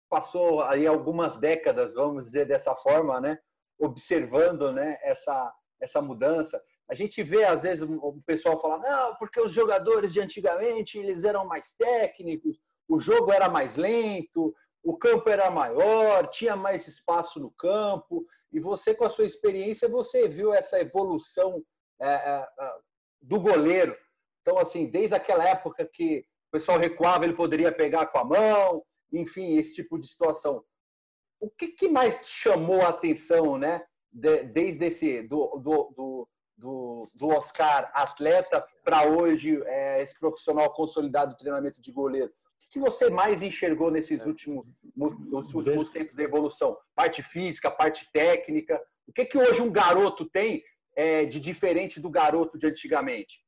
passou 0.08 0.62
aí 0.62 0.86
algumas 0.86 1.36
décadas, 1.38 1.94
vamos 1.94 2.24
dizer 2.24 2.46
dessa 2.46 2.74
forma, 2.76 3.20
né? 3.20 3.38
Observando 3.78 4.72
né, 4.72 4.98
essa, 5.02 5.52
essa 5.80 6.00
mudança. 6.00 6.60
A 6.88 6.94
gente 6.94 7.22
vê, 7.22 7.44
às 7.44 7.62
vezes, 7.62 7.82
o 7.82 8.22
pessoal 8.24 8.60
falar, 8.60 8.78
não, 8.78 9.16
porque 9.16 9.40
os 9.40 9.52
jogadores 9.52 10.12
de 10.12 10.20
antigamente 10.20 10.96
eles 10.96 11.24
eram 11.24 11.44
mais 11.44 11.72
técnicos, 11.72 12.56
o 12.88 12.98
jogo 12.98 13.32
era 13.32 13.48
mais 13.48 13.76
lento, 13.76 14.54
o 14.82 14.96
campo 14.96 15.28
era 15.28 15.50
maior, 15.50 16.28
tinha 16.28 16.54
mais 16.54 16.86
espaço 16.86 17.40
no 17.40 17.50
campo, 17.50 18.24
e 18.52 18.60
você, 18.60 18.94
com 18.94 19.04
a 19.04 19.10
sua 19.10 19.24
experiência, 19.24 19.88
você 19.88 20.28
viu 20.28 20.54
essa 20.54 20.78
evolução 20.78 21.60
é, 22.00 22.08
é, 22.08 22.48
é, 22.60 22.74
do 23.20 23.40
goleiro. 23.40 23.96
Então, 24.42 24.58
assim, 24.58 24.86
desde 24.86 25.14
aquela 25.14 25.44
época 25.44 25.84
que 25.92 26.24
o 26.48 26.52
pessoal 26.52 26.78
recuava, 26.78 27.24
ele 27.24 27.34
poderia 27.34 27.72
pegar 27.72 28.06
com 28.06 28.18
a 28.18 28.24
mão, 28.24 28.82
enfim, 29.12 29.56
esse 29.56 29.74
tipo 29.74 29.98
de 29.98 30.06
situação. 30.06 30.62
O 31.40 31.50
que, 31.50 31.68
que 31.68 31.88
mais 31.88 32.16
te 32.18 32.26
chamou 32.26 32.82
a 32.82 32.90
atenção, 32.90 33.58
né? 33.58 33.84
De, 34.12 34.44
desde 34.44 34.86
esse 34.86 35.22
do, 35.22 35.58
do, 35.58 36.28
do, 36.56 37.08
do, 37.14 37.28
Oscar 37.28 37.90
atleta 37.92 38.66
para 38.84 39.04
hoje 39.04 39.60
é, 39.66 40.02
esse 40.02 40.18
profissional 40.18 40.72
consolidado 40.72 41.32
do 41.34 41.38
treinamento 41.38 41.80
de 41.80 41.92
goleiro? 41.92 42.32
Que 42.68 42.78
você 42.78 43.08
mais 43.08 43.42
enxergou 43.42 43.90
nesses 43.90 44.22
é. 44.22 44.26
últimos, 44.26 44.66
últimos 44.96 45.88
tempos 45.90 46.14
da 46.14 46.22
evolução? 46.22 46.76
Parte 46.94 47.22
física, 47.22 47.70
parte 47.70 48.08
técnica? 48.12 48.80
O 49.06 49.12
que, 49.12 49.24
que 49.24 49.38
hoje 49.38 49.62
um 49.62 49.70
garoto 49.70 50.24
tem 50.24 50.62
é, 50.96 51.24
de 51.24 51.38
diferente 51.38 52.00
do 52.00 52.10
garoto 52.10 52.58
de 52.58 52.66
antigamente? 52.66 53.44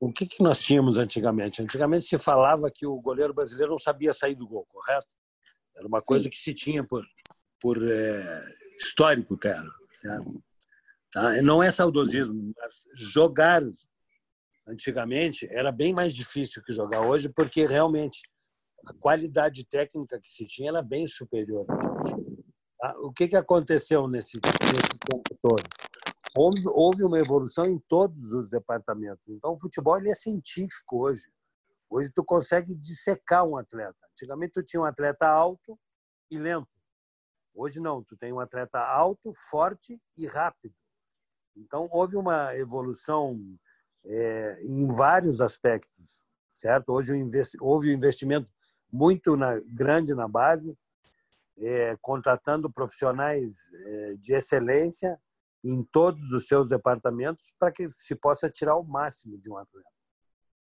O 0.00 0.12
que, 0.12 0.26
que 0.26 0.42
nós 0.42 0.60
tínhamos 0.60 0.96
antigamente? 0.96 1.60
Antigamente 1.60 2.06
se 2.06 2.18
falava 2.18 2.70
que 2.70 2.86
o 2.86 3.00
goleiro 3.00 3.34
brasileiro 3.34 3.72
não 3.72 3.78
sabia 3.78 4.14
sair 4.14 4.36
do 4.36 4.46
gol, 4.46 4.64
correto? 4.68 5.08
Era 5.76 5.86
uma 5.86 6.00
coisa 6.00 6.24
Sim. 6.24 6.30
que 6.30 6.36
se 6.36 6.54
tinha 6.54 6.84
por, 6.84 7.04
por 7.60 7.76
é, 7.82 8.44
histórico, 8.80 9.36
cara. 9.36 9.66
Tá? 11.10 11.42
Não 11.42 11.62
é 11.62 11.70
saudosismo, 11.70 12.52
mas 12.56 12.84
jogar 12.94 13.62
antigamente 14.68 15.48
era 15.50 15.72
bem 15.72 15.92
mais 15.92 16.14
difícil 16.14 16.62
que 16.62 16.72
jogar 16.72 17.00
hoje, 17.00 17.28
porque 17.28 17.66
realmente 17.66 18.20
a 18.86 18.92
qualidade 18.94 19.64
técnica 19.64 20.20
que 20.20 20.30
se 20.30 20.46
tinha 20.46 20.70
era 20.70 20.82
bem 20.82 21.06
superior. 21.06 21.66
Tá? 22.78 22.94
O 22.98 23.12
que, 23.12 23.28
que 23.28 23.36
aconteceu 23.36 24.06
nesse, 24.06 24.38
nesse 24.38 24.98
todo? 25.42 25.62
Houve, 26.36 26.62
houve 26.66 27.04
uma 27.04 27.18
evolução 27.18 27.66
em 27.66 27.78
todos 27.88 28.32
os 28.32 28.48
departamentos. 28.48 29.28
Então, 29.28 29.52
o 29.52 29.58
futebol 29.58 29.98
ele 29.98 30.10
é 30.10 30.14
científico 30.14 31.04
hoje. 31.04 31.24
Hoje, 31.90 32.10
tu 32.14 32.22
consegue 32.22 32.74
dissecar 32.76 33.44
um 33.44 33.56
atleta. 33.56 34.06
Antigamente, 34.12 34.52
tu 34.52 34.62
tinha 34.62 34.80
um 34.80 34.84
atleta 34.84 35.26
alto 35.26 35.78
e 36.30 36.38
lento. 36.38 36.68
Hoje, 37.54 37.80
não. 37.80 38.04
Tu 38.04 38.16
tem 38.16 38.32
um 38.32 38.38
atleta 38.38 38.78
alto, 38.78 39.32
forte 39.50 40.00
e 40.16 40.26
rápido. 40.26 40.74
Então, 41.56 41.88
houve 41.90 42.16
uma 42.16 42.54
evolução 42.56 43.36
é, 44.04 44.58
em 44.62 44.86
vários 44.86 45.40
aspectos, 45.40 46.26
certo? 46.48 46.90
Hoje 46.90 47.12
houve 47.60 47.90
um 47.90 47.94
investimento 47.94 48.48
muito 48.92 49.36
na, 49.36 49.58
grande 49.68 50.14
na 50.14 50.26
base, 50.26 50.76
é, 51.58 51.96
contratando 52.00 52.70
profissionais 52.70 53.56
é, 53.72 54.14
de 54.14 54.32
excelência 54.32 55.20
em 55.62 55.82
todos 55.82 56.32
os 56.32 56.46
seus 56.46 56.68
departamentos 56.68 57.52
para 57.58 57.72
que 57.72 57.90
se 57.90 58.14
possa 58.14 58.48
tirar 58.48 58.76
o 58.76 58.84
máximo 58.84 59.36
de 59.38 59.50
um 59.50 59.56
atleta. 59.56 59.88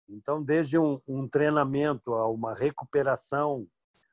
Então, 0.08 0.42
desde 0.42 0.78
um, 0.78 1.00
um 1.08 1.28
treinamento 1.28 2.14
a 2.14 2.28
uma 2.28 2.54
recuperação, 2.54 3.66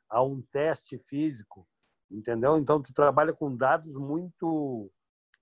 a 0.09 0.23
um 0.23 0.41
teste 0.41 0.97
físico, 0.97 1.67
entendeu? 2.09 2.57
Então, 2.57 2.81
tu 2.81 2.93
trabalha 2.93 3.33
com 3.33 3.55
dados 3.55 3.95
muito 3.95 4.91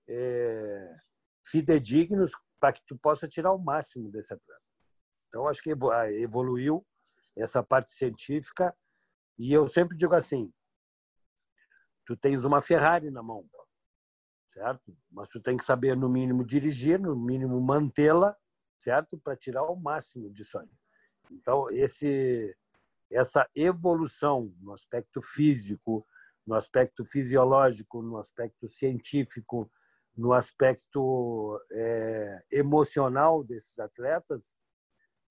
é, 0.08 0.96
fidedignos 1.44 2.32
para 2.60 2.72
que 2.74 2.82
tu 2.86 2.96
possa 2.98 3.26
tirar 3.26 3.52
o 3.52 3.58
máximo 3.58 4.10
desse 4.10 4.34
atleta. 4.34 4.62
Então, 5.28 5.48
acho 5.48 5.62
que 5.62 5.70
evoluiu 5.70 6.86
essa 7.36 7.62
parte 7.62 7.92
científica 7.92 8.76
e 9.38 9.52
eu 9.52 9.66
sempre 9.66 9.96
digo 9.96 10.14
assim, 10.14 10.52
tu 12.04 12.16
tens 12.16 12.44
uma 12.44 12.60
Ferrari 12.60 13.10
na 13.10 13.22
mão, 13.22 13.48
certo? 14.48 14.94
Mas 15.10 15.28
tu 15.28 15.40
tem 15.40 15.56
que 15.56 15.64
saber, 15.64 15.96
no 15.96 16.08
mínimo, 16.08 16.44
dirigir, 16.44 17.00
no 17.00 17.16
mínimo, 17.16 17.58
mantê-la, 17.60 18.36
certo? 18.78 19.18
Para 19.18 19.36
tirar 19.36 19.62
o 19.64 19.76
máximo 19.76 20.30
disso 20.30 20.58
aí. 20.58 20.68
Então, 21.30 21.70
esse, 21.70 22.54
essa 23.10 23.48
evolução 23.54 24.52
no 24.60 24.74
aspecto 24.74 25.22
físico, 25.22 26.06
no 26.46 26.54
aspecto 26.54 27.04
fisiológico, 27.04 28.02
no 28.02 28.18
aspecto 28.18 28.68
científico, 28.68 29.70
no 30.20 30.34
aspecto 30.34 31.58
é, 31.72 32.42
emocional 32.52 33.42
desses 33.42 33.78
atletas, 33.78 34.54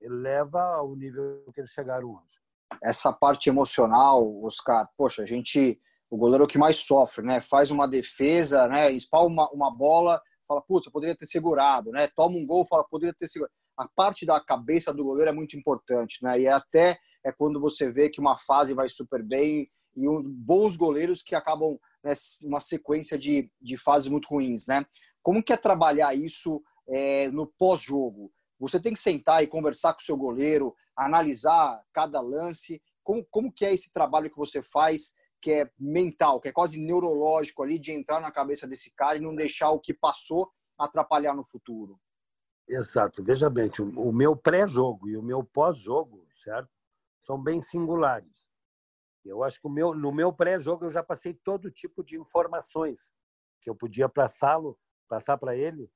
leva 0.02 0.60
ao 0.62 0.96
nível 0.96 1.44
que 1.54 1.62
eles 1.62 1.70
chegaram 1.70 2.10
hoje. 2.10 2.40
Essa 2.84 3.14
parte 3.14 3.50
emocional, 3.50 4.42
Oscar, 4.44 4.90
poxa, 4.98 5.22
a 5.22 5.26
gente, 5.28 5.80
o 6.10 6.18
goleiro 6.18 6.44
é 6.44 6.46
o 6.46 6.50
que 6.50 6.58
mais 6.58 6.78
sofre, 6.78 7.24
né? 7.24 7.40
Faz 7.40 7.70
uma 7.70 7.88
defesa, 7.88 8.68
né? 8.68 8.92
Espalma 8.92 9.28
uma, 9.28 9.68
uma 9.68 9.76
bola, 9.76 10.20
fala, 10.48 10.62
putz, 10.64 10.88
eu 10.88 10.92
poderia 10.92 11.16
ter 11.16 11.28
segurado, 11.28 11.92
né? 11.92 12.08
Toma 12.16 12.36
um 12.36 12.48
gol, 12.48 12.66
fala, 12.66 12.84
poderia 12.84 13.14
ter 13.14 13.28
segurado. 13.28 13.54
A 13.78 13.88
parte 13.88 14.26
da 14.26 14.44
cabeça 14.44 14.92
do 14.92 15.04
goleiro 15.04 15.30
é 15.30 15.34
muito 15.34 15.56
importante, 15.56 16.24
né? 16.24 16.40
E 16.40 16.46
é 16.48 16.52
até 16.52 16.98
é 17.24 17.32
quando 17.32 17.60
você 17.60 17.92
vê 17.92 18.10
que 18.10 18.20
uma 18.20 18.36
fase 18.36 18.74
vai 18.74 18.90
super 18.90 19.22
bem 19.22 19.70
e 19.96 20.10
uns 20.10 20.28
bons 20.28 20.76
goleiros 20.76 21.22
que 21.22 21.36
acabam 21.36 21.78
né, 22.04 22.12
uma 22.44 22.60
sequência 22.60 23.18
de, 23.18 23.52
de 23.62 23.78
fases 23.78 24.08
muito 24.08 24.28
ruins, 24.30 24.68
né? 24.68 24.86
Como 25.22 25.44
que 25.44 25.54
é 25.54 25.58
trabalhar 25.58 26.14
isso 26.16 26.62
é, 26.88 27.30
no 27.30 27.46
pós-jogo? 27.46 28.32
Você 28.60 28.80
tem 28.80 28.94
que 28.94 29.00
sentar 29.00 29.44
e 29.44 29.48
conversar 29.48 29.94
com 29.94 30.02
o 30.02 30.04
seu 30.04 30.18
goleiro, 30.18 30.76
analisar 30.96 31.82
cada 31.94 32.20
lance. 32.20 32.82
Como, 33.04 33.26
como 33.30 33.52
que 33.52 33.66
é 33.66 33.74
esse 33.74 33.92
trabalho 33.92 34.30
que 34.30 34.38
você 34.38 34.62
faz, 34.62 35.14
que 35.42 35.52
é 35.52 35.72
mental, 35.80 36.40
que 36.40 36.50
é 36.50 36.52
quase 36.52 36.80
neurológico 36.80 37.64
ali, 37.64 37.80
de 37.80 37.92
entrar 37.92 38.20
na 38.20 38.32
cabeça 38.32 38.68
desse 38.68 38.92
cara 38.92 39.18
e 39.18 39.22
não 39.22 39.36
deixar 39.36 39.72
o 39.72 39.80
que 39.80 39.94
passou 39.94 40.50
atrapalhar 40.78 41.34
no 41.34 41.46
futuro? 41.46 42.00
Exato. 42.68 43.24
Veja 43.24 43.50
bem, 43.50 43.70
o 43.96 44.12
meu 44.12 44.36
pré-jogo 44.36 45.10
e 45.10 45.18
o 45.18 45.24
meu 45.24 45.44
pós-jogo, 45.44 46.26
certo? 46.44 46.70
São 47.22 47.42
bem 47.42 47.62
singulares. 47.62 48.39
Eu 49.26 49.44
acho 49.44 49.62
que 49.62 49.70
meu, 49.70 49.94
no 49.94 50.12
meu 50.12 50.32
pré-jogo 50.32 50.86
eu 50.86 50.92
já 50.92 51.04
passei 51.04 51.34
todo 51.34 51.72
tipo 51.72 52.04
de 52.04 52.18
informações 52.18 53.12
que 53.62 53.70
eu 53.70 53.76
podia 53.76 54.08
passá-lo, 54.08 54.78
passar 55.08 55.38
para 55.38 55.56
ele 55.56 55.90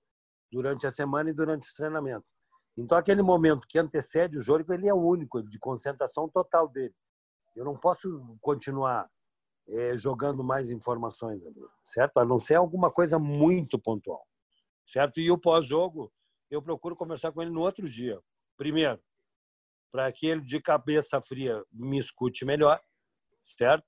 durante 0.52 0.86
a 0.86 0.92
semana 0.92 1.30
e 1.30 1.34
durante 1.34 1.68
os 1.68 1.74
treinamentos. 1.74 2.30
Então 2.78 2.98
aquele 2.98 3.22
momento 3.22 3.68
que 3.68 3.80
antecede 3.80 4.38
o 4.38 4.42
jogo 4.42 4.74
ele 4.74 4.88
é 4.88 4.94
o 4.94 5.02
único 5.02 5.42
de 5.42 5.58
concentração 5.60 6.28
total 6.28 6.68
dele. 6.68 6.96
Eu 7.56 7.64
não 7.64 7.78
posso 7.78 8.38
continuar 8.42 9.10
é, 9.68 9.98
jogando 9.98 10.44
mais 10.44 10.70
informações, 10.70 11.42
certo? 11.84 12.18
A 12.18 12.26
não 12.26 12.40
ser 12.40 12.56
alguma 12.56 12.92
coisa 12.92 13.18
muito 13.18 13.80
pontual, 13.80 14.28
certo? 14.86 15.20
E 15.20 15.32
o 15.32 15.38
pós-jogo 15.38 16.12
eu 16.50 16.62
procuro 16.62 16.96
conversar 16.96 17.32
com 17.32 17.42
ele 17.42 17.52
no 17.52 17.62
outro 17.62 17.90
dia. 17.90 18.20
Primeiro, 18.58 19.02
para 19.92 20.12
que 20.12 20.26
ele 20.26 20.42
de 20.42 20.60
cabeça 20.60 21.22
fria 21.22 21.64
me 21.72 22.00
escute 22.00 22.46
melhor 22.46 22.80
certo? 23.44 23.86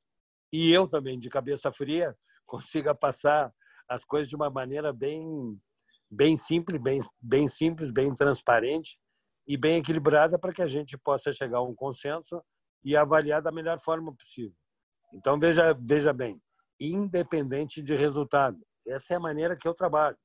E 0.52 0.72
eu 0.72 0.88
também, 0.88 1.18
de 1.18 1.30
cabeça 1.30 1.72
fria, 1.72 2.16
consiga 2.46 2.94
passar 2.94 3.54
as 3.90 4.04
coisas 4.04 4.30
de 4.30 4.36
uma 4.36 4.50
maneira 4.50 4.92
bem, 4.92 5.60
bem 6.10 6.38
simples, 6.38 6.82
bem, 6.82 7.02
bem 7.22 7.48
simples, 7.48 7.92
bem 7.92 8.14
transparente 8.14 9.00
e 9.48 9.58
bem 9.58 9.78
equilibrada 9.78 10.40
para 10.40 10.54
que 10.54 10.62
a 10.62 10.68
gente 10.68 10.98
possa 10.98 11.32
chegar 11.32 11.60
a 11.60 11.64
um 11.64 11.76
consenso 11.76 12.42
e 12.84 12.96
avaliar 12.96 13.42
da 13.42 13.52
melhor 13.52 13.80
forma 13.80 14.14
possível. 14.16 14.56
Então 15.14 15.40
veja, 15.40 15.74
veja 15.74 16.12
bem, 16.12 16.42
independente 16.80 17.82
de 17.82 17.96
resultado, 17.96 18.60
essa 18.88 19.14
é 19.14 19.18
a 19.18 19.20
maneira 19.20 19.56
que 19.56 19.68
eu 19.68 19.74
trabalho. 19.74 20.18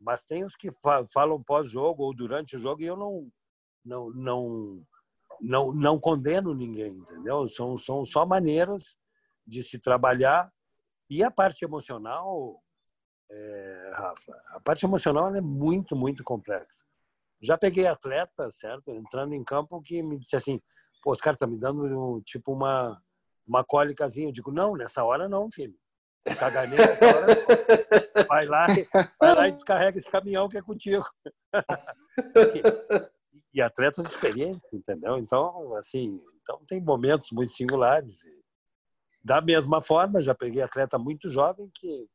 Mas 0.00 0.24
tem 0.24 0.44
os 0.44 0.54
que 0.54 0.70
falam 1.12 1.42
pós-jogo 1.42 2.04
ou 2.04 2.14
durante 2.14 2.56
o 2.56 2.60
jogo 2.60 2.82
e 2.82 2.86
eu 2.86 2.96
não, 2.96 3.28
não, 3.84 4.10
não, 4.10 4.86
não, 5.40 5.72
não 5.72 5.98
condeno 5.98 6.54
ninguém, 6.54 6.92
entendeu? 6.92 7.48
São, 7.48 7.76
são 7.76 8.04
só 8.04 8.26
maneiras 8.26 8.96
de 9.46 9.62
se 9.62 9.78
trabalhar 9.78 10.52
e 11.08 11.22
a 11.22 11.30
parte 11.30 11.64
emocional, 11.64 12.62
é, 13.30 13.92
Rafa, 13.94 14.32
a 14.50 14.60
parte 14.60 14.84
emocional 14.84 15.34
é 15.34 15.40
muito, 15.40 15.96
muito 15.96 16.22
complexa. 16.22 16.84
Já 17.40 17.56
peguei 17.56 17.86
atleta, 17.86 18.50
certo, 18.50 18.90
entrando 18.90 19.34
em 19.34 19.44
campo 19.44 19.80
que 19.80 20.02
me 20.02 20.18
disse 20.18 20.36
assim, 20.36 20.60
pô, 21.02 21.12
os 21.12 21.20
caras 21.20 21.36
estão 21.36 21.48
me 21.48 21.58
dando 21.58 22.20
tipo 22.22 22.52
uma 22.52 23.00
uma 23.48 23.64
cólicazinha. 23.64 24.28
Eu 24.28 24.32
digo, 24.32 24.52
não, 24.52 24.76
nessa 24.76 25.02
hora 25.02 25.26
não, 25.28 25.50
filho. 25.50 25.74
Caganeira, 26.38 26.98
vai 28.28 28.44
lá, 28.44 28.66
vai 29.18 29.34
lá 29.34 29.48
e 29.48 29.52
descarrega 29.52 29.98
esse 29.98 30.10
caminhão 30.10 30.46
que 30.46 30.58
é 30.58 30.62
contigo. 30.62 31.06
e 33.52 33.60
atletas 33.60 34.04
experientes, 34.06 34.72
entendeu? 34.72 35.18
Então, 35.18 35.74
assim, 35.76 36.20
então 36.42 36.60
tem 36.66 36.80
momentos 36.80 37.30
muito 37.32 37.52
singulares. 37.52 38.20
Da 39.22 39.40
mesma 39.40 39.80
forma, 39.80 40.22
já 40.22 40.34
peguei 40.34 40.62
atleta 40.62 40.98
muito 40.98 41.28
jovem 41.28 41.70
que, 41.74 42.08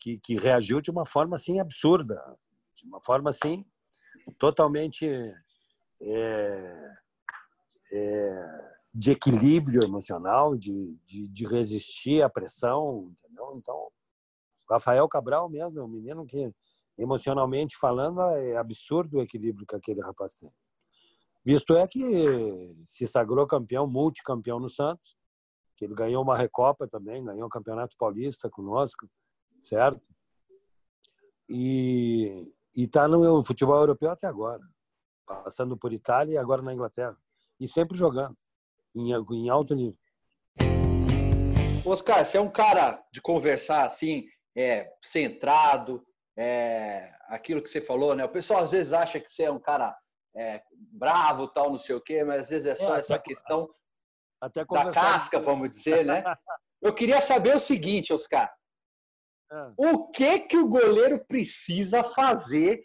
que, 0.00 0.18
que 0.18 0.36
reagiu 0.36 0.80
de 0.80 0.90
uma 0.90 1.06
forma 1.06 1.36
assim 1.36 1.60
absurda, 1.60 2.16
de 2.74 2.86
uma 2.86 3.00
forma 3.00 3.30
assim 3.30 3.64
totalmente 4.38 5.08
é, 6.00 6.94
é, 7.92 8.76
de 8.94 9.10
equilíbrio 9.10 9.82
emocional, 9.82 10.56
de, 10.56 10.96
de, 11.06 11.28
de, 11.28 11.46
resistir 11.46 12.22
à 12.22 12.28
pressão, 12.28 13.12
entendeu? 13.12 13.54
Então, 13.56 13.88
Rafael 14.70 15.08
Cabral 15.08 15.48
mesmo 15.48 15.78
é 15.78 15.84
um 15.84 15.88
menino 15.88 16.26
que, 16.26 16.50
emocionalmente 16.98 17.76
falando, 17.76 18.20
é 18.20 18.56
absurdo 18.56 19.18
o 19.18 19.22
equilíbrio 19.22 19.66
que 19.66 19.76
aquele 19.76 20.00
rapaz 20.00 20.34
tem. 20.34 20.50
Visto 21.44 21.76
é 21.76 21.86
que 21.86 22.74
se 22.84 23.06
sagrou 23.06 23.46
campeão, 23.46 23.86
multicampeão 23.86 24.58
no 24.58 24.68
Santos, 24.68 25.16
que 25.76 25.84
ele 25.84 25.94
ganhou 25.94 26.22
uma 26.22 26.36
Recopa 26.36 26.88
também, 26.88 27.24
ganhou 27.24 27.46
o 27.46 27.50
Campeonato 27.50 27.96
Paulista 27.96 28.50
conosco, 28.50 29.08
certo? 29.62 30.08
E 31.48 32.50
está 32.74 33.06
no 33.06 33.44
futebol 33.44 33.76
europeu 33.76 34.10
até 34.10 34.26
agora, 34.26 34.62
passando 35.24 35.76
por 35.76 35.92
Itália 35.92 36.34
e 36.34 36.38
agora 36.38 36.62
na 36.62 36.74
Inglaterra. 36.74 37.16
E 37.60 37.68
sempre 37.68 37.96
jogando 37.96 38.36
em, 38.94 39.12
em 39.12 39.48
alto 39.48 39.74
nível. 39.74 39.98
Oscar, 41.84 42.26
você 42.26 42.36
é 42.36 42.40
um 42.40 42.50
cara 42.50 43.00
de 43.12 43.20
conversar 43.20 43.84
assim, 43.84 44.26
é, 44.56 44.90
centrado, 45.00 46.04
é, 46.36 47.14
aquilo 47.28 47.62
que 47.62 47.68
você 47.70 47.80
falou, 47.80 48.14
né? 48.14 48.24
O 48.24 48.28
pessoal 48.28 48.64
às 48.64 48.70
vezes 48.70 48.92
acha 48.92 49.18
que 49.18 49.30
você 49.30 49.44
é 49.44 49.50
um 49.50 49.60
cara 49.60 49.96
é, 50.36 50.62
bravo, 50.92 51.48
tal, 51.48 51.70
não 51.70 51.78
sei 51.78 51.96
o 51.96 52.00
quê, 52.00 52.22
mas 52.22 52.42
às 52.42 52.48
vezes 52.50 52.66
é 52.66 52.74
só 52.74 52.96
é, 52.96 53.00
essa 53.00 53.14
até, 53.14 53.24
questão 53.24 53.68
até 54.40 54.64
da 54.64 54.90
casca, 54.90 55.40
vamos 55.40 55.72
dizer, 55.72 56.04
né? 56.04 56.22
Eu 56.82 56.94
queria 56.94 57.22
saber 57.22 57.56
o 57.56 57.60
seguinte, 57.60 58.12
Oscar. 58.12 58.52
Ah. 59.50 59.72
O 59.76 60.10
que 60.10 60.40
que 60.40 60.58
o 60.58 60.68
goleiro 60.68 61.24
precisa 61.26 62.04
fazer 62.04 62.82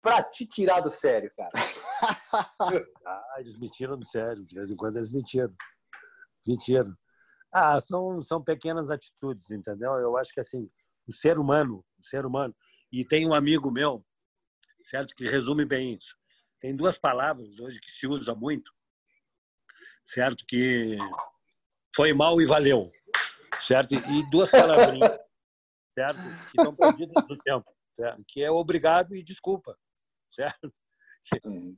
para 0.00 0.22
te 0.22 0.46
tirar 0.46 0.80
do 0.80 0.90
sério, 0.90 1.30
cara? 1.36 1.50
ah, 3.06 3.34
eles 3.38 3.58
me 3.58 3.68
tiram 3.68 3.98
do 3.98 4.06
sério. 4.06 4.46
De 4.46 4.54
vez 4.54 4.70
em 4.70 4.76
quando 4.76 4.98
eles 4.98 5.10
me 5.10 5.22
tiram. 5.22 5.52
Me 6.46 6.56
tiram. 6.56 6.94
Ah, 7.52 7.80
são, 7.80 8.22
são 8.22 8.42
pequenas 8.42 8.90
atitudes, 8.90 9.50
entendeu? 9.50 9.94
Eu 9.94 10.16
acho 10.16 10.32
que 10.32 10.40
assim, 10.40 10.70
o 11.08 11.12
ser 11.12 11.38
humano, 11.38 11.84
o 11.98 12.06
ser 12.06 12.24
humano. 12.24 12.54
E 12.90 13.04
tem 13.04 13.26
um 13.26 13.34
amigo 13.34 13.70
meu, 13.70 14.04
certo, 14.84 15.14
que 15.14 15.28
resume 15.28 15.64
bem 15.64 15.94
isso. 15.94 16.16
Tem 16.58 16.74
duas 16.74 16.98
palavras 16.98 17.60
hoje 17.60 17.80
que 17.80 17.90
se 17.90 18.06
usa 18.06 18.34
muito, 18.34 18.72
certo, 20.06 20.44
que 20.46 20.96
foi 21.94 22.12
mal 22.12 22.40
e 22.40 22.46
valeu, 22.46 22.90
certo? 23.62 23.94
E 23.94 24.30
duas 24.30 24.50
palavrinhas, 24.50 25.18
certo, 25.94 26.20
que 26.50 26.58
estão 26.58 26.74
perdidas 26.74 27.28
no 27.28 27.36
tempo, 27.38 27.70
certo? 27.94 28.24
que 28.26 28.42
é 28.42 28.50
obrigado 28.50 29.14
e 29.14 29.22
desculpa, 29.22 29.78
certo? 30.30 30.72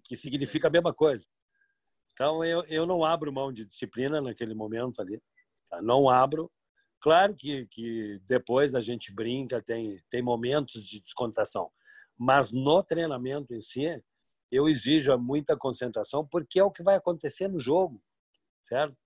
que 0.05 0.17
significa 0.17 0.69
a 0.69 0.71
mesma 0.71 0.95
coisa. 0.95 1.27
Então, 2.13 2.45
eu, 2.45 2.63
eu 2.65 2.87
não 2.87 3.03
abro 3.03 3.33
mão 3.33 3.51
de 3.51 3.65
disciplina 3.65 4.21
naquele 4.21 4.55
momento 4.55 5.01
ali. 5.01 5.19
Tá? 5.71 5.81
Não 5.81 6.07
abro. 6.07 6.51
Claro 7.01 7.35
que, 7.35 7.67
que 7.67 8.21
depois 8.27 8.75
a 8.75 8.81
gente 8.81 9.13
brinca, 9.13 9.63
tem, 9.63 9.99
tem 10.11 10.23
momentos 10.23 10.85
de 10.85 11.01
descontração. 11.01 11.71
Mas 12.17 12.53
no 12.53 12.83
treinamento 12.83 13.55
em 13.55 13.63
si, 13.63 14.03
eu 14.51 14.69
exijo 14.69 15.17
muita 15.17 15.57
concentração, 15.57 16.27
porque 16.27 16.61
é 16.61 16.65
o 16.65 16.71
que 16.71 16.83
vai 16.83 16.97
acontecer 16.97 17.49
no 17.49 17.59
jogo, 17.59 18.03
certo? 18.63 18.97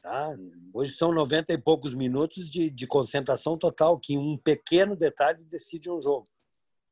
Tá? 0.00 0.34
Hoje 0.72 0.92
são 0.92 1.12
90 1.12 1.52
e 1.52 1.58
poucos 1.58 1.94
minutos 1.94 2.50
de, 2.50 2.70
de 2.70 2.86
concentração 2.86 3.58
total, 3.58 4.00
que 4.00 4.16
um 4.16 4.38
pequeno 4.38 4.96
detalhe 4.96 5.44
decide 5.44 5.90
um 5.90 6.00
jogo. 6.00 6.26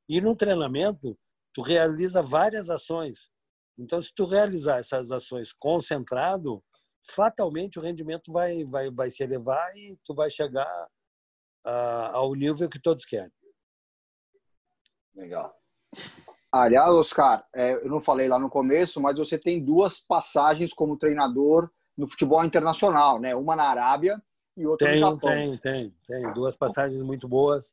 E 0.08 0.20
no 0.20 0.36
treinamento, 0.36 1.18
tu 1.54 1.62
realiza 1.62 2.22
várias 2.22 2.68
ações. 2.68 3.30
Então, 3.78 4.02
se 4.02 4.12
tu 4.14 4.26
realizar 4.26 4.78
essas 4.78 5.10
ações 5.10 5.52
concentrado, 5.52 6.62
fatalmente 7.02 7.78
o 7.78 7.82
rendimento 7.82 8.32
vai, 8.32 8.64
vai, 8.64 8.90
vai 8.90 9.10
se 9.10 9.22
elevar 9.22 9.76
e 9.76 9.98
tu 10.04 10.14
vai 10.14 10.30
chegar 10.30 10.88
uh, 11.66 12.12
ao 12.12 12.34
nível 12.34 12.68
que 12.68 12.80
todos 12.80 13.04
querem. 13.04 13.32
Legal. 15.14 15.54
Aliás, 16.52 16.90
Oscar, 16.90 17.46
é, 17.54 17.74
eu 17.74 17.88
não 17.88 18.00
falei 18.00 18.28
lá 18.28 18.38
no 18.38 18.50
começo, 18.50 19.00
mas 19.00 19.18
você 19.18 19.38
tem 19.38 19.64
duas 19.64 20.00
passagens 20.00 20.72
como 20.72 20.96
treinador 20.96 21.70
no 21.96 22.08
futebol 22.08 22.44
internacional, 22.44 23.20
né? 23.20 23.34
Uma 23.36 23.54
na 23.54 23.68
Arábia 23.68 24.20
e 24.56 24.66
outra 24.66 24.88
tem, 24.88 25.00
no 25.00 25.10
Japão. 25.10 25.30
Tem, 25.30 25.58
tem, 25.58 25.94
tem. 26.06 26.32
Duas 26.32 26.56
passagens 26.56 27.02
muito 27.02 27.28
boas. 27.28 27.72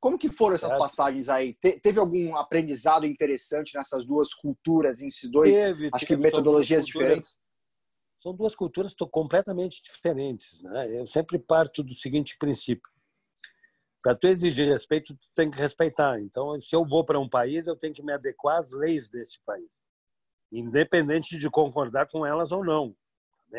Como 0.00 0.16
que 0.16 0.30
foram 0.30 0.54
essas 0.54 0.76
passagens 0.76 1.28
aí? 1.28 1.54
Te, 1.54 1.80
teve 1.80 1.98
algum 1.98 2.36
aprendizado 2.36 3.04
interessante 3.04 3.74
nessas 3.74 4.06
duas 4.06 4.32
culturas, 4.32 5.02
esses 5.02 5.28
dois, 5.28 5.52
teve, 5.52 5.90
acho 5.92 6.06
teve, 6.06 6.06
que 6.06 6.22
metodologias 6.22 6.86
diferentes? 6.86 7.38
São 8.20 8.34
duas 8.34 8.54
culturas 8.54 8.94
completamente 9.10 9.82
diferentes. 9.82 10.62
Né? 10.62 11.00
Eu 11.00 11.06
sempre 11.06 11.38
parto 11.38 11.82
do 11.82 11.94
seguinte 11.94 12.36
princípio. 12.36 12.90
Para 14.02 14.14
tu 14.14 14.26
exigir 14.26 14.68
respeito, 14.68 15.14
tu 15.14 15.26
tem 15.34 15.50
que 15.50 15.58
respeitar. 15.58 16.20
Então, 16.20 16.60
se 16.60 16.74
eu 16.74 16.84
vou 16.84 17.04
para 17.04 17.18
um 17.18 17.28
país, 17.28 17.66
eu 17.66 17.76
tenho 17.76 17.94
que 17.94 18.02
me 18.02 18.12
adequar 18.12 18.58
às 18.58 18.72
leis 18.72 19.08
desse 19.08 19.40
país. 19.40 19.68
Independente 20.50 21.36
de 21.36 21.50
concordar 21.50 22.08
com 22.08 22.24
elas 22.24 22.52
ou 22.52 22.64
não. 22.64 22.96
Tá 23.50 23.58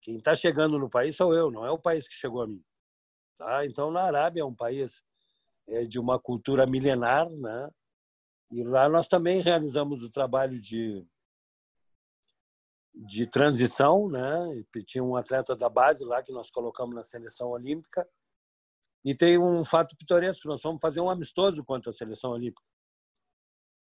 Quem 0.00 0.16
está 0.18 0.34
chegando 0.34 0.78
no 0.78 0.88
país 0.88 1.16
sou 1.16 1.34
eu, 1.34 1.50
não 1.50 1.64
é 1.64 1.70
o 1.70 1.78
país 1.78 2.06
que 2.06 2.14
chegou 2.14 2.42
a 2.42 2.46
mim. 2.46 2.62
Tá? 3.36 3.64
Então, 3.64 3.90
na 3.90 4.02
Arábia 4.02 4.42
é 4.42 4.44
um 4.44 4.54
país 4.54 5.02
é 5.68 5.84
de 5.84 5.98
uma 5.98 6.18
cultura 6.18 6.66
milenar, 6.66 7.28
né? 7.28 7.70
E 8.50 8.64
lá 8.64 8.88
nós 8.88 9.06
também 9.06 9.40
realizamos 9.40 10.02
o 10.02 10.10
trabalho 10.10 10.58
de 10.58 11.06
de 12.98 13.26
transição, 13.26 14.08
né? 14.08 14.64
Tinha 14.84 15.04
um 15.04 15.14
atleta 15.14 15.54
da 15.54 15.68
base 15.68 16.04
lá 16.04 16.22
que 16.22 16.32
nós 16.32 16.50
colocamos 16.50 16.94
na 16.94 17.04
seleção 17.04 17.50
olímpica. 17.50 18.08
E 19.04 19.14
tem 19.14 19.38
um 19.38 19.64
fato 19.64 19.96
pitoresco, 19.96 20.48
nós 20.48 20.60
fomos 20.60 20.80
fazer 20.80 21.00
um 21.00 21.08
amistoso 21.08 21.64
contra 21.64 21.90
a 21.90 21.94
seleção 21.94 22.32
olímpica. 22.32 22.62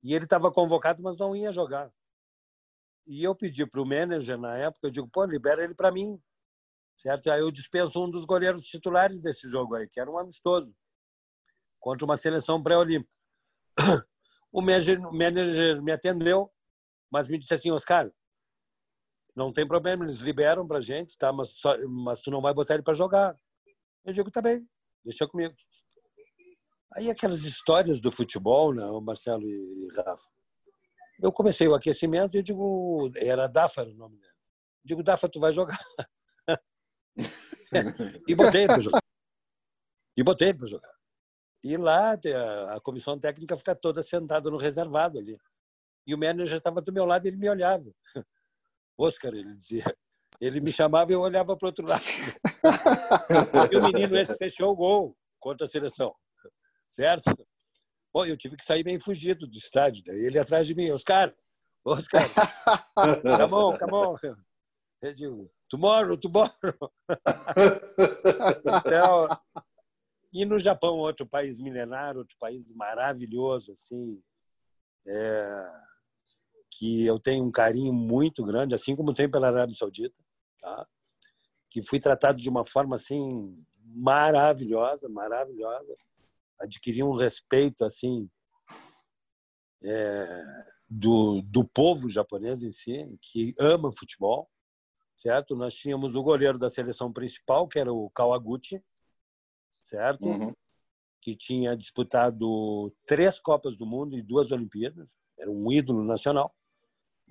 E 0.02 0.14
ele 0.14 0.24
estava 0.24 0.50
convocado, 0.52 1.02
mas 1.02 1.18
não 1.18 1.34
ia 1.34 1.52
jogar. 1.52 1.92
E 3.04 3.24
eu 3.24 3.34
pedi 3.34 3.66
para 3.66 3.82
o 3.82 3.86
manager 3.86 4.38
na 4.38 4.56
época, 4.56 4.86
eu 4.86 4.90
digo, 4.90 5.08
pô, 5.08 5.24
libera 5.24 5.64
ele 5.64 5.74
para 5.74 5.90
mim. 5.90 6.20
Certo? 6.96 7.28
Aí 7.30 7.40
eu 7.40 7.50
dispenso 7.50 8.04
um 8.04 8.08
dos 8.08 8.24
goleiros 8.24 8.64
titulares 8.66 9.20
desse 9.20 9.48
jogo 9.48 9.74
aí, 9.74 9.88
que 9.88 9.98
era 9.98 10.08
um 10.08 10.18
amistoso 10.18 10.72
contra 11.80 12.04
uma 12.04 12.16
seleção 12.16 12.62
pré-olímpica. 12.62 13.12
O 14.54 14.60
manager, 14.60 15.00
me 15.82 15.90
atendeu, 15.92 16.52
mas 17.10 17.26
me 17.26 17.38
disse 17.38 17.54
assim, 17.54 17.70
Oscar, 17.70 18.12
não 19.34 19.52
tem 19.52 19.66
problema, 19.66 20.04
eles 20.04 20.18
liberam 20.18 20.66
pra 20.66 20.80
gente, 20.80 21.16
tá? 21.16 21.32
Mas, 21.32 21.50
só, 21.50 21.76
mas 21.88 22.20
tu 22.20 22.30
não 22.30 22.40
vai 22.40 22.52
botar 22.52 22.74
ele 22.74 22.82
para 22.82 22.94
jogar. 22.94 23.36
Eu 24.04 24.12
digo, 24.12 24.30
tá 24.30 24.42
bem, 24.42 24.68
deixa 25.04 25.26
comigo. 25.26 25.54
Aí 26.94 27.10
aquelas 27.10 27.42
histórias 27.42 28.00
do 28.00 28.10
futebol, 28.10 28.74
né, 28.74 28.84
Marcelo 29.00 29.48
e 29.48 29.88
Rafa. 29.96 30.28
Eu 31.22 31.32
comecei 31.32 31.66
o 31.68 31.74
aquecimento 31.74 32.34
e 32.34 32.38
eu 32.38 32.42
digo, 32.42 33.10
era 33.16 33.46
Dafa 33.46 33.84
o 33.84 33.94
nome 33.94 34.18
dele. 34.18 34.32
Eu 34.32 34.86
digo, 34.86 35.02
Dafa, 35.02 35.28
tu 35.28 35.40
vai 35.40 35.52
jogar. 35.52 35.78
e 38.28 38.34
botei 38.34 38.66
pra 38.66 38.80
jogar. 38.80 39.02
E 40.16 40.22
botei 40.22 40.52
para 40.52 40.66
jogar. 40.66 40.92
E 41.64 41.76
lá 41.76 42.18
a 42.70 42.80
comissão 42.80 43.18
técnica 43.18 43.56
fica 43.56 43.74
toda 43.74 44.02
sentada 44.02 44.50
no 44.50 44.56
reservado 44.56 45.18
ali. 45.18 45.38
E 46.06 46.14
o 46.14 46.18
manager 46.18 46.58
estava 46.58 46.82
do 46.82 46.92
meu 46.92 47.06
lado 47.06 47.24
e 47.24 47.28
ele 47.28 47.36
me 47.36 47.48
olhava. 47.48 47.94
Oscar, 49.02 49.34
ele 49.34 49.54
dizia. 49.54 49.84
Ele 50.40 50.60
me 50.60 50.72
chamava 50.72 51.10
e 51.10 51.14
eu 51.14 51.20
olhava 51.20 51.56
para 51.56 51.66
o 51.66 51.68
outro 51.68 51.86
lado. 51.86 52.02
e 53.72 53.76
o 53.76 53.82
menino 53.82 54.16
esse 54.16 54.36
fechou 54.36 54.72
o 54.72 54.76
gol 54.76 55.16
contra 55.38 55.66
a 55.66 55.68
seleção. 55.68 56.14
Certo? 56.90 57.32
Bom, 58.12 58.26
eu 58.26 58.36
tive 58.36 58.56
que 58.56 58.64
sair 58.64 58.82
bem 58.82 58.98
fugido 58.98 59.46
do 59.46 59.56
estádio. 59.56 60.02
Daí 60.04 60.18
ele 60.18 60.38
atrás 60.38 60.66
de 60.66 60.74
mim, 60.74 60.90
Oscar, 60.90 61.34
Oscar, 61.84 62.22
come 62.94 63.54
on, 63.54 63.76
come 63.78 63.94
on. 63.94 64.16
Eu 65.00 65.14
digo, 65.14 65.50
tomorrow, 65.68 66.16
tomorrow. 66.16 66.52
então, 68.86 69.28
e 70.32 70.44
no 70.44 70.58
Japão, 70.58 70.96
outro 70.96 71.26
país 71.26 71.58
milenar, 71.58 72.16
outro 72.16 72.36
país 72.38 72.72
maravilhoso, 72.72 73.72
assim, 73.72 74.22
é, 75.06 75.66
que 76.82 77.06
eu 77.06 77.16
tenho 77.20 77.44
um 77.44 77.50
carinho 77.52 77.92
muito 77.92 78.42
grande, 78.42 78.74
assim 78.74 78.96
como 78.96 79.14
tenho 79.14 79.30
pela 79.30 79.46
Arábia 79.46 79.72
Saudita, 79.72 80.20
tá? 80.60 80.84
que 81.70 81.80
fui 81.80 82.00
tratado 82.00 82.40
de 82.40 82.48
uma 82.48 82.64
forma 82.64 82.96
assim 82.96 83.56
maravilhosa, 83.84 85.08
maravilhosa, 85.08 85.96
adquiri 86.58 87.00
um 87.00 87.14
respeito 87.14 87.84
assim 87.84 88.28
é, 89.80 90.42
do, 90.90 91.40
do 91.42 91.64
povo 91.64 92.08
japonês 92.08 92.64
em 92.64 92.72
si, 92.72 93.16
que 93.20 93.54
ama 93.60 93.92
futebol, 93.92 94.50
certo? 95.16 95.54
Nós 95.54 95.74
tínhamos 95.74 96.16
o 96.16 96.22
goleiro 96.22 96.58
da 96.58 96.68
seleção 96.68 97.12
principal, 97.12 97.68
que 97.68 97.78
era 97.78 97.92
o 97.92 98.10
Kawaguchi, 98.10 98.82
certo? 99.80 100.26
Uhum. 100.26 100.52
Que 101.20 101.36
tinha 101.36 101.76
disputado 101.76 102.92
três 103.06 103.38
Copas 103.38 103.76
do 103.76 103.86
Mundo 103.86 104.18
e 104.18 104.22
duas 104.22 104.50
Olimpíadas, 104.50 105.08
era 105.38 105.48
um 105.48 105.70
ídolo 105.70 106.02
nacional, 106.02 106.52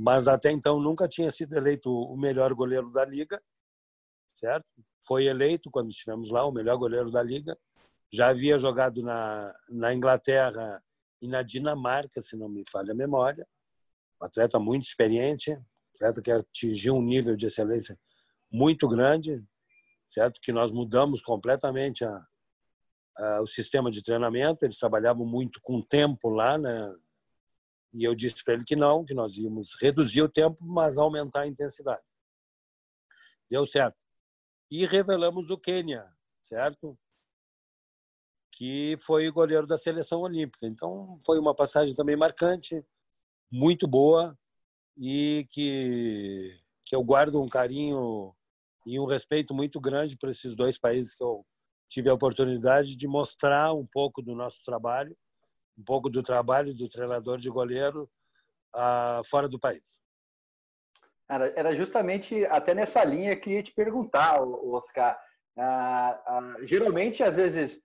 mas 0.02 0.28
até 0.28 0.50
então 0.52 0.80
nunca 0.80 1.08
tinha 1.08 1.30
sido 1.30 1.54
eleito 1.56 1.92
o 1.92 2.18
melhor 2.18 2.52
goleiro 2.56 2.92
da 2.92 3.06
liga, 3.06 3.40
certo? 4.34 4.66
Foi 5.06 5.26
eleito 5.26 5.70
quando 5.70 5.92
estivemos 5.92 6.32
lá 6.32 6.44
o 6.44 6.52
melhor 6.52 6.76
goleiro 6.78 7.12
da 7.12 7.22
liga. 7.22 7.56
Já 8.12 8.30
havia 8.30 8.58
jogado 8.58 9.04
na 9.04 9.54
na 9.70 9.94
Inglaterra 9.94 10.84
e 11.22 11.28
na 11.28 11.44
Dinamarca, 11.44 12.20
se 12.20 12.36
não 12.36 12.50
me 12.50 12.64
falha 12.68 12.94
a 12.94 12.96
memória. 12.96 13.48
Um 14.20 14.26
atleta 14.26 14.58
muito 14.60 14.88
experiente, 14.88 15.56
atleta 15.94 16.20
que 16.20 16.32
atingiu 16.32 16.96
um 16.96 17.04
nível 17.04 17.36
de 17.36 17.46
excelência 17.46 17.96
muito 18.52 18.88
grande, 18.88 19.44
certo? 20.10 20.42
Que 20.42 20.52
nós 20.52 20.72
mudamos 20.72 21.22
completamente 21.22 22.04
a, 22.04 22.26
a, 23.18 23.42
o 23.44 23.46
sistema 23.46 23.92
de 23.92 24.02
treinamento. 24.02 24.66
Eles 24.66 24.80
trabalhavam 24.80 25.28
muito 25.28 25.62
com 25.62 25.80
tempo 25.80 26.28
lá, 26.28 26.58
né? 26.58 26.92
E 27.94 28.04
eu 28.04 28.16
disse 28.16 28.44
para 28.44 28.54
ele 28.54 28.64
que 28.64 28.76
não, 28.76 29.04
que 29.04 29.14
nós 29.14 29.36
íamos 29.38 29.76
reduzir 29.82 30.22
o 30.22 30.30
tempo, 30.30 30.64
mas 30.64 30.98
aumentar 30.98 31.42
a 31.42 31.48
intensidade. 31.48 32.04
Deu 33.50 33.66
certo. 33.66 33.98
E 34.70 34.86
revelamos 34.86 35.50
o 35.50 35.58
Quênia, 35.58 36.10
certo? 36.42 36.98
Que 38.54 38.96
foi 39.00 39.30
goleiro 39.30 39.68
da 39.68 39.78
seleção 39.78 40.22
olímpica. 40.22 40.66
Então, 40.66 41.20
foi 41.26 41.38
uma 41.38 41.54
passagem 41.54 41.94
também 41.94 42.16
marcante, 42.16 42.86
muito 43.52 43.88
boa 43.88 44.38
e 44.98 45.46
que, 45.50 46.58
que 46.86 46.96
eu 46.96 47.04
guardo 47.04 47.42
um 47.42 47.50
carinho 47.50 48.34
e 48.86 49.00
um 49.00 49.06
respeito 49.06 49.54
muito 49.54 49.80
grande 49.80 50.18
por 50.18 50.30
esses 50.30 50.56
dois 50.56 50.78
países 50.78 51.14
que 51.14 51.24
eu 51.24 51.46
tive 51.90 52.10
a 52.10 52.14
oportunidade 52.14 52.96
de 52.96 53.08
mostrar 53.08 53.74
um 53.74 53.86
pouco 53.86 54.22
do 54.22 54.34
nosso 54.34 54.64
trabalho 54.64 55.16
um 55.78 55.84
pouco 55.84 56.10
do 56.10 56.22
trabalho 56.22 56.74
do 56.74 56.90
treinador 56.90 57.38
de 57.38 57.50
goleiro 57.50 58.10
uh, 58.76 59.24
fora 59.26 59.48
do 59.48 59.60
país. 59.60 60.02
Era, 61.30 61.74
justamente 61.74 62.46
até 62.48 62.76
nessa 62.76 63.04
linha 63.06 63.36
que 63.38 63.52
ia 63.52 63.64
te 63.64 63.74
perguntar, 63.74 64.42
Oscar. 64.42 65.18
Uh, 65.56 66.62
uh, 66.62 66.68
geralmente, 66.68 67.24
às 67.24 67.38
vezes, 67.38 67.82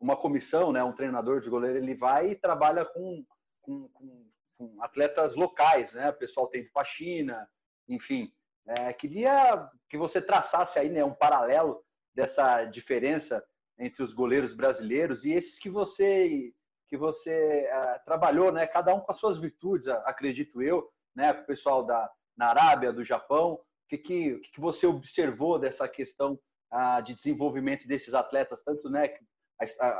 uma 0.00 0.16
comissão, 0.16 0.72
né, 0.72 0.82
um 0.82 0.94
treinador 0.94 1.40
de 1.40 1.50
goleiro, 1.50 1.76
ele 1.76 1.94
vai 1.94 2.30
e 2.30 2.36
trabalha 2.36 2.86
com, 2.86 3.22
com, 3.60 3.88
com, 3.88 4.30
com 4.56 4.82
atletas 4.82 5.34
locais, 5.34 5.92
né? 5.92 6.08
O 6.08 6.14
pessoal 6.14 6.46
tem 6.46 6.62
de 6.62 6.70
faxina, 6.70 7.46
enfim. 7.86 8.32
É, 8.66 8.92
queria 8.92 9.68
que 9.88 9.98
você 9.98 10.20
traçasse 10.20 10.78
aí 10.78 10.88
né, 10.88 11.04
um 11.04 11.14
paralelo 11.14 11.82
dessa 12.14 12.64
diferença 12.64 13.44
entre 13.78 14.02
os 14.02 14.12
goleiros 14.12 14.54
brasileiros 14.54 15.24
e 15.24 15.32
esses 15.32 15.58
que 15.58 15.70
você 15.70 16.52
que 16.88 16.96
você 16.96 17.68
uh, 17.70 18.04
trabalhou, 18.06 18.50
né? 18.50 18.66
Cada 18.66 18.94
um 18.94 19.00
com 19.00 19.12
as 19.12 19.18
suas 19.18 19.38
virtudes, 19.38 19.88
acredito 19.88 20.62
eu, 20.62 20.88
né? 21.14 21.32
O 21.32 21.44
pessoal 21.44 21.84
da 21.84 22.10
na 22.36 22.46
Arábia, 22.46 22.92
do 22.92 23.04
Japão, 23.04 23.54
o 23.54 23.60
que 23.88 23.98
que, 23.98 24.38
que 24.54 24.60
você 24.60 24.86
observou 24.86 25.58
dessa 25.58 25.88
questão 25.88 26.38
uh, 26.72 27.02
de 27.02 27.14
desenvolvimento 27.14 27.86
desses 27.86 28.14
atletas, 28.14 28.62
tanto, 28.62 28.88
né? 28.88 29.12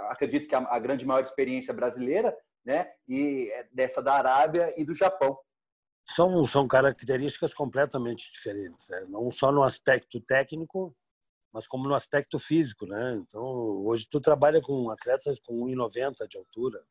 acredito 0.08 0.46
que 0.46 0.54
a, 0.54 0.60
a, 0.60 0.78
grande 0.78 1.04
maior 1.04 1.20
experiência 1.20 1.74
brasileira, 1.74 2.34
né? 2.64 2.88
E 3.08 3.50
é 3.52 3.68
dessa 3.72 4.00
da 4.00 4.14
Arábia 4.14 4.72
e 4.76 4.84
do 4.84 4.94
Japão. 4.94 5.36
São 6.06 6.46
são 6.46 6.66
características 6.66 7.52
completamente 7.52 8.32
diferentes, 8.32 8.88
né? 8.88 9.04
não 9.08 9.30
só 9.30 9.50
no 9.52 9.62
aspecto 9.62 10.20
técnico, 10.20 10.96
mas 11.52 11.66
como 11.66 11.88
no 11.88 11.94
aspecto 11.94 12.38
físico, 12.38 12.86
né? 12.86 13.14
Então, 13.16 13.42
hoje 13.42 14.06
tu 14.10 14.20
trabalha 14.20 14.60
com 14.60 14.90
atletas 14.90 15.40
com 15.40 15.66
1,90 15.66 16.26
de 16.28 16.36
altura, 16.36 16.82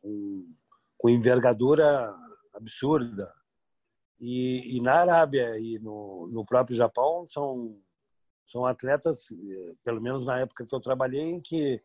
com, 0.00 0.54
com 0.98 1.08
envergadura 1.08 2.14
absurda. 2.52 3.32
E, 4.18 4.76
e, 4.76 4.82
na 4.82 4.94
Arábia 4.94 5.58
e 5.58 5.78
no, 5.78 6.28
no 6.30 6.44
próprio 6.44 6.76
Japão 6.76 7.26
são 7.26 7.80
são 8.50 8.66
atletas, 8.66 9.30
eh, 9.30 9.74
pelo 9.84 10.00
menos 10.00 10.26
na 10.26 10.40
época 10.40 10.66
que 10.66 10.74
eu 10.74 10.80
trabalhei, 10.80 11.22
em 11.22 11.40
que 11.40 11.80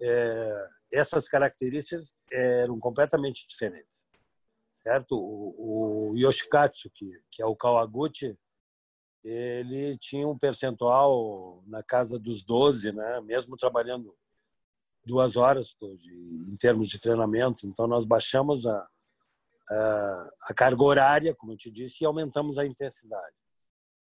é, 0.00 0.68
essas 0.92 1.26
características 1.26 2.14
eram 2.30 2.78
completamente 2.78 3.46
diferentes, 3.48 4.06
certo? 4.76 5.16
O, 5.16 6.12
o 6.12 6.16
Yoshikatsu, 6.16 6.90
que, 6.90 7.10
que 7.30 7.42
é 7.42 7.46
o 7.46 7.56
Kawaguchi, 7.56 8.38
ele 9.28 9.98
tinha 9.98 10.26
um 10.28 10.38
percentual 10.38 11.60
na 11.66 11.82
casa 11.82 12.16
dos 12.16 12.44
12, 12.44 12.92
né? 12.92 13.20
mesmo 13.22 13.56
trabalhando 13.56 14.16
duas 15.04 15.36
horas 15.36 15.74
em 15.82 16.56
termos 16.56 16.88
de 16.88 17.00
treinamento. 17.00 17.66
Então, 17.66 17.88
nós 17.88 18.04
baixamos 18.04 18.64
a, 18.66 18.88
a, 19.68 20.28
a 20.42 20.54
carga 20.54 20.80
horária, 20.80 21.34
como 21.34 21.52
eu 21.52 21.56
te 21.56 21.72
disse, 21.72 22.04
e 22.04 22.06
aumentamos 22.06 22.56
a 22.56 22.64
intensidade. 22.64 23.34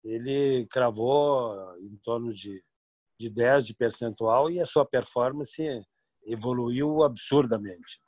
Ele 0.03 0.67
cravou 0.67 1.55
em 1.79 1.97
torno 1.99 2.35
de, 2.35 2.61
de 3.17 3.31
10 3.31 3.67
de 3.67 3.75
percentual 3.75 4.51
e 4.51 4.61
a 4.61 4.67
sua 4.67 4.85
performance 4.85 5.63
evoluiu 6.25 7.05
absurdamente. 7.05 8.01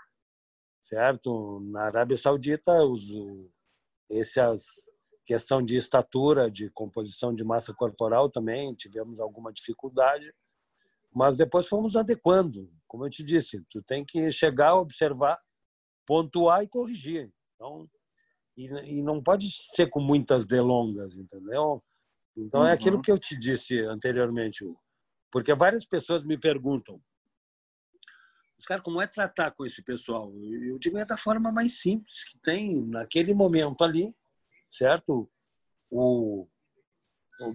Certo? 0.82 1.60
Na 1.70 1.84
Arábia 1.84 2.16
Saudita, 2.16 2.84
os, 2.84 3.04
essas 4.10 4.90
Questão 5.26 5.62
de 5.62 5.76
estatura, 5.76 6.50
de 6.50 6.70
composição 6.70 7.34
de 7.34 7.44
massa 7.44 7.74
corporal 7.74 8.30
também 8.30 8.72
tivemos 8.74 9.20
alguma 9.20 9.52
dificuldade, 9.52 10.32
mas 11.12 11.36
depois 11.36 11.66
fomos 11.66 11.96
adequando. 11.96 12.72
Como 12.86 13.04
eu 13.04 13.10
te 13.10 13.24
disse, 13.24 13.60
tu 13.68 13.82
tem 13.82 14.04
que 14.04 14.30
chegar, 14.30 14.76
observar, 14.76 15.38
pontuar 16.06 16.62
e 16.62 16.68
corrigir. 16.68 17.32
Então, 17.54 17.90
e, 18.56 18.98
e 18.98 19.02
não 19.02 19.22
pode 19.22 19.48
ser 19.74 19.90
com 19.90 20.00
muitas 20.00 20.46
delongas, 20.46 21.16
entendeu? 21.16 21.82
Então 22.36 22.64
é 22.64 22.72
aquilo 22.72 22.96
uhum. 22.96 23.02
que 23.02 23.10
eu 23.10 23.18
te 23.18 23.36
disse 23.36 23.78
anteriormente, 23.80 24.64
porque 25.30 25.54
várias 25.54 25.84
pessoas 25.84 26.24
me 26.24 26.38
perguntam, 26.38 27.02
os 28.58 28.64
caras, 28.64 28.82
como 28.82 29.02
é 29.02 29.06
tratar 29.06 29.50
com 29.50 29.66
esse 29.66 29.82
pessoal? 29.82 30.32
Eu 30.34 30.78
digo, 30.78 30.96
é 30.96 31.04
da 31.04 31.16
forma 31.16 31.52
mais 31.52 31.78
simples 31.78 32.24
que 32.24 32.38
tem, 32.38 32.80
naquele 32.86 33.34
momento 33.34 33.84
ali, 33.84 34.14
certo? 34.76 35.30
O, 35.90 36.46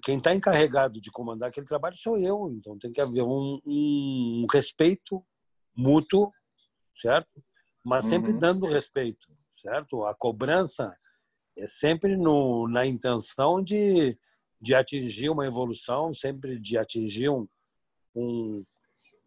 quem 0.03 0.17
está 0.17 0.33
encarregado 0.33 1.01
de 1.01 1.11
comandar 1.11 1.49
aquele 1.49 1.65
trabalho 1.65 1.97
sou 1.97 2.17
eu, 2.17 2.51
então 2.51 2.77
tem 2.77 2.91
que 2.91 3.01
haver 3.01 3.23
um, 3.23 3.59
um 3.65 4.45
respeito 4.51 5.23
mútuo, 5.75 6.31
certo? 6.99 7.43
Mas 7.83 8.05
sempre 8.05 8.31
uhum. 8.31 8.39
dando 8.39 8.65
respeito, 8.65 9.27
certo? 9.53 10.05
A 10.05 10.13
cobrança 10.13 10.95
é 11.57 11.65
sempre 11.65 12.15
no, 12.15 12.67
na 12.67 12.85
intenção 12.85 13.61
de, 13.61 14.17
de 14.59 14.75
atingir 14.75 15.29
uma 15.29 15.45
evolução, 15.45 16.13
sempre 16.13 16.59
de 16.59 16.77
atingir 16.77 17.29
um, 17.29 17.47
um, 18.15 18.63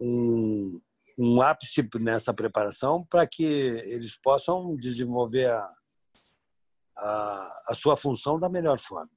um, 0.01 0.81
um 1.19 1.43
ápice 1.43 1.89
nessa 2.01 2.33
preparação 2.33 3.05
para 3.05 3.27
que 3.27 3.45
eles 3.45 4.17
possam 4.17 4.77
desenvolver 4.77 5.51
a, 5.51 5.75
a, 6.97 7.63
a 7.69 7.75
sua 7.75 7.97
função 7.97 8.39
da 8.39 8.49
melhor 8.49 8.79
forma. 8.79 9.11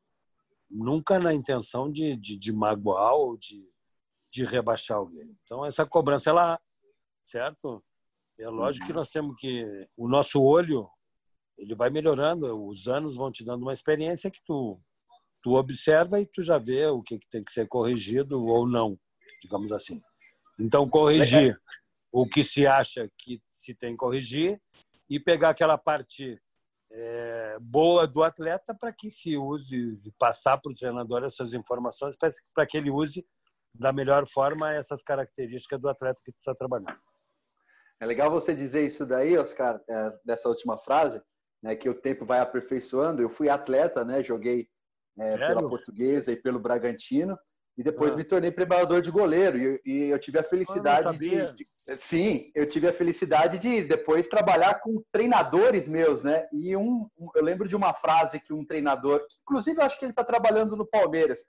Nunca 0.69 1.19
na 1.19 1.33
intenção 1.33 1.91
de, 1.91 2.15
de, 2.15 2.37
de 2.37 2.51
magoar 2.51 3.13
ou 3.13 3.37
de, 3.37 3.69
de 4.31 4.43
rebaixar 4.43 4.97
alguém. 4.97 5.37
Então, 5.43 5.65
essa 5.65 5.85
cobrança 5.85 6.29
é 6.29 6.33
lá, 6.33 6.59
certo? 7.25 7.83
É 8.39 8.49
lógico 8.49 8.85
que 8.85 8.93
nós 8.93 9.09
temos 9.09 9.35
que. 9.39 9.65
O 9.95 10.07
nosso 10.07 10.41
olho 10.41 10.89
ele 11.57 11.73
vai 11.73 11.89
melhorando, 11.89 12.67
os 12.67 12.87
anos 12.87 13.15
vão 13.15 13.31
te 13.31 13.43
dando 13.43 13.63
uma 13.63 13.73
experiência 13.73 14.29
que 14.29 14.39
tu, 14.45 14.79
tu 15.41 15.55
observa 15.55 16.21
e 16.21 16.25
tu 16.25 16.43
já 16.43 16.59
vê 16.59 16.85
o 16.85 17.01
que, 17.01 17.17
que 17.17 17.27
tem 17.29 17.43
que 17.43 17.51
ser 17.51 17.67
corrigido 17.67 18.45
ou 18.45 18.67
não, 18.67 18.99
digamos 19.41 19.71
assim. 19.71 19.99
Então, 20.59 20.87
corrigir 20.87 21.59
o 22.11 22.27
que 22.27 22.43
se 22.43 22.67
acha 22.67 23.09
que 23.17 23.41
se 23.51 23.73
tem 23.73 23.91
que 23.91 23.97
corrigir 23.97 24.61
e 25.09 25.19
pegar 25.19 25.49
aquela 25.49 25.77
parte 25.77 26.39
é, 26.91 27.57
boa 27.59 28.07
do 28.07 28.23
atleta 28.23 28.73
para 28.73 28.93
que 28.93 29.09
se 29.09 29.37
use, 29.37 29.99
passar 30.17 30.57
para 30.57 30.71
o 30.71 30.75
treinador 30.75 31.23
essas 31.23 31.53
informações, 31.53 32.15
para 32.53 32.65
que 32.65 32.77
ele 32.77 32.89
use 32.89 33.25
da 33.73 33.91
melhor 33.91 34.25
forma 34.27 34.73
essas 34.73 35.03
características 35.03 35.79
do 35.79 35.89
atleta 35.89 36.21
que 36.23 36.31
está 36.31 36.53
trabalhando. 36.53 36.97
É 37.99 38.05
legal 38.05 38.29
você 38.29 38.53
dizer 38.53 38.85
isso 38.85 39.05
daí, 39.05 39.37
Oscar, 39.37 39.81
é, 39.89 40.09
dessa 40.23 40.47
última 40.47 40.77
frase, 40.77 41.21
né, 41.61 41.75
que 41.75 41.89
o 41.89 41.99
tempo 41.99 42.25
vai 42.25 42.39
aperfeiçoando. 42.39 43.21
Eu 43.21 43.29
fui 43.29 43.49
atleta, 43.49 44.05
né, 44.05 44.23
joguei 44.23 44.67
é, 45.17 45.37
pela 45.37 45.67
Portuguesa 45.67 46.31
e 46.31 46.35
pelo 46.35 46.59
Bragantino, 46.59 47.37
e 47.77 47.83
depois 47.83 48.13
ah. 48.13 48.17
me 48.17 48.23
tornei 48.23 48.51
preparador 48.51 49.01
de 49.01 49.11
goleiro. 49.11 49.57
E, 49.57 49.81
e 49.85 50.09
eu 50.09 50.17
tive 50.17 50.39
a 50.39 50.43
felicidade 50.43 51.17
de, 51.19 51.51
de, 51.51 51.65
Sim, 52.01 52.51
eu 52.55 52.67
tive 52.67 52.87
a 52.87 52.93
felicidade 52.93 53.59
de 53.59 53.83
depois 53.83 54.27
trabalhar 54.27 54.79
com 54.81 55.03
treinadores 55.11 55.87
meus, 55.87 56.23
né? 56.23 56.47
E 56.51 56.75
um, 56.75 57.07
eu 57.35 57.43
lembro 57.43 57.67
de 57.67 57.75
uma 57.75 57.93
frase 57.93 58.39
que 58.39 58.51
um 58.51 58.65
treinador, 58.65 59.19
que 59.27 59.37
inclusive 59.43 59.79
eu 59.79 59.85
acho 59.85 59.97
que 59.99 60.05
ele 60.05 60.11
está 60.11 60.23
trabalhando 60.23 60.75
no 60.75 60.87
Palmeiras, 60.87 61.45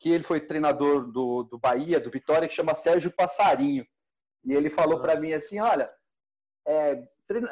que 0.00 0.10
ele 0.10 0.24
foi 0.24 0.40
treinador 0.40 1.12
do, 1.12 1.42
do 1.42 1.58
Bahia, 1.58 2.00
do 2.00 2.10
Vitória, 2.10 2.48
que 2.48 2.54
chama 2.54 2.74
Sérgio 2.74 3.12
Passarinho. 3.12 3.86
E 4.44 4.54
ele 4.54 4.70
falou 4.70 5.00
para 5.00 5.20
mim 5.20 5.34
assim: 5.34 5.60
olha, 5.60 5.90
é, 6.66 7.02
treina, 7.26 7.50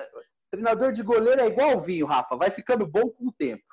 treinador 0.51 0.93
de 0.93 1.03
goleiro 1.03 1.43
é 1.43 1.47
igual 1.47 1.79
vinho, 1.79 2.07
Rafa, 2.07 2.37
vai 2.37 2.51
ficando 2.51 2.87
bom 2.87 3.11
com 3.11 3.27
o 3.29 3.33
tempo. 3.33 3.65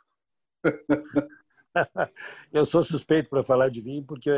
eu 2.51 2.65
sou 2.65 2.83
suspeito 2.83 3.29
para 3.29 3.43
falar 3.43 3.69
de 3.69 3.81
vinho 3.81 4.03
porque 4.03 4.29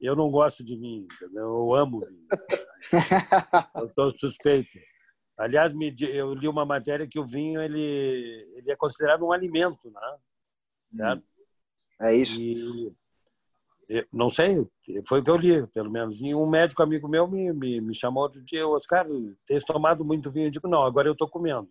eu 0.00 0.14
não 0.14 0.30
gosto 0.30 0.62
de 0.62 0.76
vinho, 0.76 1.06
entendeu? 1.10 1.44
eu 1.44 1.74
amo 1.74 2.00
vinho. 2.00 2.28
Eu 3.74 3.86
estou 3.86 4.12
suspeito. 4.12 4.78
Aliás, 5.38 5.74
eu 6.14 6.32
li 6.34 6.48
uma 6.48 6.64
matéria 6.64 7.06
que 7.06 7.18
o 7.18 7.24
vinho 7.24 7.60
ele, 7.60 7.80
ele 8.54 8.70
é 8.70 8.76
considerado 8.76 9.24
um 9.24 9.32
alimento, 9.32 9.90
né? 9.90 10.16
Certo? 10.94 11.24
É 12.00 12.14
isso. 12.14 12.40
E 12.40 12.94
não 14.12 14.28
sei, 14.28 14.66
foi 15.06 15.20
o 15.20 15.24
que 15.24 15.30
eu 15.30 15.36
li, 15.36 15.66
pelo 15.68 15.90
menos. 15.90 16.20
E 16.20 16.34
um 16.34 16.46
médico 16.46 16.82
amigo 16.82 17.06
meu 17.08 17.28
me, 17.28 17.52
me, 17.52 17.80
me 17.80 17.94
chamou 17.94 18.24
outro 18.24 18.42
dia, 18.42 18.66
Oscar, 18.66 19.06
tens 19.46 19.64
tomado 19.64 20.04
muito 20.04 20.30
vinho? 20.30 20.46
Eu 20.46 20.50
digo, 20.50 20.68
não, 20.68 20.82
agora 20.82 21.08
eu 21.08 21.12
estou 21.12 21.28
comendo. 21.28 21.68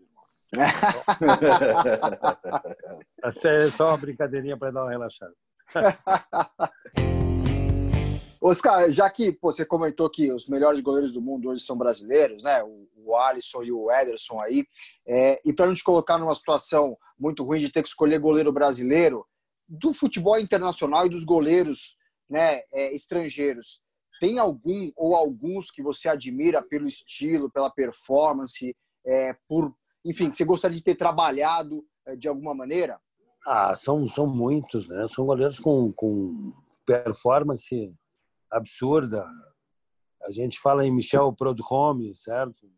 É 3.24 3.72
só 3.72 3.88
uma 3.88 3.98
brincadeirinha 3.98 4.58
para 4.58 4.72
dar 4.72 4.84
uma 4.84 4.92
relaxada. 4.92 5.34
Oscar, 8.40 8.92
já 8.92 9.10
que 9.10 9.32
pô, 9.32 9.52
você 9.52 9.66
comentou 9.66 10.08
que 10.08 10.32
os 10.32 10.48
melhores 10.48 10.82
goleiros 10.82 11.12
do 11.12 11.20
mundo 11.20 11.50
hoje 11.50 11.64
são 11.64 11.76
brasileiros, 11.76 12.44
né? 12.44 12.64
O, 12.64 12.88
o 12.96 13.16
Alisson 13.16 13.64
e 13.64 13.72
o 13.72 13.92
Ederson 13.92 14.40
aí. 14.40 14.68
É, 15.08 15.42
e 15.44 15.52
para 15.52 15.66
não 15.66 15.74
te 15.74 15.84
colocar 15.84 16.20
numa 16.20 16.36
situação 16.36 16.96
muito 17.18 17.44
ruim 17.44 17.60
de 17.60 17.72
ter 17.72 17.82
que 17.82 17.90
escolher 17.90 18.20
goleiro 18.20 18.52
brasileiro, 18.52 19.26
do 19.68 19.92
futebol 19.94 20.40
internacional 20.40 21.08
e 21.08 21.10
dos 21.10 21.26
goleiros 21.26 21.96
né, 22.30 22.62
é, 22.72 22.94
estrangeiros, 22.94 23.82
tem 24.20 24.38
algum 24.40 24.92
ou 24.96 25.16
alguns 25.16 25.72
que 25.72 25.82
você 25.82 26.08
admira 26.08 26.62
pelo 26.62 26.86
estilo, 26.88 27.50
pela 27.50 27.72
performance, 27.72 28.76
é, 29.06 29.36
por, 29.48 29.74
enfim, 30.06 30.30
que 30.30 30.38
você 30.38 30.46
gostaria 30.46 30.78
de 30.78 30.84
ter 30.84 30.96
trabalhado 30.96 31.86
é, 32.06 32.16
de 32.16 32.28
alguma 32.28 32.54
maneira? 32.54 33.00
Ah, 33.46 33.76
são, 33.76 34.08
são 34.08 34.28
muitos, 34.28 34.88
né? 34.88 35.08
São 35.08 35.26
goleiros 35.26 35.60
com, 35.60 35.92
com 35.92 36.54
performance 36.86 37.94
absurda. 38.50 39.28
A 40.24 40.32
gente 40.32 40.60
fala 40.60 40.86
em 40.86 40.92
Michel 40.92 41.34
Prodhome, 41.34 42.16
certo? 42.16 42.70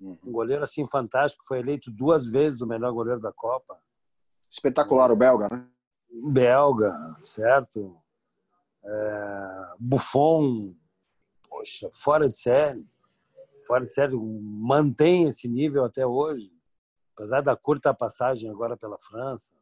Um 0.00 0.30
goleiro 0.30 0.62
assim 0.62 0.86
fantástico, 0.86 1.46
foi 1.46 1.60
eleito 1.60 1.90
duas 1.90 2.26
vezes 2.26 2.60
o 2.60 2.66
melhor 2.66 2.92
goleiro 2.92 3.20
da 3.20 3.32
Copa. 3.32 3.78
Espetacular 4.50 5.10
o 5.10 5.16
belga, 5.16 5.48
né? 5.48 5.66
Belga, 6.10 6.92
certo? 7.22 7.98
é, 8.86 9.74
Buffon, 9.78 10.74
poxa, 11.48 11.90
fora 11.92 12.28
de 12.28 12.36
série, 12.36 12.86
fora 13.66 13.84
de 13.84 13.92
série, 13.92 14.16
mantém 14.16 15.24
esse 15.24 15.48
nível 15.48 15.84
até 15.84 16.06
hoje, 16.06 16.52
apesar 17.16 17.40
da 17.40 17.56
curta 17.56 17.94
passagem 17.94 18.50
agora 18.50 18.76
pela 18.76 18.98
França. 18.98 19.54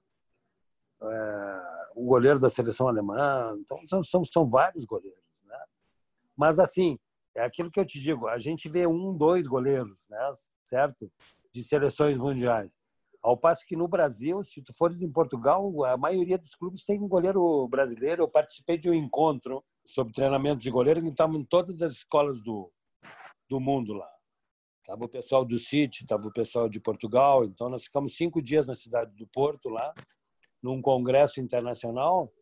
É, 1.00 1.62
o 1.94 2.04
goleiro 2.04 2.40
da 2.40 2.50
seleção 2.50 2.88
alemã, 2.88 3.56
então 3.60 3.78
são, 3.86 4.02
são, 4.02 4.24
são 4.24 4.48
vários 4.48 4.84
goleiros, 4.84 5.44
né? 5.44 5.58
Mas 6.36 6.58
assim, 6.58 6.98
é 7.34 7.44
aquilo 7.44 7.70
que 7.70 7.78
eu 7.78 7.84
te 7.84 8.00
digo, 8.00 8.26
a 8.26 8.38
gente 8.38 8.68
vê 8.68 8.86
um, 8.86 9.16
dois 9.16 9.46
goleiros, 9.46 10.08
né? 10.08 10.32
Certo? 10.64 11.10
De 11.52 11.62
seleções 11.62 12.18
mundiais. 12.18 12.76
Ao 13.22 13.36
passo 13.36 13.64
que 13.66 13.76
no 13.76 13.88
Brasil, 13.88 14.42
se 14.42 14.60
tu 14.60 14.72
fores 14.76 15.02
em 15.02 15.10
Portugal, 15.10 15.84
a 15.84 15.96
maioria 15.96 16.36
dos 16.36 16.54
clubes 16.54 16.84
tem 16.84 17.00
um 17.00 17.08
goleiro 17.08 17.66
brasileiro. 17.68 18.22
Eu 18.22 18.28
participei 18.28 18.76
de 18.76 18.90
um 18.90 18.94
encontro 18.94 19.64
sobre 19.86 20.12
treinamento 20.12 20.60
de 20.60 20.70
goleiro 20.70 21.00
que 21.00 21.08
estavam 21.08 21.36
em 21.36 21.44
todas 21.44 21.80
as 21.80 21.92
escolas 21.92 22.42
do, 22.42 22.70
do 23.48 23.58
mundo 23.60 23.94
lá. 23.94 24.13
Tava 24.84 25.04
o 25.04 25.08
pessoal 25.08 25.44
do 25.44 25.58
City, 25.58 26.06
tava 26.06 26.28
o 26.28 26.32
pessoal 26.32 26.68
de 26.68 26.78
Portugal. 26.78 27.44
Então 27.44 27.68
nós 27.68 27.84
ficamos 27.84 28.16
cinco 28.16 28.42
dias 28.42 28.66
na 28.66 28.74
cidade 28.74 29.14
do 29.16 29.26
Porto 29.26 29.68
lá, 29.68 29.94
num 30.62 30.80
congresso 30.82 31.40
internacional 31.40 32.32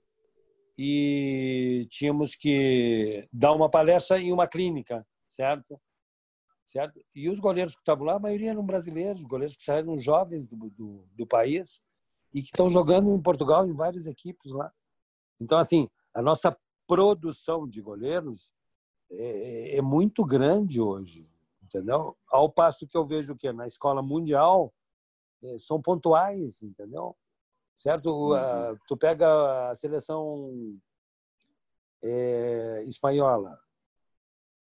e 0.79 1.87
tínhamos 1.91 2.35
que 2.35 3.27
dar 3.33 3.53
uma 3.53 3.71
palestra 3.71 4.19
em 4.19 4.33
uma 4.33 4.47
clínica, 4.47 5.07
certo? 5.29 5.81
certo? 6.67 7.01
E 7.15 7.29
os 7.29 7.39
goleiros 7.39 7.75
que 7.75 7.81
estavam 7.81 8.07
lá, 8.07 8.15
a 8.15 8.21
maioria 8.21 8.51
eram 8.51 8.65
brasileiros, 8.65 9.23
goleiros 9.23 9.57
que 9.57 9.65
saíram 9.65 9.99
jovens 9.99 10.47
do, 10.47 10.71
do, 10.71 11.07
do 11.13 11.27
país 11.27 11.81
e 12.33 12.41
que 12.41 12.49
estão 12.49 12.71
jogando 12.71 13.15
em 13.15 13.21
Portugal 13.21 13.67
em 13.67 13.75
várias 13.75 14.07
equipes 14.07 14.51
lá. 14.53 14.73
Então, 15.39 15.59
assim, 15.59 15.89
a 16.15 16.23
nossa 16.23 16.57
produção 16.87 17.69
de 17.69 17.83
goleiros 17.83 18.51
é, 19.11 19.77
é 19.77 19.83
muito 19.83 20.25
grande 20.25 20.81
hoje, 20.81 21.31
entendeu? 21.75 22.17
Ao 22.31 22.51
passo 22.51 22.87
que 22.87 22.97
eu 22.97 23.05
vejo 23.05 23.37
que 23.37 23.51
na 23.53 23.67
escola 23.67 24.03
mundial 24.03 24.73
é, 25.43 25.59
são 25.59 25.81
pontuais, 25.81 26.63
entendeu? 26.63 27.17
Certo? 27.77 28.11
Uhum. 28.11 28.79
tu 28.87 28.97
pega 28.97 29.71
a 29.71 29.75
seleção 29.75 30.79
é, 32.03 32.85
espanhola, 32.85 33.59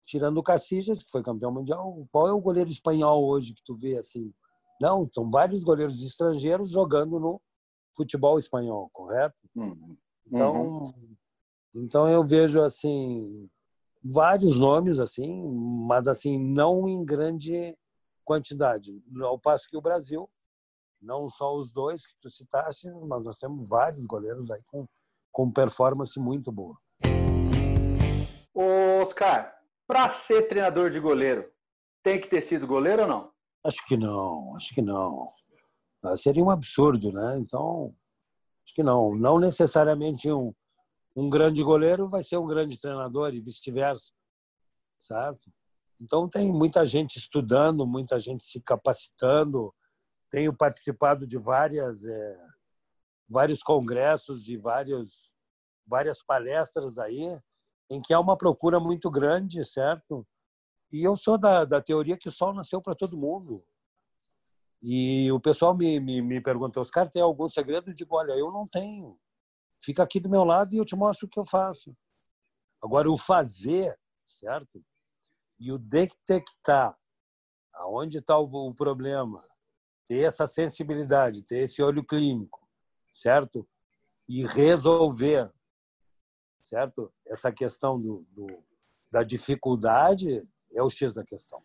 tirando 0.06 0.38
o 0.38 0.42
Casillas, 0.42 1.02
que 1.02 1.10
foi 1.10 1.22
campeão 1.22 1.52
mundial, 1.52 2.06
qual 2.10 2.28
é 2.28 2.32
o 2.32 2.40
goleiro 2.40 2.70
espanhol 2.70 3.26
hoje 3.26 3.54
que 3.54 3.62
tu 3.64 3.74
vê 3.74 3.96
assim? 3.98 4.32
Não, 4.80 5.08
são 5.12 5.30
vários 5.30 5.62
goleiros 5.62 6.02
estrangeiros 6.02 6.70
jogando 6.70 7.20
no 7.20 7.40
futebol 7.94 8.38
espanhol, 8.38 8.88
correto? 8.92 9.36
Uhum. 9.54 9.96
Então, 10.26 10.78
uhum. 10.78 11.16
então 11.74 12.08
eu 12.08 12.24
vejo 12.24 12.62
assim 12.62 13.50
vários 14.02 14.58
nomes 14.58 14.98
assim, 14.98 15.42
mas 15.86 16.08
assim 16.08 16.38
não 16.38 16.88
em 16.88 17.04
grande 17.04 17.76
quantidade. 18.24 19.02
Ao 19.22 19.38
passo 19.38 19.68
que 19.68 19.76
o 19.76 19.82
Brasil, 19.82 20.28
não 21.00 21.28
só 21.28 21.54
os 21.54 21.72
dois 21.72 22.06
que 22.06 22.14
tu 22.20 22.30
citaste, 22.30 22.90
mas 23.06 23.22
nós 23.24 23.38
temos 23.38 23.68
vários 23.68 24.06
goleiros 24.06 24.50
aí 24.50 24.62
com, 24.66 24.86
com 25.32 25.50
performance 25.50 26.18
muito 26.18 26.50
boa. 26.52 26.76
Oscar, 28.54 29.54
para 29.86 30.08
ser 30.08 30.48
treinador 30.48 30.90
de 30.90 31.00
goleiro, 31.00 31.50
tem 32.02 32.20
que 32.20 32.28
ter 32.28 32.40
sido 32.40 32.66
goleiro 32.66 33.02
ou 33.02 33.08
não? 33.08 33.30
Acho 33.64 33.86
que 33.86 33.96
não, 33.96 34.56
acho 34.56 34.74
que 34.74 34.82
não. 34.82 35.28
Ah, 36.02 36.16
seria 36.16 36.42
um 36.42 36.50
absurdo, 36.50 37.12
né? 37.12 37.38
Então, 37.38 37.94
acho 38.64 38.74
que 38.74 38.82
não. 38.82 39.14
Não 39.14 39.38
necessariamente 39.38 40.30
um, 40.30 40.54
um 41.20 41.28
grande 41.28 41.62
goleiro 41.62 42.08
vai 42.08 42.24
ser 42.24 42.38
um 42.38 42.46
grande 42.46 42.78
treinador 42.78 43.34
e 43.34 43.40
vice-versa, 43.40 44.10
certo? 45.02 45.52
Então, 46.00 46.26
tem 46.26 46.50
muita 46.50 46.86
gente 46.86 47.18
estudando, 47.18 47.86
muita 47.86 48.18
gente 48.18 48.46
se 48.46 48.58
capacitando. 48.58 49.74
Tenho 50.30 50.56
participado 50.56 51.26
de 51.26 51.36
várias, 51.36 52.06
é, 52.06 52.38
vários 53.28 53.62
congressos 53.62 54.48
e 54.48 54.56
vários, 54.56 55.36
várias 55.86 56.22
palestras 56.22 56.96
aí 56.96 57.38
em 57.90 58.00
que 58.00 58.14
há 58.14 58.20
uma 58.20 58.38
procura 58.38 58.80
muito 58.80 59.10
grande, 59.10 59.62
certo? 59.62 60.26
E 60.90 61.02
eu 61.02 61.16
sou 61.16 61.36
da, 61.36 61.66
da 61.66 61.82
teoria 61.82 62.16
que 62.16 62.28
o 62.28 62.32
sol 62.32 62.54
nasceu 62.54 62.80
para 62.80 62.94
todo 62.94 63.18
mundo. 63.18 63.62
E 64.80 65.30
o 65.32 65.38
pessoal 65.38 65.76
me, 65.76 66.00
me, 66.00 66.22
me 66.22 66.40
pergunta, 66.40 66.80
Oscar, 66.80 67.10
tem 67.10 67.20
algum 67.20 67.46
segredo? 67.46 67.90
Eu 67.90 67.94
digo, 67.94 68.16
olha, 68.16 68.32
eu 68.32 68.50
não 68.50 68.66
tenho. 68.66 69.18
Fica 69.80 70.02
aqui 70.02 70.20
do 70.20 70.28
meu 70.28 70.44
lado 70.44 70.74
e 70.74 70.78
eu 70.78 70.84
te 70.84 70.94
mostro 70.94 71.26
o 71.26 71.30
que 71.30 71.38
eu 71.38 71.44
faço. 71.44 71.96
Agora, 72.82 73.10
o 73.10 73.16
fazer, 73.16 73.98
certo? 74.28 74.84
E 75.58 75.72
o 75.72 75.78
detectar 75.78 76.96
aonde 77.72 78.18
está 78.18 78.38
o 78.38 78.74
problema, 78.74 79.44
ter 80.06 80.20
essa 80.20 80.46
sensibilidade, 80.46 81.44
ter 81.44 81.58
esse 81.58 81.82
olho 81.82 82.04
clínico, 82.04 82.66
certo? 83.14 83.66
E 84.28 84.44
resolver, 84.44 85.50
certo? 86.62 87.12
Essa 87.26 87.50
questão 87.50 87.98
do, 87.98 88.26
do 88.30 88.46
da 89.10 89.22
dificuldade 89.24 90.46
é 90.72 90.82
o 90.82 90.88
X 90.88 91.14
da 91.14 91.24
questão. 91.24 91.62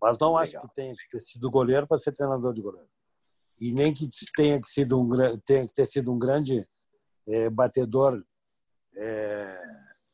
Mas 0.00 0.18
não 0.18 0.36
acho 0.36 0.60
que 0.60 0.74
tenha 0.74 0.94
que 0.94 1.08
ter 1.08 1.20
sido 1.20 1.50
goleiro 1.50 1.86
para 1.86 1.98
ser 1.98 2.12
treinador 2.12 2.52
de 2.52 2.60
goleiro. 2.60 2.88
E 3.58 3.72
nem 3.72 3.94
que 3.94 4.08
tenha 4.36 4.60
que, 4.60 4.66
sido 4.66 5.00
um, 5.00 5.08
tenha 5.38 5.66
que 5.66 5.72
ter 5.72 5.86
sido 5.86 6.12
um 6.12 6.18
grande 6.18 6.68
é, 7.26 7.50
batedor 7.50 8.22
é, 8.96 9.62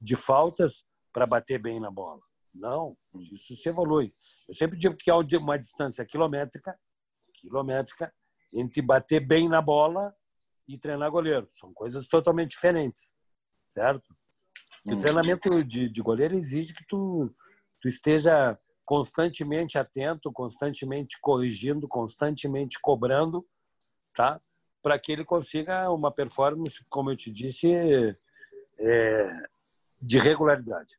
de 0.00 0.16
faltas 0.16 0.84
para 1.12 1.26
bater 1.26 1.61
bem 1.61 1.80
na 1.80 1.90
bola. 1.90 2.20
Não, 2.54 2.96
isso 3.32 3.54
se 3.56 3.68
evolui. 3.68 4.12
Eu 4.48 4.54
sempre 4.54 4.78
digo 4.78 4.96
que 4.96 5.11
há 5.11 5.16
uma 5.16 5.58
distância 5.58 6.04
quilométrica, 6.04 6.78
quilométrica 7.34 8.12
entre 8.52 8.82
bater 8.82 9.20
bem 9.20 9.48
na 9.48 9.62
bola 9.62 10.14
e 10.66 10.78
treinar 10.78 11.11
goleiro. 11.11 11.46
São 11.50 11.72
coisas 11.72 12.06
totalmente 12.08 12.50
diferentes, 12.50 13.12
certo? 13.68 14.14
O 14.86 14.94
hum. 14.94 14.98
treinamento 14.98 15.62
de, 15.64 15.88
de 15.88 16.02
goleiro 16.02 16.34
exige 16.34 16.74
que 16.74 16.84
tu, 16.88 17.32
tu 17.80 17.88
esteja 17.88 18.58
constantemente 18.84 19.78
atento, 19.78 20.32
constantemente 20.32 21.18
corrigindo, 21.20 21.86
constantemente 21.86 22.78
cobrando, 22.82 23.46
tá? 24.14 24.40
Para 24.83 24.99
que 24.99 25.12
ele 25.12 25.24
consiga 25.24 25.91
uma 25.91 26.11
performance, 26.11 26.85
como 26.89 27.11
eu 27.11 27.16
te 27.16 27.31
disse, 27.31 27.70
é, 28.78 29.31
de 30.01 30.18
regularidade. 30.18 30.99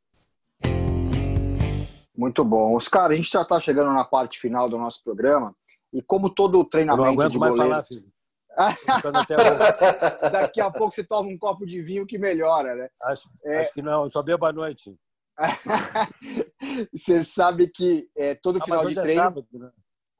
Muito 2.16 2.44
bom. 2.44 2.76
Oscar, 2.76 3.10
a 3.10 3.14
gente 3.14 3.30
já 3.30 3.42
está 3.42 3.58
chegando 3.58 3.92
na 3.92 4.04
parte 4.04 4.38
final 4.38 4.68
do 4.68 4.78
nosso 4.78 5.02
programa 5.02 5.54
e 5.92 6.00
como 6.00 6.30
todo 6.30 6.64
treinamento 6.64 7.02
eu 7.02 7.06
não 7.06 7.12
aguento 7.12 7.32
de 7.32 7.38
goleiro... 7.38 7.58
mais 7.58 7.70
falar, 7.70 7.84
filho. 7.84 8.12
Daqui 10.30 10.60
a 10.60 10.70
pouco 10.70 10.94
você 10.94 11.02
toma 11.02 11.28
um 11.28 11.38
copo 11.38 11.64
de 11.64 11.80
vinho 11.80 12.06
que 12.06 12.18
melhora, 12.18 12.74
né? 12.74 12.88
Acho, 13.02 13.28
é... 13.44 13.60
acho 13.60 13.72
que 13.72 13.80
não, 13.80 14.08
só 14.10 14.22
bebo 14.22 14.44
à 14.44 14.52
noite. 14.52 14.94
Você 16.94 17.22
sabe 17.22 17.68
que 17.68 18.06
é, 18.14 18.34
todo 18.34 18.58
ah, 18.60 18.64
final 18.64 18.86
de 18.86 18.98
é 18.98 19.00
treino. 19.00 19.22
É 19.22 19.24
sábado, 19.24 19.48
né? 19.54 19.70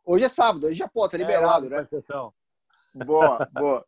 Hoje 0.04 0.24
é 0.24 0.28
sábado, 0.28 0.66
hoje 0.66 0.74
já 0.76 0.88
pode, 0.88 1.12
tá 1.12 1.18
é, 1.18 1.20
liberado, 1.20 1.68
né? 1.68 1.86
Boa, 2.94 3.48
boa. 3.52 3.84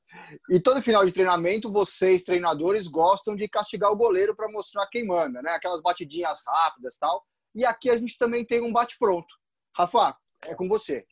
E 0.49 0.59
todo 0.59 0.83
final 0.83 1.05
de 1.05 1.13
treinamento, 1.13 1.71
vocês, 1.71 2.23
treinadores, 2.23 2.87
gostam 2.87 3.37
de 3.37 3.49
castigar 3.49 3.91
o 3.91 3.97
goleiro 3.97 4.35
para 4.35 4.51
mostrar 4.51 4.87
quem 4.87 5.07
manda, 5.07 5.43
né? 5.43 5.51
Aquelas 5.51 5.83
batidinhas 5.83 6.43
rápidas 6.47 6.97
tal. 6.97 7.25
E 7.55 7.65
aqui 7.65 7.91
a 7.91 7.97
gente 7.97 8.17
também 8.19 8.45
tem 8.45 8.63
um 8.63 8.73
bate-pronto. 8.73 9.35
Rafa, 9.77 10.17
é 10.47 10.55
com 10.55 10.69
você. 10.69 11.05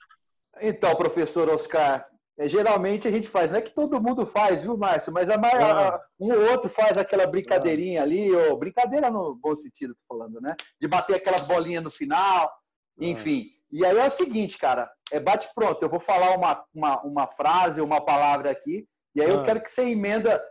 Então, 0.61 0.95
professor 0.97 1.49
Oscar, 1.51 2.07
é, 2.38 2.49
geralmente 2.49 3.07
a 3.07 3.11
gente 3.11 3.28
faz, 3.28 3.51
não 3.51 3.59
é 3.59 3.62
que 3.62 3.74
todo 3.74 4.01
mundo 4.01 4.26
faz, 4.26 4.62
viu, 4.62 4.76
Márcio? 4.76 5.12
Mas 5.12 5.28
a 5.28 5.36
maior, 5.36 6.01
um 6.18 6.32
ou 6.32 6.51
outro 6.51 6.70
faz 6.70 6.97
aquela 6.97 7.26
brincadeirinha 7.26 8.03
ali, 8.03 8.34
ou 8.34 8.57
brincadeira 8.59 9.11
no 9.11 9.36
bom 9.36 9.55
sentido, 9.55 9.95
tô 9.95 10.16
falando, 10.16 10.40
né? 10.40 10.57
De 10.80 10.88
bater 10.88 11.16
aquelas 11.16 11.43
bolinhas 11.43 11.84
no 11.84 11.90
final, 11.90 12.51
enfim. 12.99 13.51
E 13.73 13.87
aí 13.87 13.97
é 13.97 14.07
o 14.07 14.11
seguinte, 14.11 14.59
cara, 14.59 14.91
é 15.11 15.18
bate 15.18 15.49
pronto. 15.55 15.83
Eu 15.83 15.89
vou 15.89 15.99
falar 15.99 16.37
uma, 16.37 16.62
uma, 16.75 17.01
uma 17.03 17.27
frase, 17.27 17.81
uma 17.81 18.05
palavra 18.05 18.51
aqui, 18.51 18.87
e 19.14 19.23
aí 19.23 19.31
eu 19.31 19.43
quero 19.43 19.62
que 19.62 19.70
você 19.70 19.83
emenda 19.83 20.43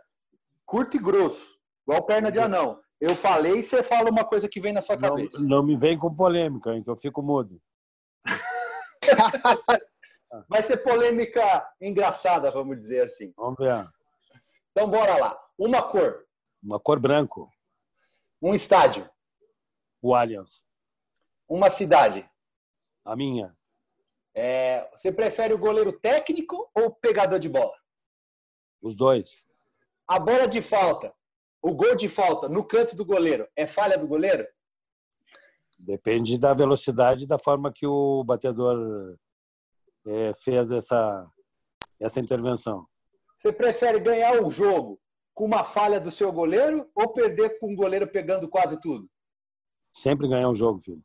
curto 0.66 0.96
e 0.96 1.00
grosso, 1.00 1.56
igual 1.86 2.04
perna 2.04 2.32
de 2.32 2.40
anão. 2.40 2.80
Eu 3.00 3.14
falei 3.14 3.58
e 3.58 3.62
você 3.62 3.82
fala 3.82 4.10
uma 4.10 4.24
coisa 4.24 4.48
que 4.48 4.60
vem 4.60 4.72
na 4.72 4.82
sua 4.82 4.96
cabeça. 4.96 5.38
Não, 5.40 5.48
não 5.48 5.62
me 5.62 5.76
vem 5.76 5.98
com 5.98 6.14
polêmica, 6.14 6.72
hein, 6.72 6.82
que 6.82 6.90
eu 6.90 6.96
fico 6.96 7.22
mudo. 7.22 7.60
Vai 10.48 10.62
ser 10.62 10.78
polêmica 10.78 11.68
engraçada, 11.80 12.50
vamos 12.50 12.78
dizer 12.78 13.04
assim. 13.04 13.32
Vamos 13.36 13.56
ver. 13.58 13.84
Então, 14.70 14.88
bora 14.88 15.16
lá. 15.18 15.38
Uma 15.58 15.82
cor. 15.82 16.24
Uma 16.62 16.80
cor 16.80 16.98
branco. 16.98 17.50
Um 18.40 18.54
estádio. 18.54 19.08
O 20.00 20.14
Allianz. 20.14 20.62
Uma 21.48 21.70
cidade. 21.70 22.28
A 23.04 23.16
minha. 23.16 23.56
É, 24.34 24.88
você 24.92 25.12
prefere 25.12 25.52
o 25.52 25.58
goleiro 25.58 25.92
técnico 25.92 26.70
ou 26.74 26.86
o 26.86 26.94
pegador 26.94 27.38
de 27.38 27.48
bola? 27.48 27.74
Os 28.80 28.96
dois. 28.96 29.30
A 30.06 30.18
bola 30.18 30.46
de 30.46 30.62
falta, 30.62 31.12
o 31.60 31.74
gol 31.74 31.94
de 31.94 32.08
falta 32.08 32.48
no 32.48 32.64
canto 32.64 32.96
do 32.96 33.04
goleiro, 33.04 33.46
é 33.54 33.66
falha 33.66 33.98
do 33.98 34.06
goleiro? 34.06 34.46
Depende 35.78 36.38
da 36.38 36.54
velocidade 36.54 37.24
e 37.24 37.26
da 37.26 37.38
forma 37.38 37.72
que 37.72 37.86
o 37.86 38.22
batedor 38.24 39.16
é, 40.06 40.32
fez 40.34 40.70
essa, 40.70 41.28
essa 42.00 42.20
intervenção. 42.20 42.86
Você 43.38 43.52
prefere 43.52 43.98
ganhar 43.98 44.40
o 44.42 44.50
jogo 44.50 45.00
com 45.34 45.44
uma 45.44 45.64
falha 45.64 46.00
do 46.00 46.10
seu 46.10 46.32
goleiro 46.32 46.88
ou 46.94 47.12
perder 47.12 47.58
com 47.58 47.72
o 47.72 47.76
goleiro 47.76 48.06
pegando 48.06 48.48
quase 48.48 48.80
tudo? 48.80 49.08
Sempre 49.92 50.28
ganhar 50.28 50.48
um 50.48 50.54
jogo, 50.54 50.80
filho. 50.80 51.02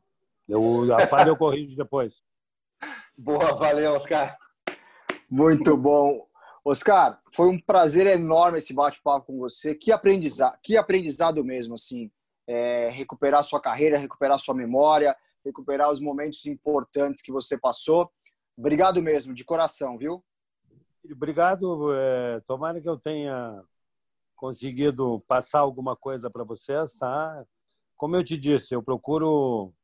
Eu, 0.48 0.94
a 0.94 1.06
falha 1.06 1.28
eu 1.28 1.36
corrijo 1.36 1.76
depois. 1.76 2.14
Boa, 3.16 3.54
valeu, 3.54 3.94
Oscar. 3.94 4.38
Muito 5.30 5.76
bom. 5.76 6.26
Oscar, 6.64 7.20
foi 7.30 7.48
um 7.48 7.60
prazer 7.60 8.06
enorme 8.06 8.58
esse 8.58 8.72
bate-papo 8.72 9.26
com 9.26 9.38
você. 9.38 9.74
Que 9.74 9.92
aprendizado, 9.92 10.58
que 10.62 10.76
aprendizado 10.76 11.44
mesmo, 11.44 11.74
assim. 11.74 12.10
É, 12.46 12.88
recuperar 12.88 13.42
sua 13.44 13.60
carreira, 13.60 13.98
recuperar 13.98 14.38
sua 14.38 14.54
memória, 14.54 15.14
recuperar 15.44 15.90
os 15.90 16.00
momentos 16.00 16.46
importantes 16.46 17.22
que 17.22 17.30
você 17.30 17.58
passou. 17.58 18.10
Obrigado 18.56 19.02
mesmo, 19.02 19.34
de 19.34 19.44
coração, 19.44 19.98
viu? 19.98 20.24
Obrigado. 21.10 21.92
É, 21.92 22.40
tomara 22.46 22.80
que 22.80 22.88
eu 22.88 22.96
tenha 22.96 23.62
conseguido 24.34 25.22
passar 25.26 25.60
alguma 25.60 25.94
coisa 25.94 26.30
para 26.30 26.44
vocês, 26.44 26.94
tá? 26.94 27.44
Como 27.96 28.16
eu 28.16 28.24
te 28.24 28.36
disse, 28.36 28.74
eu 28.74 28.82
procuro 28.82 29.74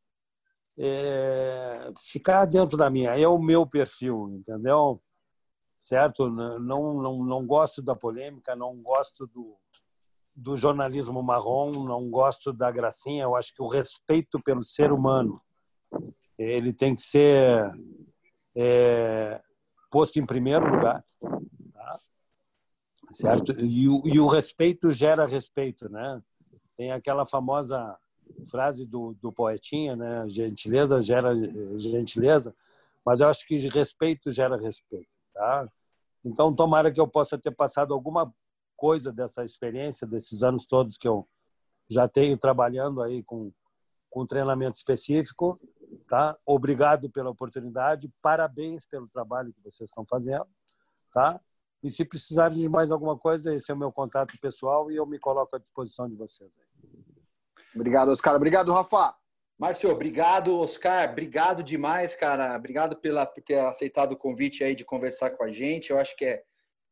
é, 0.78 1.92
ficar 2.00 2.44
dentro 2.46 2.76
da 2.76 2.90
minha. 2.90 3.18
É 3.18 3.26
o 3.26 3.38
meu 3.38 3.66
perfil, 3.66 4.28
entendeu? 4.30 5.00
Certo? 5.78 6.28
Não, 6.28 6.58
não, 6.58 7.24
não 7.24 7.46
gosto 7.46 7.82
da 7.82 7.94
polêmica, 7.94 8.56
não 8.56 8.76
gosto 8.82 9.26
do, 9.26 9.56
do 10.34 10.56
jornalismo 10.56 11.22
marrom, 11.22 11.70
não 11.84 12.10
gosto 12.10 12.52
da 12.52 12.70
gracinha. 12.70 13.24
Eu 13.24 13.36
acho 13.36 13.54
que 13.54 13.62
o 13.62 13.68
respeito 13.68 14.42
pelo 14.42 14.64
ser 14.64 14.92
humano 14.92 15.40
ele 16.38 16.72
tem 16.72 16.94
que 16.94 17.02
ser 17.02 17.72
é, 18.56 19.40
posto 19.90 20.18
em 20.18 20.26
primeiro 20.26 20.68
lugar, 20.68 21.04
tá? 21.72 22.00
certo? 23.14 23.52
E 23.60 23.84
e 23.84 24.18
o, 24.18 24.26
respeito 24.26 24.90
gera 24.90 25.26
respeito, 25.26 25.88
né? 25.88 26.20
Tem 26.76 26.90
aquela 26.90 27.24
famosa 27.24 27.96
frase 28.46 28.84
do, 28.84 29.14
do 29.20 29.32
poetinha, 29.32 29.96
né? 29.96 30.28
Gentileza 30.28 31.00
gera 31.00 31.34
gentileza, 31.78 32.54
mas 33.04 33.20
eu 33.20 33.28
acho 33.28 33.46
que 33.46 33.56
respeito 33.68 34.32
gera 34.32 34.56
respeito, 34.56 35.08
tá? 35.32 35.68
Então, 36.24 36.54
tomara 36.54 36.90
que 36.90 37.00
eu 37.00 37.06
possa 37.06 37.38
ter 37.38 37.50
passado 37.50 37.92
alguma 37.92 38.32
coisa 38.76 39.12
dessa 39.12 39.44
experiência, 39.44 40.06
desses 40.06 40.42
anos 40.42 40.66
todos 40.66 40.96
que 40.96 41.06
eu 41.06 41.28
já 41.88 42.08
tenho 42.08 42.36
trabalhando 42.38 43.02
aí 43.02 43.22
com, 43.22 43.52
com 44.08 44.26
treinamento 44.26 44.76
específico, 44.76 45.60
tá? 46.08 46.36
Obrigado 46.46 47.10
pela 47.10 47.30
oportunidade, 47.30 48.10
parabéns 48.22 48.86
pelo 48.86 49.08
trabalho 49.08 49.52
que 49.52 49.60
vocês 49.62 49.90
estão 49.90 50.04
fazendo, 50.06 50.46
tá? 51.12 51.40
E 51.82 51.90
se 51.90 52.02
precisarem 52.02 52.56
de 52.56 52.68
mais 52.68 52.90
alguma 52.90 53.18
coisa, 53.18 53.54
esse 53.54 53.70
é 53.70 53.74
o 53.74 53.78
meu 53.78 53.92
contato 53.92 54.38
pessoal 54.40 54.90
e 54.90 54.96
eu 54.96 55.04
me 55.04 55.18
coloco 55.18 55.54
à 55.54 55.58
disposição 55.58 56.08
de 56.08 56.14
vocês. 56.14 56.58
Obrigado, 57.74 58.10
Oscar. 58.10 58.36
Obrigado, 58.36 58.72
Rafa. 58.72 59.14
Márcio, 59.58 59.90
obrigado, 59.90 60.58
Oscar. 60.58 61.10
Obrigado 61.10 61.62
demais, 61.62 62.14
cara. 62.14 62.56
Obrigado 62.56 62.96
pela, 62.96 63.24
por 63.24 63.42
ter 63.42 63.58
aceitado 63.60 64.12
o 64.12 64.16
convite 64.16 64.64
aí 64.64 64.74
de 64.74 64.84
conversar 64.84 65.30
com 65.30 65.44
a 65.44 65.52
gente. 65.52 65.90
Eu 65.90 65.98
acho 65.98 66.16
que 66.16 66.24
é, 66.24 66.42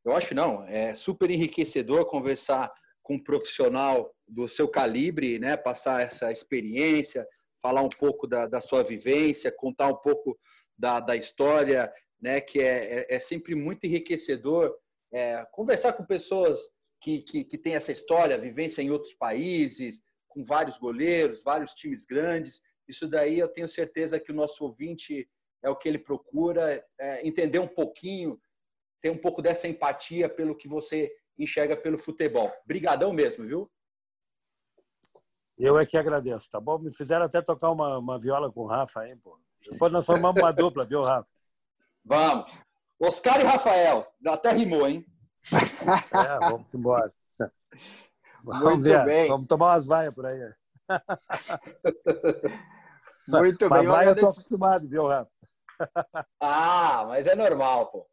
eu 0.05 0.15
acho 0.15 0.35
não, 0.35 0.65
é 0.65 0.95
super 0.95 1.31
enriquecedor 1.31 2.07
conversar 2.07 2.73
com 3.03 3.15
um 3.15 3.23
profissional 3.23 4.15
do 4.29 4.49
seu 4.49 4.69
calibre, 4.69 5.39
né? 5.39 5.57
Passar 5.57 6.03
essa 6.03 6.31
experiência, 6.31 7.27
falar 7.61 7.83
um 7.83 7.89
pouco 7.89 8.27
da, 8.27 8.47
da 8.47 8.61
sua 8.61 8.83
vivência, 8.83 9.51
contar 9.51 9.89
um 9.89 9.97
pouco 9.97 10.39
da, 10.79 11.01
da 11.01 11.17
história, 11.17 11.93
né? 12.21 12.41
Que 12.41 12.61
é, 12.61 13.01
é, 13.01 13.17
é 13.17 13.19
sempre 13.19 13.55
muito 13.55 13.85
enriquecedor 13.85 14.73
é, 15.13 15.45
conversar 15.53 15.93
com 15.93 16.05
pessoas 16.05 16.59
que, 17.01 17.23
que, 17.23 17.45
que 17.45 17.59
têm 17.59 17.75
essa 17.75 17.93
história, 17.93 18.39
vivência 18.39 18.81
em 18.81 18.91
outros 18.91 19.15
países, 19.15 20.01
com 20.33 20.45
vários 20.45 20.79
goleiros, 20.79 21.43
vários 21.43 21.75
times 21.75 22.05
grandes. 22.05 22.61
Isso 22.89 23.09
daí 23.09 23.39
eu 23.39 23.49
tenho 23.49 23.69
certeza 23.69 24.19
que 24.19 24.33
o 24.33 24.35
nosso 24.35 24.65
ouvinte 24.65 25.29
é 25.63 25.71
o 25.71 25.77
que 25.77 25.89
ele 25.89 25.99
procura, 25.99 26.85
é, 26.99 27.27
entender 27.27 27.59
um 27.59 27.69
pouquinho, 27.69 28.41
ter 29.01 29.11
um 29.11 29.19
pouco 29.19 29.41
dessa 29.41 29.69
empatia 29.69 30.29
pelo 30.29 30.57
que 30.57 30.69
você 30.69 31.13
enxerga 31.39 31.77
pelo 31.77 31.99
futebol. 31.99 32.53
Brigadão 32.67 33.13
mesmo, 33.13 33.47
viu? 33.47 33.71
Eu 35.59 35.79
é 35.79 35.87
que 35.87 35.97
agradeço, 35.97 36.51
tá 36.51 36.61
bom? 36.61 36.79
Me 36.79 36.93
fizeram 36.93 37.27
até 37.27 37.41
tocar 37.41 37.71
uma, 37.71 37.99
uma 37.99 38.19
viola 38.19 38.51
com 38.51 38.63
o 38.63 38.67
Rafa, 38.67 39.07
hein, 39.07 39.17
pô. 39.23 39.39
Depois 39.71 39.93
nós 39.93 40.05
formamos 40.05 40.43
uma 40.43 40.51
dupla, 40.53 40.85
viu, 40.85 41.03
Rafa? 41.03 41.29
Vamos. 42.05 42.51
Oscar 42.99 43.41
e 43.41 43.45
Rafael. 43.45 44.07
Até 44.27 44.53
rimou, 44.53 44.89
hein? 44.89 45.05
É, 45.53 46.39
vamos 46.51 46.73
embora. 46.75 47.13
Vamos 48.43 48.65
Muito 48.65 48.83
ver. 48.83 49.05
bem. 49.05 49.29
Vamos 49.29 49.47
tomar 49.47 49.75
umas 49.75 49.87
vaias 49.87 50.15
por 50.15 50.27
aí. 50.27 50.41
Muito 53.29 53.69
Mas 53.69 53.81
bem. 53.81 53.87
vaia 53.87 53.87
eu 53.87 53.87
tô 53.87 53.93
agradeço- 54.11 54.31
acostumado, 54.33 54.89
viu, 54.89 55.07
Rafa? 55.07 55.31
Ah, 56.41 57.05
mas 57.09 57.27
é 57.27 57.35
normal, 57.35 57.91
pô. 57.91 58.07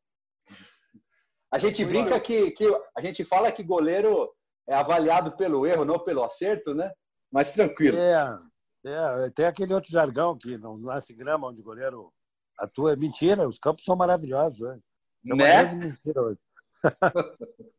A 1.52 1.58
gente 1.58 1.84
Muito 1.84 1.92
brinca 1.94 2.20
que, 2.20 2.52
que 2.52 2.66
a 2.96 3.02
gente 3.02 3.24
fala 3.24 3.52
que 3.52 3.64
goleiro 3.64 4.32
é 4.68 4.76
avaliado 4.76 5.36
pelo 5.36 5.66
erro, 5.66 5.84
não 5.86 6.00
pelo 6.00 6.24
acerto, 6.24 6.74
né? 6.76 6.92
Mas 7.32 7.52
tranquilo. 7.52 7.98
É, 7.98 8.40
é, 8.86 9.30
tem 9.32 9.46
aquele 9.46 9.74
outro 9.74 9.92
jargão 9.92 10.38
que 10.38 10.58
não 10.58 10.78
nasce 10.78 11.14
grama 11.14 11.48
onde 11.48 11.62
o 11.62 11.64
goleiro 11.64 12.14
atua. 12.58 12.94
É 12.94 12.96
mentira, 12.96 13.48
os 13.48 13.58
campos 13.60 13.84
são 13.84 13.96
maravilhosos. 13.96 14.60
Né? 14.60 14.80
É 15.32 15.36
Né? 15.36 15.64
mentira 15.74 16.22
hoje. 16.22 16.40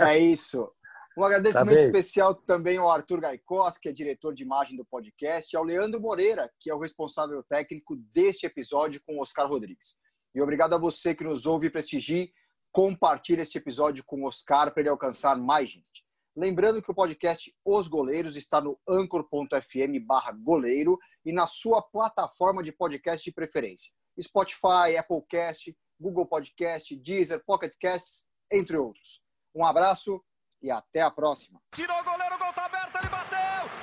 É 0.00 0.16
isso. 0.16 0.72
Um 1.18 1.24
agradecimento 1.24 1.78
Tá 1.78 1.84
especial 1.84 2.32
também 2.42 2.78
ao 2.78 2.88
Arthur 2.88 3.20
Gaicós, 3.20 3.76
que 3.76 3.88
é 3.88 3.92
diretor 3.92 4.32
de 4.32 4.44
imagem 4.44 4.76
do 4.76 4.84
podcast, 4.84 5.52
e 5.52 5.56
ao 5.56 5.64
Leandro 5.64 6.00
Moreira, 6.00 6.48
que 6.60 6.70
é 6.70 6.74
o 6.74 6.78
responsável 6.78 7.42
técnico 7.42 7.96
deste 8.14 8.46
episódio 8.46 9.02
com 9.04 9.16
o 9.16 9.20
Oscar 9.20 9.48
Rodrigues. 9.48 9.96
E 10.32 10.40
obrigado 10.40 10.74
a 10.74 10.78
você 10.78 11.16
que 11.16 11.24
nos 11.24 11.44
ouve 11.44 11.66
e 11.66 11.70
prestigie. 11.70 12.32
Compartilhe 12.70 13.40
este 13.40 13.58
episódio 13.58 14.04
com 14.06 14.22
o 14.22 14.28
Oscar 14.28 14.72
para 14.72 14.80
ele 14.80 14.90
alcançar 14.90 15.36
mais 15.36 15.70
gente. 15.70 16.06
Lembrando 16.36 16.80
que 16.80 16.92
o 16.92 16.94
podcast 16.94 17.52
Os 17.64 17.88
Goleiros 17.88 18.36
está 18.36 18.60
no 18.60 18.78
anchor.fm 18.88 19.98
barra 20.06 20.30
goleiro 20.30 20.96
e 21.24 21.32
na 21.32 21.48
sua 21.48 21.82
plataforma 21.82 22.62
de 22.62 22.70
podcast 22.70 23.24
de 23.24 23.32
preferência. 23.32 23.92
Spotify, 24.22 24.96
Applecast, 24.96 25.76
Google 25.98 26.26
Podcast, 26.26 26.94
Deezer, 26.94 27.42
Pocket 27.44 27.72
Casts, 27.80 28.24
entre 28.52 28.76
outros. 28.76 29.20
Um 29.52 29.64
abraço 29.64 30.22
e 30.62 30.70
até 30.70 31.00
a 31.00 31.10
próxima. 31.10 31.60
Tirou 31.72 31.98
o 31.98 32.04
goleiro, 32.04 32.34
o 32.34 32.38
gol 32.38 32.52
tá 32.52 32.64
aberto, 32.64 32.96
ele 32.96 33.08
bateu! 33.08 33.77